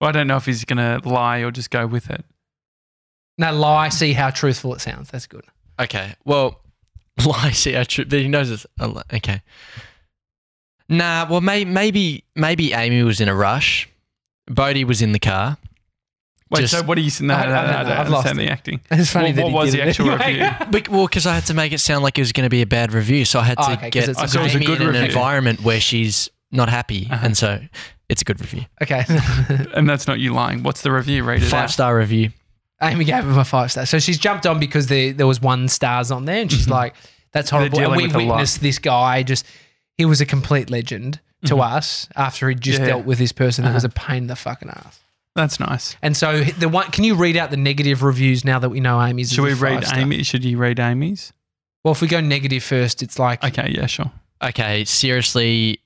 Well, 0.00 0.08
I 0.08 0.12
don't 0.12 0.26
know 0.28 0.36
if 0.36 0.46
he's 0.46 0.64
going 0.64 0.76
to 1.02 1.08
lie 1.08 1.38
or 1.38 1.50
just 1.50 1.70
go 1.70 1.86
with 1.86 2.10
it. 2.10 2.24
no 3.38 3.52
lie? 3.52 3.88
See 3.88 4.12
how 4.12 4.30
truthful 4.30 4.74
it 4.74 4.80
sounds. 4.80 5.10
That's 5.10 5.26
good. 5.26 5.44
Okay. 5.80 6.14
Well, 6.24 6.60
lie, 7.26 7.50
see 7.50 7.72
how 7.72 7.82
true. 7.84 8.04
But 8.04 8.20
he 8.20 8.28
knows 8.28 8.50
it's 8.50 8.66
a 8.78 8.86
li- 8.88 9.02
okay. 9.14 9.42
Nah. 10.88 11.26
Well, 11.28 11.40
may, 11.40 11.64
maybe 11.64 12.24
maybe 12.36 12.72
Amy 12.72 13.02
was 13.02 13.20
in 13.20 13.28
a 13.28 13.34
rush. 13.34 13.88
Bodie 14.46 14.84
was 14.84 15.02
in 15.02 15.12
the 15.12 15.18
car. 15.18 15.56
Wait, 16.52 16.60
Just- 16.60 16.74
so 16.74 16.82
what 16.82 16.96
do 16.96 17.00
you? 17.00 17.10
No, 17.22 17.34
no, 17.34 17.40
I- 17.40 17.46
no, 17.46 17.52
I- 17.52 17.52
no, 17.52 17.58
I 17.78 17.82
don't 17.82 17.92
I've 17.98 18.08
lost 18.10 18.34
the 18.36 18.48
acting. 18.48 18.80
It's 18.90 19.10
funny 19.10 19.32
Well, 19.32 19.34
that 19.36 19.42
what 19.44 19.50
he 19.50 19.54
was 19.66 19.70
did 19.72 19.80
the 19.80 19.88
actual 19.88 20.10
anyway. 20.10 20.50
review? 20.60 20.66
Bec- 20.70 20.90
well, 20.90 21.06
because 21.06 21.26
I 21.26 21.34
had 21.34 21.46
to 21.46 21.54
make 21.54 21.72
it 21.72 21.78
sound 21.80 22.04
like 22.04 22.18
it 22.18 22.20
was 22.22 22.32
going 22.32 22.44
to 22.44 22.50
be 22.50 22.62
a 22.62 22.66
bad 22.66 22.92
review, 22.92 23.24
so 23.24 23.40
I 23.40 23.44
had 23.44 23.56
to 23.58 23.64
Oh, 23.64 23.72
okay, 23.72 23.90
'cause 23.90 24.06
get 24.06 24.08
it's 24.10 24.34
a 24.34 24.38
good- 24.38 24.50
Amy 24.54 24.64
a 24.64 24.66
good 24.68 24.80
in 24.82 24.88
an 24.94 25.04
environment 25.04 25.62
where 25.62 25.80
she's 25.80 26.28
not 26.50 26.68
happy, 26.68 27.08
Uh-huh. 27.10 27.24
and 27.26 27.36
so 27.36 27.58
it's 28.10 28.20
a 28.22 28.24
good 28.24 28.40
review. 28.40 28.66
okay. 28.82 29.04
And 29.74 29.88
that's 29.88 30.06
not 30.06 30.20
you 30.20 30.34
lying. 30.34 30.62
What's 30.62 30.82
the 30.82 30.92
review? 30.92 31.24
Read 31.24 31.42
it 31.42 31.46
Five 31.46 31.64
out. 31.64 31.70
star 31.70 31.96
review. 31.96 32.30
Amy 32.82 33.04
gave 33.06 33.24
him 33.24 33.38
a 33.38 33.44
five 33.44 33.70
star. 33.70 33.86
So 33.86 33.98
she's 33.98 34.18
jumped 34.18 34.44
on 34.46 34.58
because 34.60 34.88
there 34.88 35.12
there 35.14 35.26
was 35.26 35.40
one 35.40 35.68
stars 35.68 36.10
on 36.10 36.24
there, 36.26 36.42
and 36.42 36.50
she's 36.52 36.68
like, 36.68 36.94
"That's 37.32 37.48
horrible." 37.48 37.80
And 37.80 37.96
we 37.96 38.02
with 38.08 38.14
a 38.16 38.18
lot. 38.18 38.26
witnessed 38.36 38.60
this 38.60 38.78
guy 38.78 39.22
just. 39.22 39.46
He 39.96 40.04
was 40.04 40.20
a 40.20 40.26
complete 40.26 40.68
legend 40.68 41.20
to 41.44 41.54
Mhm. 41.56 41.76
us 41.76 42.08
after 42.16 42.48
he 42.48 42.54
just 42.56 42.80
Yeah. 42.80 42.86
dealt 42.86 43.04
with 43.04 43.18
this 43.18 43.30
person 43.30 43.62
that 43.64 43.68
Uh-huh. 43.68 43.74
was 43.76 43.84
a 43.84 43.88
pain 43.90 44.16
in 44.18 44.26
the 44.26 44.34
fucking 44.36 44.70
ass. 44.70 44.98
That's 45.34 45.58
nice. 45.58 45.96
And 46.02 46.16
so 46.16 46.42
the 46.44 46.68
one, 46.68 46.90
can 46.90 47.04
you 47.04 47.14
read 47.14 47.36
out 47.36 47.50
the 47.50 47.56
negative 47.56 48.02
reviews 48.02 48.44
now 48.44 48.58
that 48.58 48.68
we 48.68 48.80
know 48.80 49.00
Amy's? 49.00 49.28
is 49.28 49.34
Should 49.34 49.44
we 49.44 49.54
read 49.54 49.80
five-star? 49.80 49.98
Amy? 50.00 50.22
Should 50.22 50.44
you 50.44 50.58
read 50.58 50.78
Amy's? 50.78 51.32
Well, 51.84 51.92
if 51.92 52.02
we 52.02 52.08
go 52.08 52.20
negative 52.20 52.62
first, 52.62 53.02
it's 53.02 53.18
like 53.18 53.42
Okay, 53.42 53.72
yeah, 53.74 53.86
sure. 53.86 54.10
Okay, 54.42 54.84
seriously, 54.84 55.80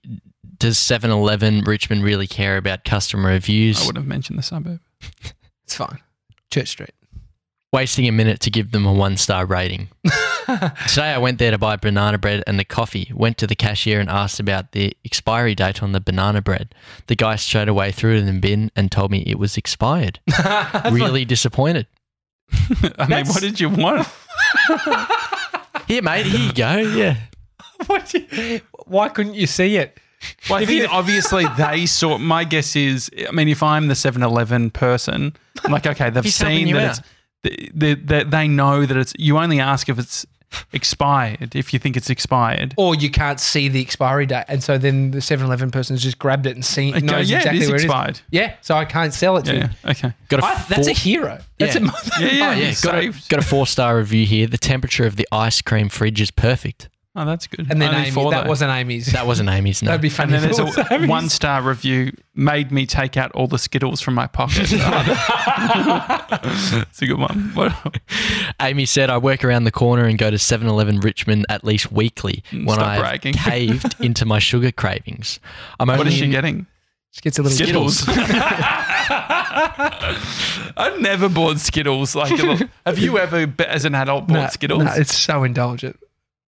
does 0.59 0.77
7-Eleven 0.79 1.61
Richmond 1.65 2.03
really 2.03 2.27
care 2.27 2.57
about 2.57 2.85
customer 2.85 3.29
reviews? 3.31 3.83
I 3.83 3.87
would 3.87 3.97
have 3.97 4.07
mentioned 4.07 4.39
the 4.39 4.43
suburb. 4.43 4.81
it's 5.65 5.75
fine. 5.75 6.01
Church 6.51 6.69
Street. 6.69 6.95
Wasting 7.73 8.09
a 8.09 8.13
minute 8.13 8.41
to 8.41 8.51
give 8.51 8.73
them 8.73 8.87
a 8.87 8.93
one 8.93 9.17
star 9.17 9.45
rating. 9.45 9.89
Today 10.89 11.13
I 11.13 11.19
went 11.19 11.39
there 11.39 11.51
to 11.51 11.59
buy 11.59 11.77
banana 11.77 12.19
bread 12.19 12.43
and 12.47 12.61
a 12.61 12.65
coffee. 12.65 13.11
Went 13.15 13.37
to 13.39 13.47
the 13.47 13.55
cashier 13.55 14.01
and 14.01 14.09
asked 14.09 14.39
about 14.41 14.73
the 14.73 14.97
expiry 15.05 15.55
date 15.55 15.83
on 15.83 15.93
the 15.93 16.01
banana 16.01 16.41
bread. 16.41 16.75
The 17.09 17.17
guy 17.17 17.37
straight 17.37 17.69
away 17.69 17.93
threw 17.93 18.15
it 18.15 18.19
in 18.19 18.27
the 18.27 18.41
bin 18.41 18.71
and 18.77 18.91
told 18.91 19.11
me 19.11 19.25
it 19.27 19.39
was 19.39 19.57
expired. 19.57 20.21
really 20.91 21.25
disappointed. 21.25 21.87
I 22.99 23.07
mean, 23.09 23.27
what 23.27 23.41
did 23.41 23.59
you 23.59 23.69
want? 23.71 24.07
Here, 25.89 26.03
mate. 26.03 26.27
Here 26.27 26.41
you 26.47 26.53
go. 26.53 26.77
Yeah. 26.77 27.17
What 27.87 28.13
you- 28.15 28.61
why 28.87 29.09
couldn't 29.09 29.35
you 29.35 29.47
see 29.47 29.77
it? 29.77 29.99
Well, 30.49 30.59
I 30.61 30.63
If 30.63 30.69
think 30.69 30.83
you- 30.83 30.89
obviously 30.89 31.45
they 31.59 31.87
saw. 31.87 32.19
My 32.19 32.45
guess 32.45 32.75
is, 32.77 33.11
I 33.29 33.33
mean, 33.33 33.49
if 33.49 33.63
I'm 33.63 33.89
the 33.89 33.95
7-Eleven 33.95 34.71
person, 34.71 35.37
I'm 35.65 35.73
like, 35.73 35.87
okay, 35.87 36.11
they've 36.11 36.25
He's 36.25 36.35
seen 36.35 36.73
that 36.73 36.85
out. 36.85 36.99
it's, 37.45 37.71
they, 37.75 37.95
they, 37.95 38.25
they 38.25 38.49
know 38.49 38.87
that 38.87 38.97
it's. 38.97 39.13
You 39.19 39.39
only 39.39 39.61
ask 39.61 39.89
if 39.89 39.99
it's 39.99 40.25
expired 40.73 41.55
if 41.57 41.73
you 41.73 41.79
think 41.79 41.97
it's 41.97 42.11
expired. 42.11 42.75
Or 42.77 42.95
you 42.95 43.11
can't 43.11 43.41
see 43.41 43.69
the 43.69 43.81
expiry 43.81 44.27
date, 44.27 44.45
and 44.49 44.63
so 44.63 44.79
then 44.79 45.11
the 45.11 45.19
7-Eleven 45.19 45.71
person's 45.71 46.03
just 46.03 46.19
grabbed 46.19 46.47
it 46.47 46.55
and 46.55 46.65
seen 46.65 46.95
Okay, 46.97 47.05
knows 47.07 47.31
yeah, 47.31 47.39
exactly 47.39 47.59
it 47.61 47.63
is 47.65 47.69
where 47.69 47.77
expired. 47.77 48.11
it 48.11 48.17
is. 48.19 48.23
Yeah, 48.31 48.55
so 48.61 48.75
I 48.77 48.85
can't 48.85 49.13
sell 49.13 49.37
it 49.37 49.45
to 49.47 49.55
Yeah, 49.55 49.69
you. 49.85 49.91
okay. 49.91 50.13
Got 50.29 50.41
a 50.41 50.45
I, 50.47 50.55
that's 50.69 50.89
a 50.89 50.95
four- 50.95 51.01
hero. 51.03 51.39
That's 51.59 51.75
Yeah. 51.77 51.83
a 51.83 52.21
Yeah, 52.21 52.33
yeah, 52.33 52.49
Oh, 52.49 52.53
yeah. 52.53 52.75
Got 52.83 52.95
a, 52.97 53.29
got 53.29 53.39
a 53.41 53.47
four 53.47 53.67
star 53.67 53.97
review 53.99 54.27
here. 54.27 54.47
The 54.47 54.59
temperature 54.59 55.07
of 55.07 55.17
the 55.17 55.27
ice 55.33 55.61
cream 55.63 55.89
fridge 55.89 56.21
is 56.21 56.31
perfect. 56.31 56.89
Oh, 57.19 57.25
that's 57.25 57.47
good. 57.47 57.71
And 57.71 57.81
then 57.81 57.89
Only 57.95 58.03
Amy, 58.03 58.11
four, 58.11 58.31
that 58.31 58.45
though. 58.45 58.51
wasn't 58.51 58.73
Amy's. 58.73 59.07
That 59.07 59.27
wasn't 59.27 59.49
Amy's. 59.49 59.83
No. 59.83 59.87
That'd 59.89 60.03
be 60.03 60.11
funny. 60.11 60.35
And 60.35 60.43
then 60.43 60.51
if 60.51 60.57
there's 60.59 60.77
was 60.77 60.87
a 60.87 60.93
Amy's. 60.95 61.09
one 61.09 61.31
star 61.31 61.63
review 61.63 62.13
made 62.35 62.71
me 62.71 62.85
take 62.85 63.17
out 63.17 63.33
all 63.33 63.47
the 63.47 63.57
Skittles 63.59 64.03
from 64.03 64.13
my 64.13 64.27
pocket. 64.27 64.65
it's 64.71 64.83
a 67.01 67.07
good 67.07 67.19
one. 67.19 67.53
What, 67.55 67.73
Amy 68.61 68.85
said, 68.85 69.09
I 69.09 69.17
work 69.17 69.45
around 69.45 69.65
the 69.65 69.71
corner 69.73 70.05
and 70.05 70.19
go 70.19 70.31
to 70.31 70.39
7 70.39 70.69
Eleven 70.69 71.01
Richmond 71.01 71.47
at 71.49 71.65
least 71.65 71.91
weekly 71.91 72.45
mm, 72.51 72.67
when 72.67 72.77
Stop 72.77 72.87
I 72.87 72.99
bragging. 72.99 73.33
caved 73.33 73.97
into 74.05 74.27
my 74.27 74.39
sugar 74.39 74.71
cravings. 74.71 75.41
I'm 75.81 75.89
only 75.89 75.99
what 75.99 76.07
is 76.09 76.15
she 76.15 76.25
in- 76.25 76.31
getting? 76.31 76.67
Just 77.13 77.23
gets 77.25 77.39
a 77.39 77.43
little 77.43 77.57
Skittles. 77.57 78.05
I've 80.77 81.01
never 81.01 81.31
bought 81.31 81.59
Skittles. 81.59 82.15
Like, 82.15 82.39
have 82.85 82.99
you 82.99 83.17
ever, 83.19 83.51
as 83.67 83.87
an 83.87 83.95
adult, 83.95 84.27
bought 84.27 84.35
No, 84.35 84.47
Skittles? 84.49 84.85
no, 84.85 84.93
it's 84.95 85.17
so 85.17 85.43
indulgent. 85.45 85.99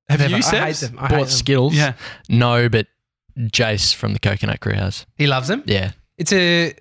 Have 0.08 0.20
Never. 0.20 0.30
you, 0.30 0.36
I 0.36 0.38
hate 0.38 0.74
Sevs? 0.74 0.80
them. 0.88 0.98
I 0.98 1.02
hate 1.02 1.10
bought 1.10 1.20
them. 1.26 1.28
Skittles. 1.28 1.74
Yeah. 1.74 1.92
No, 2.28 2.68
but 2.68 2.86
Jace 3.38 3.94
from 3.94 4.12
the 4.14 4.18
Coconut 4.18 4.60
Crew 4.60 4.72
has. 4.74 5.06
He 5.16 5.26
loves 5.26 5.48
them. 5.48 5.62
Yeah. 5.66 5.92
It's 6.16 6.32
a 6.32 6.74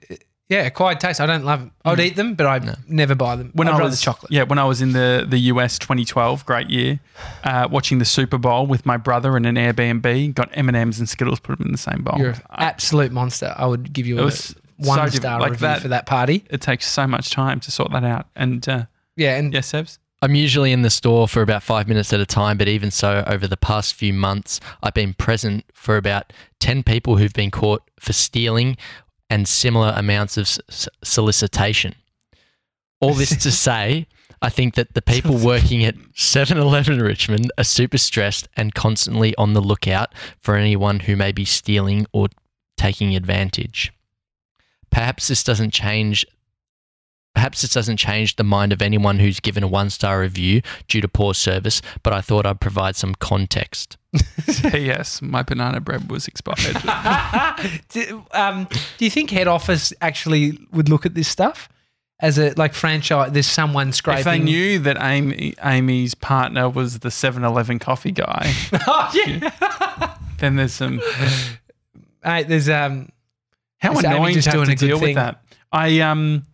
yeah, 0.50 0.60
acquired 0.62 1.02
taste. 1.02 1.20
I 1.20 1.26
don't 1.26 1.44
love 1.44 1.60
them. 1.60 1.72
I'd 1.84 2.00
eat 2.00 2.16
them, 2.16 2.34
but 2.36 2.46
I 2.48 2.60
No. 2.60 2.76
never 2.88 3.16
buy 3.16 3.36
them. 3.36 3.52
When 3.54 3.68
I'd 3.68 3.72
I 3.76 3.78
rather 3.80 3.90
was 3.90 4.00
chocolate. 4.02 4.32
yeah, 4.32 4.44
when 4.44 4.58
I 4.58 4.64
was 4.64 4.82
in 4.82 4.94
the 4.94 5.26
the 5.28 5.38
US 5.52 5.78
2012, 5.78 6.46
great 6.46 6.70
year, 6.70 7.00
uh, 7.44 7.68
watching 7.70 8.00
the 8.00 8.06
Super 8.06 8.38
Bowl 8.38 8.66
with 8.66 8.86
my 8.86 8.96
brother 8.96 9.36
in 9.36 9.44
an 9.46 9.56
Airbnb, 9.56 10.34
got 10.34 10.50
M 10.54 10.70
and 10.70 10.78
M's 10.78 11.00
and 11.00 11.10
Skittles, 11.10 11.40
put 11.42 11.58
them 11.58 11.66
in 11.68 11.72
the 11.74 11.78
same 11.78 12.02
bowl. 12.04 12.18
You're 12.18 12.30
an 12.32 12.42
absolute 12.52 13.12
monster. 13.12 13.54
I 13.58 13.66
would 13.66 13.92
give 13.92 14.08
you 14.08 14.18
It 14.18 14.22
a 14.22 14.26
was 14.26 14.56
one 14.78 15.12
so 15.12 15.18
star 15.18 15.40
like 15.42 15.52
review 15.52 15.68
that- 15.68 15.82
for 15.82 15.90
that 15.90 16.06
party. 16.06 16.46
it 16.50 16.62
takes 16.62 16.88
so 16.88 17.06
much 17.08 17.30
time 17.30 17.60
to 17.60 17.72
sort 17.72 17.92
that 17.92 18.06
out. 18.06 18.28
And 18.36 18.68
uh, 18.70 18.86
Yeah, 19.18 19.36
and 19.38 19.54
yes, 19.54 19.72
Sevs. 19.74 19.98
I'm 20.22 20.34
usually 20.34 20.72
in 20.72 20.82
the 20.82 20.90
store 20.90 21.28
for 21.28 21.42
about 21.42 21.62
five 21.62 21.88
minutes 21.88 22.12
at 22.12 22.20
a 22.20 22.26
time, 22.26 22.58
but 22.58 22.68
even 22.68 22.90
so, 22.90 23.24
over 23.28 23.48
the 23.48 23.58
past 23.58 23.94
few 23.94 24.14
months, 24.14 24.60
I've 24.82 24.96
been 24.96 25.14
present 25.14 25.66
for 25.74 25.96
about 25.96 26.34
10 26.60 26.82
people 26.84 27.18
who've 27.18 27.34
been 27.34 27.52
caught 27.52 27.84
for 28.00 28.14
stealing 28.14 28.78
and 29.30 29.48
similar 29.48 29.94
amounts 29.96 30.38
of 30.38 30.50
solicitation. 31.04 31.94
All 33.00 33.14
this 33.14 33.36
to 33.44 33.52
say, 33.52 34.08
I 34.42 34.50
think 34.50 34.74
that 34.76 34.96
the 34.96 35.02
people 35.04 35.38
working 35.38 35.84
at 35.84 35.96
7 36.16 36.58
Eleven 36.58 37.00
Richmond 37.00 37.52
are 37.58 37.64
super 37.64 37.98
stressed 37.98 38.48
and 38.58 38.74
constantly 38.74 39.36
on 39.36 39.54
the 39.54 39.62
lookout 39.62 40.14
for 40.40 40.56
anyone 40.56 41.02
who 41.02 41.16
may 41.16 41.32
be 41.32 41.46
stealing 41.46 42.08
or 42.12 42.28
taking 42.76 43.16
advantage. 43.16 43.92
Perhaps 44.90 45.28
this 45.28 45.44
doesn't 45.44 45.72
change 45.72 46.26
Perhaps 47.38 47.62
this 47.62 47.72
doesn't 47.72 47.98
change 47.98 48.36
the 48.36 48.44
mind 48.44 48.74
of 48.74 48.82
anyone 48.82 49.20
who's 49.20 49.40
given 49.40 49.62
a 49.62 49.68
one 49.68 49.92
star 49.92 50.22
review 50.22 50.64
due 50.88 51.02
to 51.02 51.08
poor 51.08 51.36
service, 51.36 51.84
but 52.02 52.12
I 52.12 52.20
thought 52.20 52.48
I'd 52.48 52.60
provide 52.60 52.96
some 52.96 53.14
context. 53.14 53.96
Yes, 54.74 55.22
My 55.22 55.44
banana 55.44 55.80
bread 55.80 56.10
was 56.10 56.28
expired. 56.28 56.78
do, 57.90 58.26
um, 58.32 58.68
do 58.98 59.06
you 59.06 59.12
think 59.12 59.30
head 59.30 59.48
office 59.48 59.94
actually 60.02 60.58
would 60.72 60.90
look 60.90 61.06
at 61.06 61.14
this 61.14 61.28
stuff 61.28 61.70
as 62.20 62.40
a 62.40 62.56
like 62.56 62.74
franchise? 62.74 63.34
There's 63.34 63.46
someone 63.46 63.92
scraping. 63.94 64.20
if 64.22 64.26
they 64.26 64.40
knew 64.40 64.80
that 64.80 64.98
Amy, 65.00 65.54
Amy's 65.64 66.16
partner 66.16 66.68
was 66.68 67.00
the 67.00 67.10
7-Eleven 67.10 67.78
coffee 67.78 68.12
guy, 68.12 68.52
oh 68.88 69.12
yeah. 69.14 70.16
then 70.40 70.56
there's 70.56 70.74
some. 70.74 71.00
Hey, 72.24 72.42
there's 72.44 72.68
um. 72.68 73.10
How 73.78 73.92
Is 73.92 74.04
Amy 74.04 74.16
annoying 74.16 74.34
just 74.34 74.46
to 74.50 74.58
have 74.58 74.66
doing 74.66 74.66
to 74.66 74.72
a 74.74 74.76
good 74.76 74.88
deal 74.88 74.98
thing? 74.98 75.08
with 75.10 75.16
that. 75.18 75.44
I 75.72 76.00
um. 76.00 76.48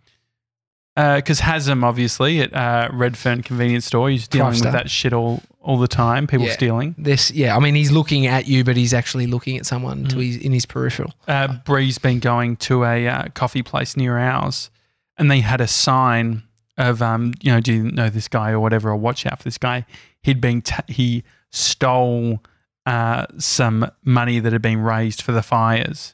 Because 0.96 1.40
Hasm, 1.42 1.84
obviously, 1.84 2.40
at 2.42 2.54
uh, 2.54 2.88
Redfern 2.94 3.42
convenience 3.42 3.86
store, 3.86 4.10
he's 4.12 4.28
dealing 4.28 4.50
with 4.50 4.56
Five-star. 4.58 4.72
that 4.74 4.90
shit 4.92 5.12
all, 5.12 5.42
all 5.60 5.80
the 5.80 5.88
time. 5.88 6.28
People 6.28 6.46
Yeah. 6.46 6.54
stealing. 6.54 6.94
This 7.00 7.32
yeah. 7.32 7.56
I 7.56 7.60
mean, 7.60 7.74
he's 7.74 7.92
looking 7.92 8.28
at 8.28 8.48
you, 8.48 8.64
but 8.64 8.78
he's 8.78 8.94
actually 8.94 9.26
looking 9.26 9.58
at 9.58 9.66
someone 9.66 10.06
Mm. 10.06 10.10
to 10.10 10.18
his 10.20 10.38
in 10.38 10.52
his 10.52 10.68
peripheral. 10.68 11.12
uh, 11.28 11.48
Bree's 11.66 11.98
been 11.98 12.20
going 12.20 12.58
to 12.58 12.84
a 12.86 13.08
uh, 13.08 13.24
coffee 13.34 13.64
place 13.64 13.98
near 13.98 14.20
ours, 14.20 14.70
and 15.18 15.32
they 15.32 15.40
had 15.40 15.62
a 15.62 15.68
sign 15.68 16.44
of, 16.78 17.02
um, 17.02 17.34
you 17.42 17.52
know, 17.52 17.60
do 17.60 17.74
you 17.74 17.84
know 17.92 18.10
this 18.10 18.28
guy 18.28 18.52
or 18.52 18.60
whatever, 18.60 18.90
or 18.92 18.96
watch 18.96 19.26
out 19.26 19.40
for 19.40 19.44
this 19.46 19.58
guy. 19.58 19.86
He'd 20.22 20.42
been 20.42 20.62
ta- 20.62 20.84
he 20.88 21.24
stole 21.52 22.44
uh, 22.86 23.26
some 23.40 23.90
money 24.04 24.38
that 24.40 24.54
had 24.54 24.62
been 24.62 24.82
raised 24.82 25.22
for 25.24 25.32
the 25.32 25.42
fires. 25.42 26.14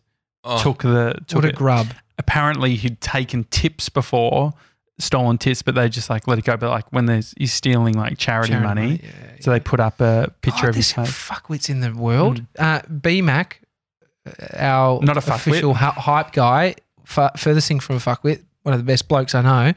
Took 0.62 0.84
the 0.84 1.16
took 1.28 1.38
what 1.38 1.46
a 1.46 1.50
it. 1.50 1.56
grub. 1.56 1.88
Apparently, 2.18 2.76
he'd 2.76 3.02
taken 3.02 3.44
tips 3.46 3.90
before, 3.90 4.54
stolen 5.00 5.38
tips, 5.38 5.62
but 5.62 5.76
they 5.76 5.90
just 5.90 6.10
like 6.10 6.28
let 6.28 6.38
it 6.38 6.46
go. 6.46 6.58
But 6.58 6.70
like 6.70 6.92
when 6.92 7.06
there's 7.06 7.34
he's 7.38 7.54
stealing 7.54 7.96
like 7.96 8.18
charity, 8.18 8.52
Charity 8.52 8.68
money, 8.68 8.82
money, 8.82 9.02
yeah, 9.04 9.36
so 9.40 9.52
they 9.52 9.60
put 9.60 9.80
up 9.80 10.00
a 10.02 10.32
picture 10.42 10.68
oh, 10.68 10.70
of 10.70 10.76
his 10.76 10.92
face. 10.92 11.10
fuckwits 11.10 11.70
in 11.70 11.80
the 11.80 11.94
world. 11.94 12.42
Uh, 12.58 12.82
BMac, 12.82 13.54
uh, 14.26 14.32
our 14.58 15.02
Not 15.02 15.18
a 15.18 15.34
official 15.34 15.74
hype 15.74 16.34
guy, 16.34 16.76
fu- 17.06 17.30
furthest 17.38 17.68
thing 17.68 17.80
from 17.80 17.96
a 17.96 18.00
fuckwit, 18.00 18.44
one 18.64 18.74
of 18.74 18.80
the 18.80 18.86
best 18.86 19.08
blokes 19.08 19.34
I 19.34 19.42
know, 19.42 19.74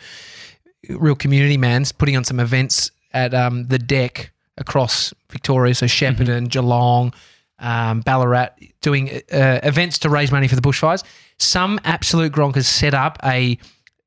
real 0.90 1.14
community 1.14 1.56
man's 1.56 1.92
putting 1.92 2.16
on 2.16 2.24
some 2.24 2.40
events 2.40 2.90
at 3.12 3.34
um, 3.34 3.68
the 3.68 3.78
deck 3.78 4.32
across 4.58 5.14
Victoria, 5.30 5.74
so 5.74 5.86
Shepparton, 5.86 6.48
Geelong, 6.48 7.12
um, 7.58 8.00
Ballarat, 8.00 8.50
doing 8.80 9.22
uh, 9.32 9.60
events 9.62 9.98
to 10.00 10.10
raise 10.10 10.32
money 10.32 10.48
for 10.48 10.56
the 10.56 10.62
bushfires. 10.62 11.04
Some 11.38 11.80
absolute 11.84 12.32
gronk 12.32 12.56
has 12.56 12.68
set 12.68 12.94
up 12.94 13.18
a 13.24 13.58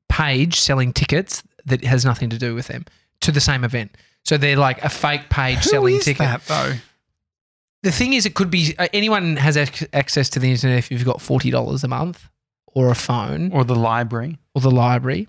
page 0.08 0.58
selling 0.60 0.92
tickets 0.92 1.42
that 1.66 1.84
has 1.84 2.04
nothing 2.04 2.30
to 2.30 2.38
do 2.38 2.54
with 2.54 2.68
them 2.68 2.84
to 3.22 3.32
the 3.32 3.40
same 3.40 3.64
event. 3.64 3.96
So 4.24 4.36
they're 4.36 4.56
like 4.56 4.82
a 4.84 4.88
fake 4.88 5.28
page 5.30 5.58
Who 5.64 5.70
selling 5.70 5.96
is 5.96 6.04
tickets. 6.04 6.18
that 6.18 6.42
though? 6.46 6.74
The 7.82 7.92
thing 7.92 8.14
is, 8.14 8.26
it 8.26 8.34
could 8.34 8.50
be 8.50 8.74
uh, 8.78 8.88
anyone 8.92 9.36
has 9.36 9.56
ac- 9.56 9.86
access 9.92 10.28
to 10.30 10.38
the 10.40 10.50
internet 10.50 10.78
if 10.78 10.90
you've 10.90 11.04
got 11.04 11.20
forty 11.20 11.50
dollars 11.50 11.84
a 11.84 11.88
month, 11.88 12.28
or 12.66 12.90
a 12.90 12.94
phone, 12.96 13.52
Or 13.52 13.64
the 13.64 13.76
library? 13.76 14.38
or 14.54 14.60
the 14.60 14.70
library. 14.70 15.28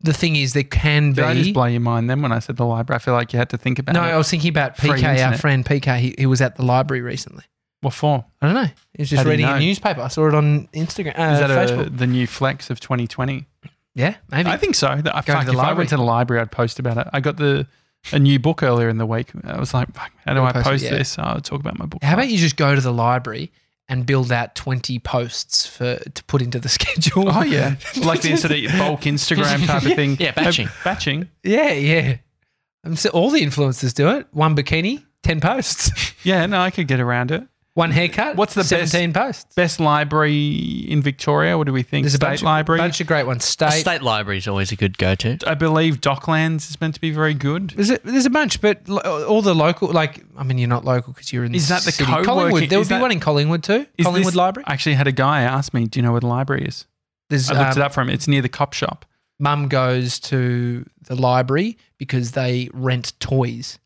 the 0.00 0.12
thing 0.14 0.36
is, 0.36 0.52
there 0.54 0.62
can 0.62 1.12
Did 1.12 1.24
I 1.24 1.34
just 1.34 1.52
blow 1.52 1.66
your 1.66 1.80
mind 1.80 2.08
then 2.08 2.22
when 2.22 2.32
I 2.32 2.38
said 2.38 2.56
the 2.56 2.64
library? 2.64 2.96
I 2.96 2.98
feel 3.00 3.14
like 3.14 3.32
you 3.32 3.38
had 3.38 3.50
to 3.50 3.58
think 3.58 3.78
about 3.78 3.94
it. 3.94 4.00
No, 4.00 4.04
it. 4.06 4.12
I 4.12 4.16
was 4.16 4.30
thinking 4.30 4.48
about 4.48 4.76
Free 4.78 4.90
PK, 4.90 5.04
our 5.04 5.10
internet. 5.14 5.40
friend 5.40 5.64
PK. 5.64 5.98
He, 5.98 6.14
he 6.18 6.26
was 6.26 6.40
at 6.40 6.56
the 6.56 6.64
library 6.64 7.02
recently. 7.02 7.44
What 7.82 7.92
for? 7.94 8.24
I 8.40 8.46
don't 8.46 8.54
know. 8.54 8.70
He 8.94 9.02
was 9.02 9.10
just 9.10 9.18
How 9.18 9.24
do 9.24 9.30
you 9.30 9.32
reading 9.32 9.46
a 9.46 9.52
know? 9.54 9.58
newspaper. 9.58 10.00
I 10.00 10.08
saw 10.08 10.28
it 10.28 10.34
on 10.34 10.68
Instagram, 10.68 11.18
uh, 11.18 11.32
Is 11.34 11.40
that 11.40 11.50
a, 11.50 11.54
Facebook. 11.54 11.98
the 11.98 12.06
new 12.06 12.26
flex 12.26 12.70
of 12.70 12.80
2020? 12.80 13.44
Yeah, 13.94 14.16
maybe. 14.30 14.48
I 14.50 14.56
think 14.56 14.74
so. 14.74 14.88
To 14.94 15.02
fuck, 15.02 15.28
if 15.28 15.30
I 15.30 15.42
library. 15.52 15.76
went 15.76 15.88
to 15.90 15.96
the 15.96 16.02
library, 16.02 16.40
I'd 16.40 16.50
post 16.52 16.78
about 16.78 16.98
it. 16.98 17.08
I 17.12 17.20
got 17.20 17.36
the 17.36 17.66
a 18.12 18.18
new 18.18 18.38
book 18.38 18.62
earlier 18.62 18.88
in 18.88 18.98
the 18.98 19.06
week. 19.06 19.30
I 19.44 19.58
was 19.60 19.72
like, 19.74 19.92
fuck, 19.92 20.10
how 20.26 20.34
do 20.34 20.40
Gotta 20.40 20.58
I 20.58 20.62
post 20.62 20.84
it, 20.84 20.90
yeah. 20.92 20.98
this? 20.98 21.18
I'll 21.18 21.40
talk 21.40 21.60
about 21.60 21.78
my 21.78 21.86
book. 21.86 22.02
How 22.02 22.14
about 22.14 22.28
you 22.28 22.38
just 22.38 22.56
go 22.56 22.74
to 22.74 22.80
the 22.80 22.92
library 22.92 23.52
and 23.88 24.06
build 24.06 24.32
out 24.32 24.54
20 24.54 24.98
posts 25.00 25.66
for 25.66 25.96
to 25.96 26.24
put 26.24 26.42
into 26.42 26.58
the 26.58 26.68
schedule? 26.70 27.28
Oh 27.30 27.42
yeah, 27.42 27.76
like 28.02 28.22
the 28.22 28.36
sort 28.36 28.52
of 28.52 28.78
bulk 28.78 29.02
Instagram 29.02 29.66
type 29.66 29.84
of 29.84 29.94
thing. 29.94 30.16
Yeah, 30.18 30.32
batching. 30.32 30.68
Uh, 30.68 30.72
batching. 30.84 31.28
Yeah, 31.44 31.72
yeah. 31.72 32.16
So 32.94 33.10
all 33.10 33.30
the 33.30 33.40
influencers 33.40 33.94
do 33.94 34.08
it. 34.08 34.26
One 34.32 34.56
bikini, 34.56 35.04
10 35.22 35.40
posts. 35.40 35.92
Yeah, 36.24 36.46
no, 36.46 36.60
I 36.60 36.70
could 36.70 36.88
get 36.88 36.98
around 36.98 37.30
it. 37.30 37.46
One 37.74 37.90
haircut, 37.90 38.36
What's 38.36 38.52
the 38.52 38.60
best- 38.60 38.92
17 38.92 39.14
posts. 39.14 39.54
Best 39.54 39.80
library 39.80 40.84
in 40.88 41.00
Victoria. 41.00 41.56
What 41.56 41.66
do 41.66 41.72
we 41.72 41.82
think? 41.82 42.04
There's 42.04 42.12
a 42.12 42.16
State 42.16 42.26
bunch, 42.26 42.42
library. 42.42 42.78
bunch 42.78 43.00
of 43.00 43.06
great 43.06 43.26
ones. 43.26 43.44
A 43.44 43.46
State. 43.46 43.80
state 43.80 44.02
library 44.02 44.36
is 44.38 44.46
always 44.46 44.72
a 44.72 44.76
good 44.76 44.98
go 44.98 45.14
to. 45.14 45.38
I 45.46 45.54
believe 45.54 46.02
Docklands 46.02 46.68
is 46.68 46.78
meant 46.82 46.94
to 46.96 47.00
be 47.00 47.10
very 47.12 47.32
good. 47.32 47.70
There's 47.70 47.88
a, 47.90 47.98
there's 48.04 48.26
a 48.26 48.30
bunch, 48.30 48.60
but 48.60 48.86
all 48.90 49.40
the 49.40 49.54
local, 49.54 49.88
like, 49.90 50.22
I 50.36 50.42
mean, 50.44 50.58
you're 50.58 50.68
not 50.68 50.84
local 50.84 51.14
because 51.14 51.32
you're 51.32 51.44
in 51.44 51.54
Is 51.54 51.68
that 51.68 51.82
the 51.82 51.92
city. 51.92 52.10
Collingwood? 52.10 52.68
There 52.68 52.78
would 52.78 52.88
be 52.88 52.94
that- 52.94 53.00
one 53.00 53.10
in 53.10 53.20
Collingwood 53.20 53.62
too. 53.62 53.86
Is 53.96 54.04
Collingwood 54.04 54.32
this- 54.32 54.36
Library. 54.36 54.64
I 54.66 54.72
actually 54.74 54.94
had 54.96 55.06
a 55.06 55.12
guy 55.12 55.40
ask 55.40 55.72
me, 55.72 55.86
"Do 55.86 55.98
you 55.98 56.02
know 56.02 56.12
where 56.12 56.20
the 56.20 56.26
library 56.26 56.66
is?" 56.66 56.84
There's 57.30 57.48
I 57.50 57.54
looked 57.54 57.76
um, 57.76 57.82
it 57.82 57.84
up 57.86 57.94
for 57.94 58.02
him. 58.02 58.10
It's 58.10 58.28
near 58.28 58.42
the 58.42 58.50
cop 58.50 58.74
shop. 58.74 59.06
Mum 59.40 59.68
goes 59.68 60.20
to 60.20 60.84
the 61.06 61.16
library 61.16 61.78
because 61.96 62.32
they 62.32 62.68
rent 62.74 63.14
toys. 63.18 63.78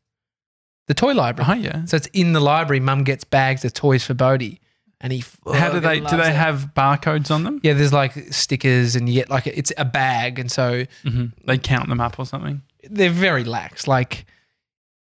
The 0.89 0.95
toy 0.95 1.15
library. 1.15 1.51
Oh 1.51 1.55
yeah. 1.61 1.85
So 1.87 1.97
it's 1.97 2.07
in 2.09 2.33
the 2.33 2.41
library. 2.41 2.81
Mum 2.81 3.03
gets 3.05 3.25
bags 3.25 3.65
of 3.65 3.73
toys 3.75 4.05
for 4.05 4.15
Bodhi, 4.15 4.61
and 5.01 5.13
he. 5.13 5.25
How 5.53 5.71
do 5.73 5.81
they 5.81 6.01
do? 6.01 6.17
They 6.17 6.29
it. 6.31 6.35
have 6.35 6.71
barcodes 6.77 7.31
on 7.31 7.43
them? 7.45 7.61
Yeah, 7.63 7.73
there's 7.73 7.93
like 7.93 8.13
stickers, 8.33 8.95
and 8.97 9.09
you 9.09 9.15
get 9.17 9.29
like 9.31 9.47
it's 9.49 9.73
a 9.77 9.85
bag, 9.85 10.39
and 10.39 10.51
so 10.51 10.85
hmm 11.03 11.27
They 11.47 11.59
count 11.59 11.89
them 11.89 12.01
up 12.01 12.19
or 12.19 12.27
something. 12.27 12.63
they're 12.89 13.11
very 13.11 13.43
lax. 13.45 13.89
Like 13.89 14.27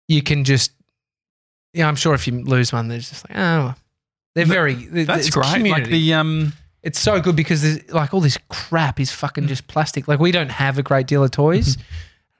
you 0.09 0.23
can 0.23 0.43
just, 0.43 0.73
yeah, 1.73 1.87
I'm 1.87 1.95
sure 1.95 2.15
if 2.15 2.27
you 2.27 2.43
lose 2.43 2.73
one, 2.73 2.89
they're 2.89 2.99
just 2.99 3.29
like, 3.31 3.39
oh, 3.39 3.75
they're 4.35 4.45
Th- 4.45 4.53
very. 4.53 4.75
th- 4.75 5.07
That's 5.07 5.31
great. 5.31 5.71
Like 5.71 5.87
the 5.87 6.15
um. 6.15 6.53
it's 6.83 6.99
so 6.99 7.21
good 7.21 7.37
because 7.37 7.63
there's 7.63 7.93
like 7.93 8.13
all 8.13 8.21
this 8.21 8.39
crap 8.49 8.99
is 8.99 9.13
fucking 9.13 9.47
just 9.47 9.69
plastic. 9.69 10.09
Like 10.09 10.19
we 10.19 10.33
don't 10.33 10.51
have 10.51 10.79
a 10.79 10.83
great 10.83 11.07
deal 11.07 11.23
of 11.23 11.31
toys. 11.31 11.79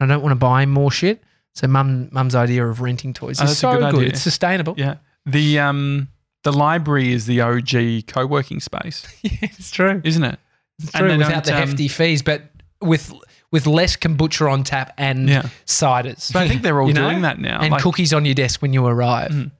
I 0.01 0.07
don't 0.07 0.21
want 0.23 0.33
to 0.33 0.37
buy 0.37 0.67
more 0.67 0.91
shit. 0.91 1.23
So 1.55 1.67
mum, 1.67 2.09
mum's 2.13 2.35
idea 2.35 2.67
of 2.67 2.81
renting 2.81 3.13
toys 3.13 3.41
Oh, 3.41 3.45
is 3.45 3.59
so 3.59 3.73
good 3.73 3.81
good. 3.81 3.95
idea. 3.97 4.09
It's 4.11 4.23
sustainable. 4.23 4.75
Yeah. 4.77 4.97
The 5.27 5.59
um. 5.59 6.09
The 6.43 6.53
library 6.53 7.13
is 7.13 7.27
the 7.27 7.43
OG 7.43 8.07
co-working 8.07 8.61
space, 8.61 9.07
Yeah, 9.23 9.31
it's 9.43 9.71
true. 9.71 10.01
isn't 10.05 10.25
it? 10.25 10.39
It's 10.79 10.95
And 10.95 11.07
true 11.07 11.19
without 11.19 11.45
the 11.45 11.53
um, 11.55 11.69
hefty 11.69 11.87
fees, 11.87 12.23
but 12.23 12.45
with 12.81 13.13
with 13.53 13.67
less 13.67 13.95
kombucha 13.95 14.51
on 14.51 14.65
tap 14.65 14.95
and 14.97 15.29
Yeah. 15.29 15.43
ciders. 15.67 16.33
But 16.33 16.45
I 16.45 16.49
think 16.49 16.63
they're 16.63 16.81
all 16.81 16.89
You 16.89 16.95
know? 16.95 17.11
doing 17.11 17.21
that 17.23 17.39
now. 17.41 17.61
and 17.61 17.71
Like, 17.73 17.83
cookies 17.83 18.15
on 18.15 18.25
your 18.25 18.33
desk 18.35 18.63
when 18.63 18.73
you 18.73 18.87
arrive. 18.87 19.51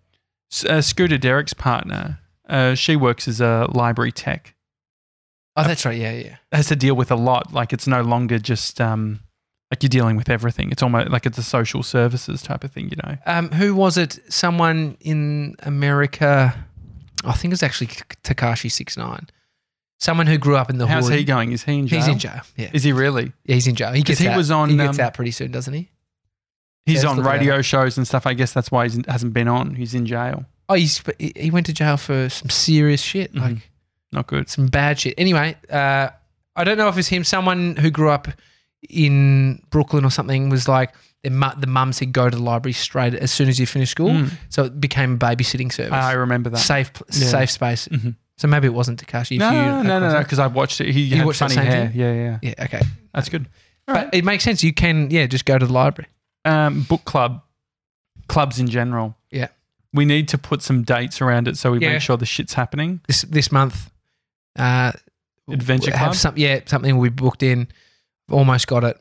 S- 0.51 0.65
uh, 0.65 0.81
Scooter 0.81 1.19
Derek's 1.19 1.53
partner, 1.53 2.19
uh, 2.49 2.75
she 2.75 2.97
works 2.97 3.29
as 3.29 3.43
a 3.43 3.69
library 3.73 4.13
tech. 4.13 4.55
Oh, 5.57 5.65
that's 5.65 5.85
right. 5.85 5.99
Yeah, 5.99 6.13
yeah. 6.13 6.37
Has 6.51 6.69
to 6.69 6.77
deal 6.77 6.95
with 6.95 7.11
a 7.11 7.17
lot. 7.17 7.53
Like 7.53 7.75
it's 7.75 7.87
no 7.87 8.01
longer 8.01 8.39
just 8.39 8.81
um, 8.81 9.21
like 9.71 9.83
you're 9.83 9.89
dealing 9.89 10.17
with 10.17 10.29
everything. 10.29 10.71
It's 10.73 10.83
almost 10.83 11.11
like 11.11 11.27
it's 11.27 11.39
a 11.39 11.43
social 11.43 11.83
services 11.83 12.43
type 12.43 12.65
of 12.65 12.73
thing. 12.73 12.89
You 12.91 12.97
know. 13.05 13.17
Um, 13.27 13.51
who 13.51 13.75
was 13.75 13.97
it? 13.97 14.19
Someone 14.29 14.97
in 15.01 15.57
America. 15.63 16.55
I 17.25 17.33
think 17.33 17.51
it 17.51 17.55
was 17.55 17.63
actually 17.63 17.89
Tekashi 17.89 18.71
Six 18.71 18.97
Nine. 18.97 19.29
Someone 19.99 20.27
who 20.27 20.39
grew 20.39 20.57
up 20.57 20.71
in 20.71 20.79
the 20.79 20.87
How's 20.87 21.09
hood. 21.09 21.19
he 21.19 21.25
going? 21.25 21.53
Is 21.53 21.63
he 21.65 21.79
in 21.79 21.87
jail? 21.87 21.99
He's 21.99 22.09
in 22.09 22.19
jail. 22.19 22.41
Yeah. 22.57 22.71
Is 22.73 22.83
he 22.83 22.93
really? 22.93 23.33
Yeah, 23.45 23.55
he's 23.57 23.67
in 23.67 23.75
jail. 23.75 23.93
He 23.93 24.03
gets 24.03 24.19
he 24.19 24.29
out. 24.29 24.37
was 24.37 24.51
on, 24.51 24.71
He 24.71 24.77
gets 24.77 24.99
um, 24.99 25.05
out 25.05 25.13
pretty 25.15 25.31
soon, 25.31 25.51
doesn't 25.53 25.75
he? 25.75 25.91
He's 26.87 27.03
Yeah, 27.05 27.11
on 27.11 27.23
radio 27.23 27.61
shows 27.61 27.99
and 27.99 28.07
stuff. 28.09 28.27
I 28.27 28.33
guess 28.33 28.55
that's 28.55 28.71
why 28.71 28.89
he 28.89 29.03
hasn't 29.07 29.35
been 29.35 29.47
on. 29.49 29.75
He's 29.75 29.93
in 29.95 30.07
jail. 30.07 30.47
Oh, 30.71 30.75
he's 30.75 31.03
he 31.19 31.33
he 31.37 31.51
went 31.51 31.67
to 31.67 31.75
jail 31.75 31.99
for 31.99 32.31
some 32.31 32.49
serious 32.49 33.03
shit, 33.03 33.35
Mhm. 33.35 33.41
like 33.41 33.71
Not 34.11 34.27
good. 34.27 34.49
some 34.49 34.69
bad 34.69 34.99
shit. 34.99 35.15
Anyway, 35.19 35.55
uh, 35.71 36.09
I 36.57 36.65
don't 36.65 36.79
know 36.79 36.89
if 36.89 36.97
it's 36.97 37.09
him. 37.09 37.23
Someone 37.23 37.77
who 37.77 37.91
grew 37.91 38.09
up 38.09 38.29
in 38.89 39.63
Brooklyn 39.71 40.05
or 40.05 40.11
something 40.11 40.49
was 40.49 40.67
like 40.69 40.93
mu- 41.25 41.55
the 41.59 41.67
mum 41.67 41.93
said 41.93 42.13
go 42.13 42.31
to 42.31 42.37
the 42.37 42.43
library 42.43 42.73
straight 42.73 43.15
as 43.15 43.31
soon 43.31 43.49
as 43.49 43.59
you 43.61 43.67
finish 43.67 43.91
school. 43.91 44.11
Mm. 44.11 44.33
So 44.49 44.65
it 44.65 44.81
became 44.81 45.15
a 45.15 45.19
babysitting 45.19 45.73
service. 45.73 45.93
I 45.93 46.13
remember 46.13 46.51
that. 46.51 46.59
safe 46.59 46.93
pl- 46.93 47.07
Yeah. 47.13 47.27
safe 47.29 47.51
space. 47.51 47.89
Mhm. 47.89 48.17
So 48.39 48.49
maybe 48.49 48.67
it 48.67 48.73
wasn't 48.75 49.05
Tekashi. 49.05 49.39
No, 49.39 49.51
you 49.51 49.57
no, 49.57 49.83
no, 49.99 50.13
no, 50.13 50.19
because 50.19 50.39
I've 50.39 50.55
watched 50.55 50.81
it. 50.81 50.91
He 50.93 51.03
You 51.03 51.17
had 51.19 51.27
watched 51.27 51.41
funny 51.41 51.57
hair. 51.57 51.89
thing? 51.89 52.01
Yeah, 52.01 52.13
yeah, 52.15 52.39
Yeah, 52.43 52.65
okay. 52.65 52.81
that's 53.13 53.29
good. 53.29 53.47
All 53.87 53.95
But 53.95 54.15
it 54.15 54.25
makes 54.25 54.45
sense. 54.45 54.63
You 54.65 54.73
can, 54.73 55.11
yeah, 55.11 55.27
just 55.27 55.45
go 55.45 55.59
to 55.59 55.67
the 55.67 55.73
library. 55.73 56.09
um, 56.47 56.83
book 56.89 57.05
club, 57.05 57.43
clubs 58.29 58.59
in 58.59 58.67
general. 58.69 59.15
Yeah. 59.31 59.49
We 59.93 60.07
need 60.07 60.27
to 60.29 60.39
put 60.39 60.63
some 60.63 60.85
dates 60.85 61.21
around 61.21 61.49
it 61.49 61.59
so 61.59 61.73
we 61.73 61.81
Yeah. 61.81 61.93
make 61.93 62.01
sure 62.01 62.17
the 62.17 62.25
shit's 62.25 62.55
happening. 62.55 63.01
This 63.09 63.23
this 63.23 63.53
month, 63.53 63.91
uh, 64.59 64.93
Adventure 65.51 65.91
have 65.91 66.01
Club? 66.13 66.15
some, 66.17 66.35
yeah, 66.39 66.61
something 66.65 66.97
we 66.97 67.11
booked 67.11 67.43
in. 67.43 67.69
Almost 68.31 68.67
got 68.67 68.85
it. 68.85 68.97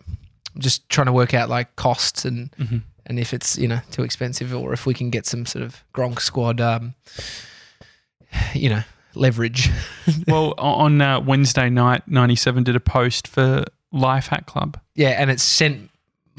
I'm 0.56 0.62
just 0.62 0.88
trying 0.90 1.08
to 1.08 1.14
work 1.14 1.34
out 1.34 1.50
like 1.50 1.76
costs 1.76 2.26
and 2.26 2.52
Mhm. 2.60 2.82
and 3.06 3.20
if 3.20 3.34
it's 3.34 3.58
you 3.58 3.68
know 3.68 3.82
too 3.92 4.04
expensive 4.04 4.54
or 4.54 4.74
if 4.74 4.86
we 4.86 4.94
can 4.94 5.10
get 5.10 5.26
some 5.26 5.46
sort 5.46 5.64
of 5.64 5.84
Gronk 5.94 6.20
squad, 6.22 6.60
um, 6.62 6.96
you 8.54 8.70
know, 8.70 8.84
leverage. 9.16 9.70
Well, 10.28 10.54
on 10.58 11.02
uh, 11.02 11.20
Wednesday 11.20 11.70
night, 11.70 12.08
97 12.08 12.64
did 12.64 12.76
a 12.76 12.80
post 12.80 13.28
for 13.28 13.66
Life 13.92 14.28
Hack 14.28 14.46
Club. 14.48 14.80
yeah, 14.96 15.10
and 15.10 15.30
it 15.32 15.40
sent 15.40 15.90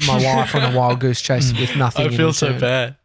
my 0.07 0.15
wife 0.15 0.55
on 0.55 0.73
a 0.73 0.77
wild 0.77 0.99
goose 0.99 1.21
chase 1.21 1.51
with 1.59 1.75
nothing. 1.75 2.07
I 2.07 2.09
in 2.13 2.17
return. 2.25 2.59
bad. 2.59 2.95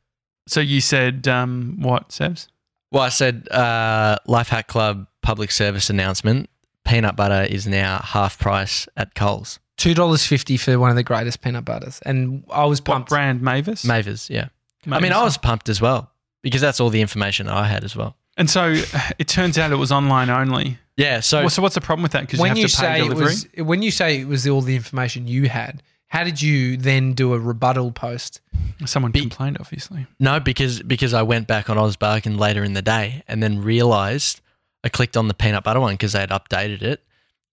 So 0.48 0.60
you 0.60 0.80
said, 0.80 1.26
um, 1.28 1.76
what, 1.80 2.08
Sevs? 2.10 2.46
Well, 2.92 3.02
I 3.02 3.08
said 3.10 3.48
uh, 3.50 4.16
Life 4.26 4.48
Hack 4.48 4.66
Club 4.68 5.06
public 5.22 5.50
service 5.50 5.90
announcement. 5.90 6.48
Peanut 6.84 7.16
butter 7.16 7.42
is 7.42 7.66
now 7.66 7.98
half 7.98 8.38
price 8.38 8.88
at 8.96 9.14
Coles. 9.16 9.58
Two 9.76 9.92
dollars 9.94 10.24
fifty 10.26 10.56
for 10.56 10.78
one 10.78 10.90
of 10.90 10.96
the 10.96 11.02
greatest 11.02 11.42
peanut 11.42 11.64
butters, 11.64 12.00
and 12.06 12.44
I 12.50 12.64
was 12.64 12.80
What 12.80 12.84
pumped. 12.86 13.08
brand? 13.10 13.42
Mayver's? 13.42 13.84
Mayver's, 13.84 14.30
yeah. 14.30 14.48
I 14.90 15.00
mean, 15.00 15.12
I 15.12 15.22
was 15.24 15.36
pumped 15.36 15.68
as 15.68 15.80
well 15.80 16.10
because 16.42 16.60
that's 16.60 16.80
all 16.80 16.90
the 16.90 17.00
information 17.00 17.48
I 17.48 17.66
had 17.66 17.84
as 17.84 17.94
well. 17.96 18.16
And 18.38 18.48
so 18.48 18.74
it 19.18 19.28
turns 19.28 19.58
out 19.58 19.72
it 19.72 19.76
was 19.76 19.90
online 19.92 20.30
only. 20.30 20.78
Yeah, 20.96 21.20
so 21.20 21.40
Well, 21.40 21.50
so 21.50 21.60
what's 21.60 21.74
the 21.74 21.80
problem 21.80 22.02
with 22.04 22.12
that? 22.12 22.22
Because 22.22 22.38
you 22.38 22.42
when 22.42 22.48
have 22.50 22.58
you 22.58 22.68
to 22.68 22.76
pay 22.76 23.00
say 23.00 23.06
it 23.06 23.12
was 23.14 23.46
when 23.58 23.82
you 23.82 23.90
say 23.90 24.20
it 24.20 24.26
was 24.28 24.46
all 24.48 24.62
the 24.62 24.76
information 24.76 25.26
you 25.28 25.48
had, 25.48 25.82
how 26.08 26.24
did 26.24 26.40
you 26.40 26.76
then 26.78 27.12
do 27.12 27.34
a 27.34 27.38
rebuttal 27.38 27.92
post? 27.92 28.40
Someone 28.86 29.12
Be- 29.12 29.20
complained, 29.20 29.58
obviously. 29.60 30.06
no, 30.20 30.40
because 30.40 30.80
because 30.82 31.12
I 31.12 31.22
went 31.22 31.46
back 31.48 31.68
on 31.68 31.76
Ozbargain 31.76 32.38
later 32.38 32.62
in 32.64 32.72
the 32.74 32.82
day 32.82 33.22
and 33.28 33.42
then 33.42 33.60
realized 33.62 34.40
I 34.84 34.88
clicked 34.88 35.16
on 35.18 35.28
the 35.28 35.34
peanut 35.34 35.64
butter 35.64 35.80
one 35.80 35.94
because 35.94 36.12
they 36.12 36.20
had 36.20 36.30
updated 36.30 36.80
it, 36.82 37.02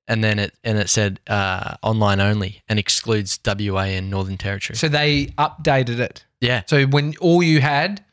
and 0.07 0.23
then 0.23 0.39
it 0.39 0.53
and 0.63 0.77
it 0.77 0.89
said 0.89 1.19
uh, 1.27 1.75
online 1.81 2.19
only 2.19 2.61
and 2.67 2.79
excludes 2.79 3.39
WA 3.45 3.81
and 3.83 4.09
Northern 4.09 4.37
Territory. 4.37 4.75
So 4.77 4.87
they 4.89 5.27
updated 5.37 5.99
it. 5.99 6.25
yeah, 6.41 6.63
So 6.67 6.85
when 6.85 7.13
all 7.21 7.41
you 7.43 7.61
had 7.61 8.03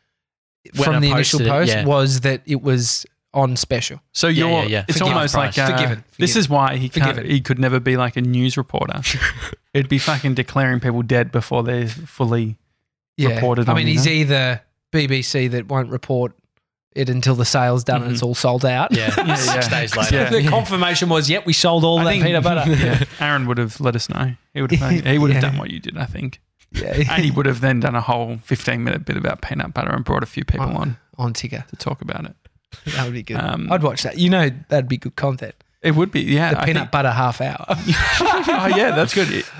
When 0.74 0.84
from 0.84 0.94
I 0.96 1.00
the 1.00 1.10
initial 1.10 1.38
posted 1.40 1.46
it, 1.46 1.50
post 1.50 1.68
yeah. 1.72 1.84
was 1.84 2.20
that 2.20 2.42
it 2.46 2.62
was 2.62 3.04
on 3.32 3.56
special. 3.56 4.00
So 4.12 4.26
Yeah, 4.28 4.44
you're, 4.44 4.50
yeah, 4.50 4.62
yeah. 4.66 4.84
it's 4.88 4.98
Forgiven 4.98 5.16
almost 5.16 5.34
like 5.34 5.56
uh, 5.58 5.70
Forgiven, 5.70 6.04
This 6.18 6.36
is 6.36 6.48
why 6.48 6.76
he 6.76 6.88
can't. 6.88 7.08
Forgiven. 7.10 7.30
He 7.30 7.40
could 7.40 7.58
never 7.58 7.78
be 7.80 7.96
like 7.96 8.16
a 8.16 8.20
news 8.20 8.56
reporter. 8.56 9.00
It'd 9.74 9.88
be 9.88 9.98
fucking 9.98 10.34
declaring 10.34 10.80
people 10.80 11.02
dead 11.02 11.30
before 11.30 11.62
they're 11.62 11.86
fully. 11.88 12.56
Yeah. 13.16 13.34
Reported 13.34 13.68
I 13.68 13.72
on, 13.72 13.76
mean, 13.76 13.86
you 13.86 13.92
he's 13.94 14.06
know? 14.06 14.12
either 14.12 14.62
BBC 14.92 15.50
that 15.50 15.68
won't 15.68 15.90
report 15.90 16.32
it 16.94 17.08
until 17.08 17.34
the 17.36 17.44
sale's 17.44 17.84
done 17.84 18.02
and 18.02 18.12
it's 18.12 18.22
all 18.22 18.34
sold 18.34 18.64
out. 18.64 18.92
yeah, 18.94 19.14
Yeah, 19.26 19.34
six 19.36 19.66
yeah. 19.70 19.80
days 19.80 19.96
later. 19.96 20.16
Yeah. 20.16 20.30
the 20.30 20.48
confirmation 20.48 21.08
was, 21.08 21.30
yep, 21.30 21.46
we 21.46 21.52
sold 21.52 21.84
all 21.84 22.00
I 22.00 22.04
that 22.04 22.10
think- 22.10 22.24
peanut 22.24 22.42
butter. 22.42 22.64
Yeah, 22.72 23.04
Aaron 23.20 23.46
would 23.46 23.58
have 23.58 23.80
let 23.80 23.94
us 23.96 24.08
know. 24.08 24.32
He 24.54 24.60
would 24.62 24.72
have. 24.72 25.04
He 25.04 25.18
would 25.18 25.30
have 25.32 25.42
Yeah. 25.42 25.50
done 25.50 25.58
what 25.58 25.70
you 25.70 25.78
did, 25.80 25.96
I 25.96 26.06
think. 26.06 26.40
yeah. 26.72 26.94
And 27.10 27.24
he 27.24 27.30
would 27.30 27.46
have 27.46 27.60
then 27.60 27.80
done 27.80 27.94
a 27.94 28.00
whole 28.00 28.38
fifteen 28.38 28.82
minute 28.84 29.04
bit 29.04 29.16
about 29.16 29.40
peanut 29.42 29.72
butter 29.74 29.90
and 29.90 30.04
brought 30.04 30.22
a 30.22 30.26
few 30.26 30.44
people 30.44 30.66
on, 30.66 30.76
on 30.76 30.96
on 31.18 31.32
ticker. 31.32 31.64
to 31.68 31.76
talk 31.76 32.00
about 32.02 32.24
it. 32.24 32.34
That 32.94 33.04
would 33.04 33.12
be 33.14 33.22
good. 33.24 33.36
Um, 33.36 33.70
I'd 33.72 33.82
watch 33.82 34.02
that. 34.04 34.18
You 34.18 34.30
know, 34.30 34.50
that'd 34.68 34.88
be 34.88 34.96
good 34.96 35.16
content. 35.16 35.54
It 35.82 35.94
would 35.96 36.12
be, 36.12 36.20
yeah. 36.22 36.50
The 36.54 36.60
I 36.60 36.64
peanut 36.66 36.80
think- 36.82 36.90
butter 36.92 37.10
half 37.10 37.40
hour. 37.40 37.64
oh 37.68 38.72
yeah, 38.76 38.92
that's 38.92 39.14
good. 39.14 39.30
It- 39.32 39.50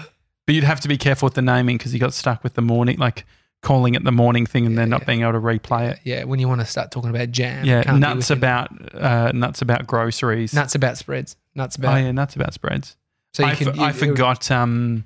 but 0.46 0.54
you'd 0.54 0.64
have 0.64 0.80
to 0.80 0.88
be 0.88 0.96
careful 0.98 1.26
with 1.26 1.34
the 1.34 1.42
naming 1.42 1.76
because 1.78 1.92
you 1.94 2.00
got 2.00 2.12
stuck 2.12 2.42
with 2.42 2.54
the 2.54 2.62
morning, 2.62 2.96
like 2.98 3.24
calling 3.62 3.94
it 3.94 4.04
the 4.04 4.12
morning 4.12 4.46
thing, 4.46 4.64
and 4.66 4.74
Yeah, 4.74 4.80
then 4.82 4.88
not 4.90 5.00
yeah. 5.02 5.06
being 5.06 5.20
able 5.22 5.32
to 5.32 5.38
replay 5.40 5.90
it. 5.92 6.00
yeah, 6.04 6.24
when 6.24 6.40
you 6.40 6.48
want 6.48 6.60
to 6.60 6.66
start 6.66 6.90
talking 6.90 7.10
about 7.10 7.30
jam. 7.30 7.64
Yeah, 7.64 7.82
nuts 7.96 8.30
about 8.30 8.70
uh, 8.94 9.32
nuts 9.34 9.60
about 9.62 9.86
groceries. 9.86 10.54
nuts 10.54 10.74
about 10.74 10.96
spreads. 10.98 11.36
Nuts 11.54 11.76
about. 11.76 11.94
Oh 11.94 11.98
yeah, 12.00 12.12
nuts 12.12 12.36
about 12.36 12.54
spreads. 12.54 12.96
So 13.34 13.44
you 13.44 13.50
I, 13.50 13.54
can. 13.54 13.68
f- 13.68 13.76
you- 13.76 13.82
I 13.82 13.92
forgot 13.92 14.50
um, 14.50 15.04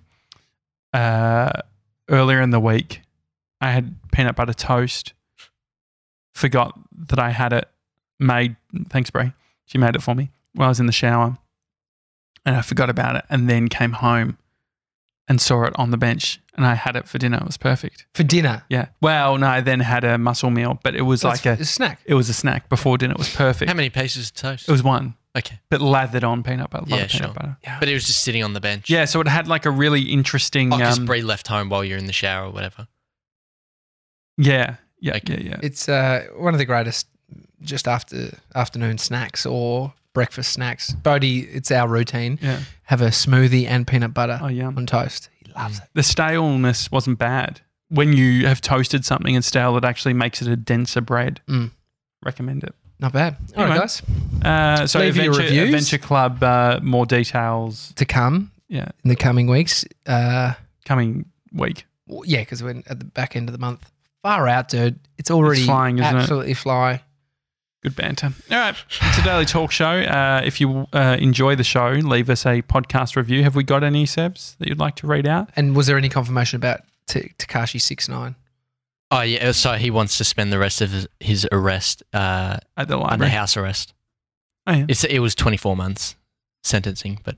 uh, 0.92 1.50
earlier 2.08 2.40
in 2.40 2.50
the 2.50 2.60
week, 2.60 3.00
I 3.60 3.70
had 3.72 3.94
peanut 4.12 4.36
butter 4.36 4.52
toast. 4.54 5.12
Forgot 6.32 6.78
that 7.08 7.18
I 7.18 7.30
had 7.30 7.52
it 7.52 7.68
made. 8.18 8.56
Thanks, 8.88 9.10
Bree. 9.10 9.32
She 9.66 9.78
made 9.78 9.94
it 9.94 10.02
for 10.02 10.14
me 10.14 10.30
while 10.54 10.66
I 10.66 10.68
was 10.68 10.80
in 10.80 10.86
the 10.86 10.92
shower, 10.92 11.38
and 12.44 12.56
I 12.56 12.62
forgot 12.62 12.90
about 12.90 13.16
it. 13.16 13.24
And 13.30 13.48
then 13.48 13.68
came 13.68 13.92
home 13.92 14.36
and 15.28 15.40
saw 15.40 15.64
it 15.64 15.72
on 15.76 15.90
the 15.90 15.96
bench, 15.96 16.40
and 16.54 16.66
I 16.66 16.74
had 16.74 16.96
it 16.96 17.08
for 17.08 17.18
dinner. 17.18 17.38
It 17.38 17.46
was 17.46 17.56
perfect. 17.56 18.06
For 18.14 18.22
dinner. 18.22 18.64
Yeah. 18.68 18.88
Well, 19.00 19.38
no, 19.38 19.46
I 19.46 19.60
then 19.62 19.80
had 19.80 20.04
a 20.04 20.18
muscle 20.18 20.50
meal, 20.50 20.78
but 20.82 20.94
it 20.94 21.02
was 21.02 21.22
That's 21.22 21.44
like 21.44 21.58
a 21.58 21.62
a 21.62 21.64
snack. 21.64 22.00
it 22.04 22.14
was 22.14 22.28
a 22.28 22.34
snack 22.34 22.68
before 22.68 22.98
dinner. 22.98 23.12
It 23.12 23.18
was 23.18 23.34
perfect. 23.34 23.70
How 23.70 23.74
many 23.76 23.88
pieces 23.90 24.28
of 24.28 24.34
toast? 24.34 24.68
It 24.68 24.72
was 24.72 24.82
one, 24.82 25.14
okay. 25.36 25.58
but 25.70 25.80
lathered 25.80 26.24
on 26.24 26.42
peanut 26.42 26.68
butter. 26.70 26.84
Yeah, 26.88 26.96
peanut 26.96 27.10
sure. 27.10 27.28
butter. 27.28 27.56
Yeah. 27.64 27.78
But 27.80 27.88
it 27.88 27.94
was 27.94 28.06
just 28.06 28.20
sitting 28.22 28.42
on 28.44 28.52
the 28.52 28.60
bench. 28.60 28.90
Yeah, 28.90 29.06
so 29.06 29.20
it 29.20 29.28
had 29.28 29.48
like 29.48 29.64
a 29.64 29.70
really 29.70 30.02
interesting. 30.02 30.72
Oh, 30.72 30.76
because 30.76 30.98
um, 30.98 31.06
Bree 31.06 31.22
left 31.22 31.48
home 31.48 31.70
while 31.70 31.82
you're 31.84 31.98
in 31.98 32.06
the 32.06 32.12
shower 32.12 32.46
or 32.48 32.50
whatever. 32.50 32.86
yeah, 34.36 34.76
yeah, 35.00 35.16
Okay. 35.16 35.40
yeah, 35.42 35.50
yeah. 35.50 35.56
It's 35.62 35.88
uh, 35.88 36.26
one 36.36 36.54
of 36.54 36.58
the 36.58 36.64
greatest 36.66 37.06
just 37.62 37.88
after 37.88 38.36
afternoon 38.54 38.98
snacks 38.98 39.46
or 39.46 39.94
breakfast 40.14 40.52
snacks. 40.52 40.92
Bodhi, 40.92 41.40
it's 41.40 41.70
our 41.70 41.86
routine. 41.88 42.38
Yeah. 42.40 42.60
Have 42.84 43.02
a 43.02 43.08
smoothie 43.08 43.66
and 43.66 43.86
peanut 43.86 44.14
butter 44.14 44.38
Oh, 44.42 44.46
yum. 44.48 44.78
on 44.78 44.86
toast. 44.86 45.28
He 45.44 45.52
loves 45.52 45.78
it. 45.78 45.84
The 45.94 46.02
staleness 46.02 46.90
wasn't 46.90 47.18
bad. 47.18 47.60
When 47.90 48.12
you 48.14 48.46
have 48.46 48.60
toasted 48.62 49.04
something 49.04 49.34
and 49.36 49.44
stale, 49.44 49.76
it 49.76 49.84
actually 49.84 50.14
makes 50.14 50.40
it 50.40 50.48
a 50.48 50.56
denser 50.56 51.00
bread. 51.02 51.40
Mm. 51.48 51.70
Recommend 52.24 52.64
it. 52.64 52.74
Not 53.00 53.12
bad. 53.12 53.36
All 53.56 53.64
Anyway. 53.64 53.78
right, 53.78 53.80
guys. 53.80 54.02
Uh, 54.42 54.86
so 54.86 55.00
Leave 55.00 55.16
your 55.16 55.26
Adventure, 55.32 55.42
reviews. 55.54 55.64
Adventure 55.68 55.98
Club, 55.98 56.42
uh, 56.42 56.80
more 56.82 57.04
details. 57.06 57.92
To 57.96 58.04
come 58.04 58.52
Yeah, 58.68 58.88
in 59.04 59.10
the 59.10 59.16
coming 59.16 59.46
weeks. 59.48 59.84
Uh, 60.06 60.54
coming 60.84 61.26
week. 61.52 61.86
well, 62.06 62.22
yeah, 62.24 62.40
because 62.40 62.62
we're 62.62 62.82
at 62.86 62.98
the 62.98 63.04
back 63.04 63.36
end 63.36 63.48
of 63.48 63.52
the 63.52 63.58
month. 63.58 63.90
Far 64.22 64.48
out, 64.48 64.68
dude. 64.68 64.98
It's 65.18 65.30
already 65.30 65.64
flying, 65.64 65.98
isn't 65.98 66.16
it? 66.16 66.18
absolutely 66.20 66.54
fly. 66.54 67.02
Good 67.84 67.96
banter. 67.96 68.32
All 68.50 68.56
right, 68.58 68.74
it's 69.02 69.18
a 69.18 69.22
daily 69.22 69.44
talk 69.44 69.70
show. 69.70 69.84
Uh, 70.00 70.40
if 70.42 70.58
you 70.60 70.86
uh, 70.94 71.16
enjoy 71.20 71.54
the 71.54 71.62
show, 71.64 71.90
leave 71.90 72.30
us 72.30 72.46
a 72.46 72.62
podcast 72.62 73.14
review. 73.14 73.42
Have 73.42 73.54
we 73.54 73.62
got 73.62 73.84
any 73.84 74.06
Sevs 74.06 74.56
that 74.56 74.68
you'd 74.68 74.78
like 74.80 74.96
to 74.96 75.06
read 75.06 75.26
out? 75.26 75.50
And 75.54 75.76
was 75.76 75.86
there 75.86 75.98
any 75.98 76.08
confirmation 76.08 76.56
about 76.56 76.80
T- 77.06 77.32
Tekashi 77.38 77.78
six 77.80 78.08
nine? 78.08 78.36
Oh 79.10 79.20
yeah, 79.20 79.52
so 79.52 79.74
he 79.74 79.90
wants 79.90 80.16
to 80.16 80.24
spend 80.24 80.50
the 80.50 80.58
rest 80.58 80.80
of 80.80 80.90
his, 80.92 81.06
his 81.20 81.48
arrest 81.52 82.02
uh, 82.14 82.56
At 82.76 82.88
the 82.88 82.94
under 82.96 83.04
library. 83.10 83.30
house 83.32 83.54
arrest. 83.56 83.92
Oh, 84.66 84.72
yeah. 84.72 84.86
It's 84.88 85.04
it 85.04 85.18
was 85.18 85.34
24 85.34 85.76
months 85.76 86.16
sentencing, 86.62 87.20
but 87.22 87.36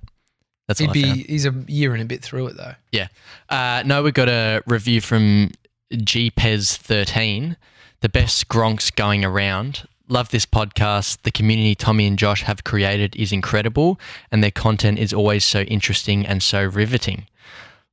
that's 0.68 0.78
He'd 0.78 0.90
I 0.90 0.92
be. 0.92 1.02
found. 1.02 1.16
He's 1.26 1.44
a 1.44 1.54
year 1.66 1.92
and 1.92 2.00
a 2.00 2.06
bit 2.06 2.22
through 2.22 2.46
it 2.46 2.56
though. 2.56 2.74
Yeah. 2.92 3.08
Uh, 3.50 3.82
no, 3.84 4.04
we 4.04 4.12
got 4.12 4.28
a 4.28 4.62
review 4.68 5.00
from 5.00 5.50
GPez13, 5.92 7.56
the 8.00 8.08
best 8.08 8.46
Gronks 8.48 8.94
going 8.94 9.24
around. 9.24 9.88
Love 10.08 10.30
this 10.30 10.46
podcast. 10.46 11.18
The 11.22 11.30
community 11.32 11.74
Tommy 11.74 12.06
and 12.06 12.18
Josh 12.18 12.42
have 12.42 12.62
created 12.64 13.16
is 13.16 13.32
incredible, 13.32 13.98
and 14.30 14.42
their 14.42 14.50
content 14.52 14.98
is 14.98 15.12
always 15.12 15.44
so 15.44 15.60
interesting 15.62 16.24
and 16.24 16.42
so 16.42 16.64
riveting. 16.64 17.26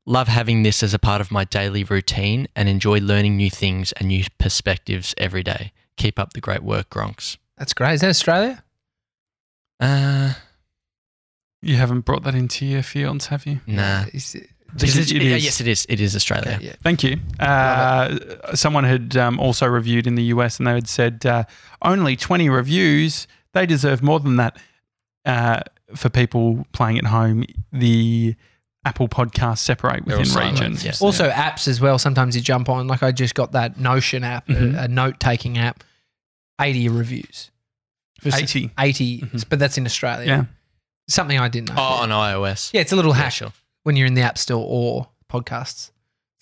Love 0.05 0.28
having 0.28 0.64
this 0.64 0.84
as 0.84 0.93
a 0.93 0.99
part 0.99 1.22
of 1.22 1.32
my 1.32 1.43
daily 1.45 1.84
routine 1.84 2.47
and 2.55 2.68
enjoy 2.70 2.99
learning 2.99 3.38
new 3.38 3.49
things 3.49 3.93
and 3.93 4.09
new 4.09 4.24
perspectives 4.38 5.16
every 5.18 5.41
day. 5.43 5.72
Keep 5.97 6.20
up 6.20 6.34
the 6.34 6.41
great 6.41 6.61
work, 6.61 6.89
Gronks. 6.89 7.38
That's 7.57 7.74
great. 7.74 7.93
Is 7.93 8.01
that 8.01 8.09
Australia? 8.09 8.64
Uh, 9.80 10.34
You 11.61 11.78
haven't 11.78 12.01
brought 12.01 12.24
that 12.24 12.36
into 12.36 12.66
your 12.66 12.84
fields, 12.84 13.28
have 13.28 13.45
you? 13.45 13.61
nah. 13.66 14.05
Is 14.14 14.36
it- 14.36 14.49
Is 14.82 14.98
it- 14.98 15.12
it 15.16 15.22
yeah, 15.22 15.36
is. 15.36 15.44
yes, 15.46 15.62
it 15.62 15.68
is. 15.68 15.86
It 15.90 16.00
is 16.00 16.16
Australia. 16.16 16.58
yeah. 16.62 16.74
Thank 16.82 17.04
you. 17.04 17.18
Uh, 17.40 18.18
someone 18.56 18.84
had 18.84 19.16
um, 19.18 19.40
also 19.40 19.68
reviewed 19.68 20.08
in 20.08 20.16
the 20.16 20.24
US 20.26 20.58
and 20.58 20.66
they 20.68 20.74
had 20.74 20.88
said 20.88 21.26
uh, 21.26 21.44
only 21.82 22.16
20 22.16 22.50
reviews. 22.50 23.28
They 23.54 23.66
deserve 23.66 24.02
more 24.02 24.20
than 24.20 24.38
that. 24.38 24.58
Uh, 25.26 25.62
for 25.96 26.10
people 26.10 26.66
playing 26.74 26.98
at 26.98 27.06
home, 27.06 27.44
the 27.72 28.36
Apple 28.84 29.08
podcasts 29.08 29.60
separate 29.60 30.06
within 30.06 30.26
silent, 30.26 30.60
regions. 30.60 30.84
yeah. 30.84 30.92
Also, 31.00 31.30
apps 31.30 31.68
as 31.68 31.80
well. 31.80 31.98
Sometimes 32.00 32.36
you 32.36 32.42
jump 32.42 32.68
on. 32.68 32.88
Like 32.88 33.04
I 33.04 33.12
just 33.12 33.36
got 33.36 33.52
that 33.54 33.80
Notion 33.80 34.24
app, 34.24 34.48
Mhm. 34.48 34.76
a, 34.78 34.84
a 34.84 34.88
note 34.88 35.20
taking 35.20 35.58
app. 35.58 35.84
Eighty 36.60 36.90
reviews. 36.90 37.52
For 38.22 38.30
s- 38.30 38.42
80. 38.42 38.72
80 38.80 39.20
Mhm. 39.22 39.46
but 39.50 39.60
that's 39.60 39.78
in 39.78 39.86
Australia. 39.86 40.26
Yeah. 40.28 40.44
Something 41.10 41.38
I 41.40 41.48
didn't 41.48 41.70
know. 41.70 41.76
Oh, 41.78 42.02
on 42.04 42.10
iOS. 42.10 42.72
yeah, 42.74 42.82
it's 42.82 42.92
a 42.92 42.96
little 42.96 43.12
Yeah, 43.16 43.22
hack 43.24 43.34
sure. 43.34 43.52
When 43.84 43.96
you're 43.96 44.08
in 44.08 44.14
the 44.14 44.22
App 44.22 44.38
Store 44.38 44.66
or 44.68 45.08
podcasts. 45.30 45.92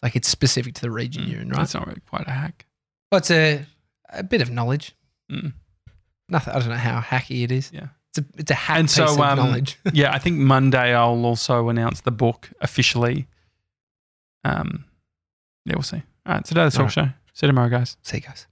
Like 0.02 0.16
it's 0.16 0.28
specific 0.28 0.74
to 0.76 0.82
the 0.82 0.90
region 0.90 1.28
you're 1.28 1.42
in, 1.42 1.50
right? 1.50 1.60
That's 1.60 1.76
not 1.76 1.86
really 1.86 2.02
quite 2.10 2.28
a 2.28 2.32
hack. 2.32 2.66
Well, 3.12 3.20
it's 3.20 3.30
a 3.30 3.66
a 4.10 4.24
bit 4.24 4.42
of 4.42 4.50
knowledge. 4.50 4.96
Mm. 5.32 5.54
Nothing. 6.28 6.54
I 6.54 6.60
don't 6.60 6.70
know 6.70 6.76
how 6.76 7.00
hacky 7.02 7.44
it 7.44 7.52
is. 7.52 7.72
Yeah. 7.72 7.88
It's 8.10 8.18
a 8.18 8.26
it's 8.38 8.52
a 8.52 8.56
hack 8.56 8.80
And 8.80 8.88
piece 8.88 8.96
so, 8.96 9.06
of 9.06 9.20
um, 9.20 9.38
knowledge. 9.38 9.78
yeah, 9.94 10.12
I 10.12 10.18
think 10.18 10.38
Monday 10.38 10.94
I'll 10.94 11.26
also 11.26 11.70
announce 11.70 12.02
the 12.02 12.12
book 12.12 12.50
officially. 12.62 13.28
Um, 14.44 14.86
yeah, 15.66 15.76
we'll 15.76 15.84
see. 15.84 16.02
All 16.26 16.34
right, 16.34 16.48
so 16.48 16.56
that's 16.56 16.78
All 16.78 16.88
show. 16.88 17.10
See 17.34 17.46
you 17.46 17.48
tomorrow, 17.48 17.70
guys. 17.70 17.96
See 18.02 18.18
you 18.18 18.22
guys. 18.22 18.48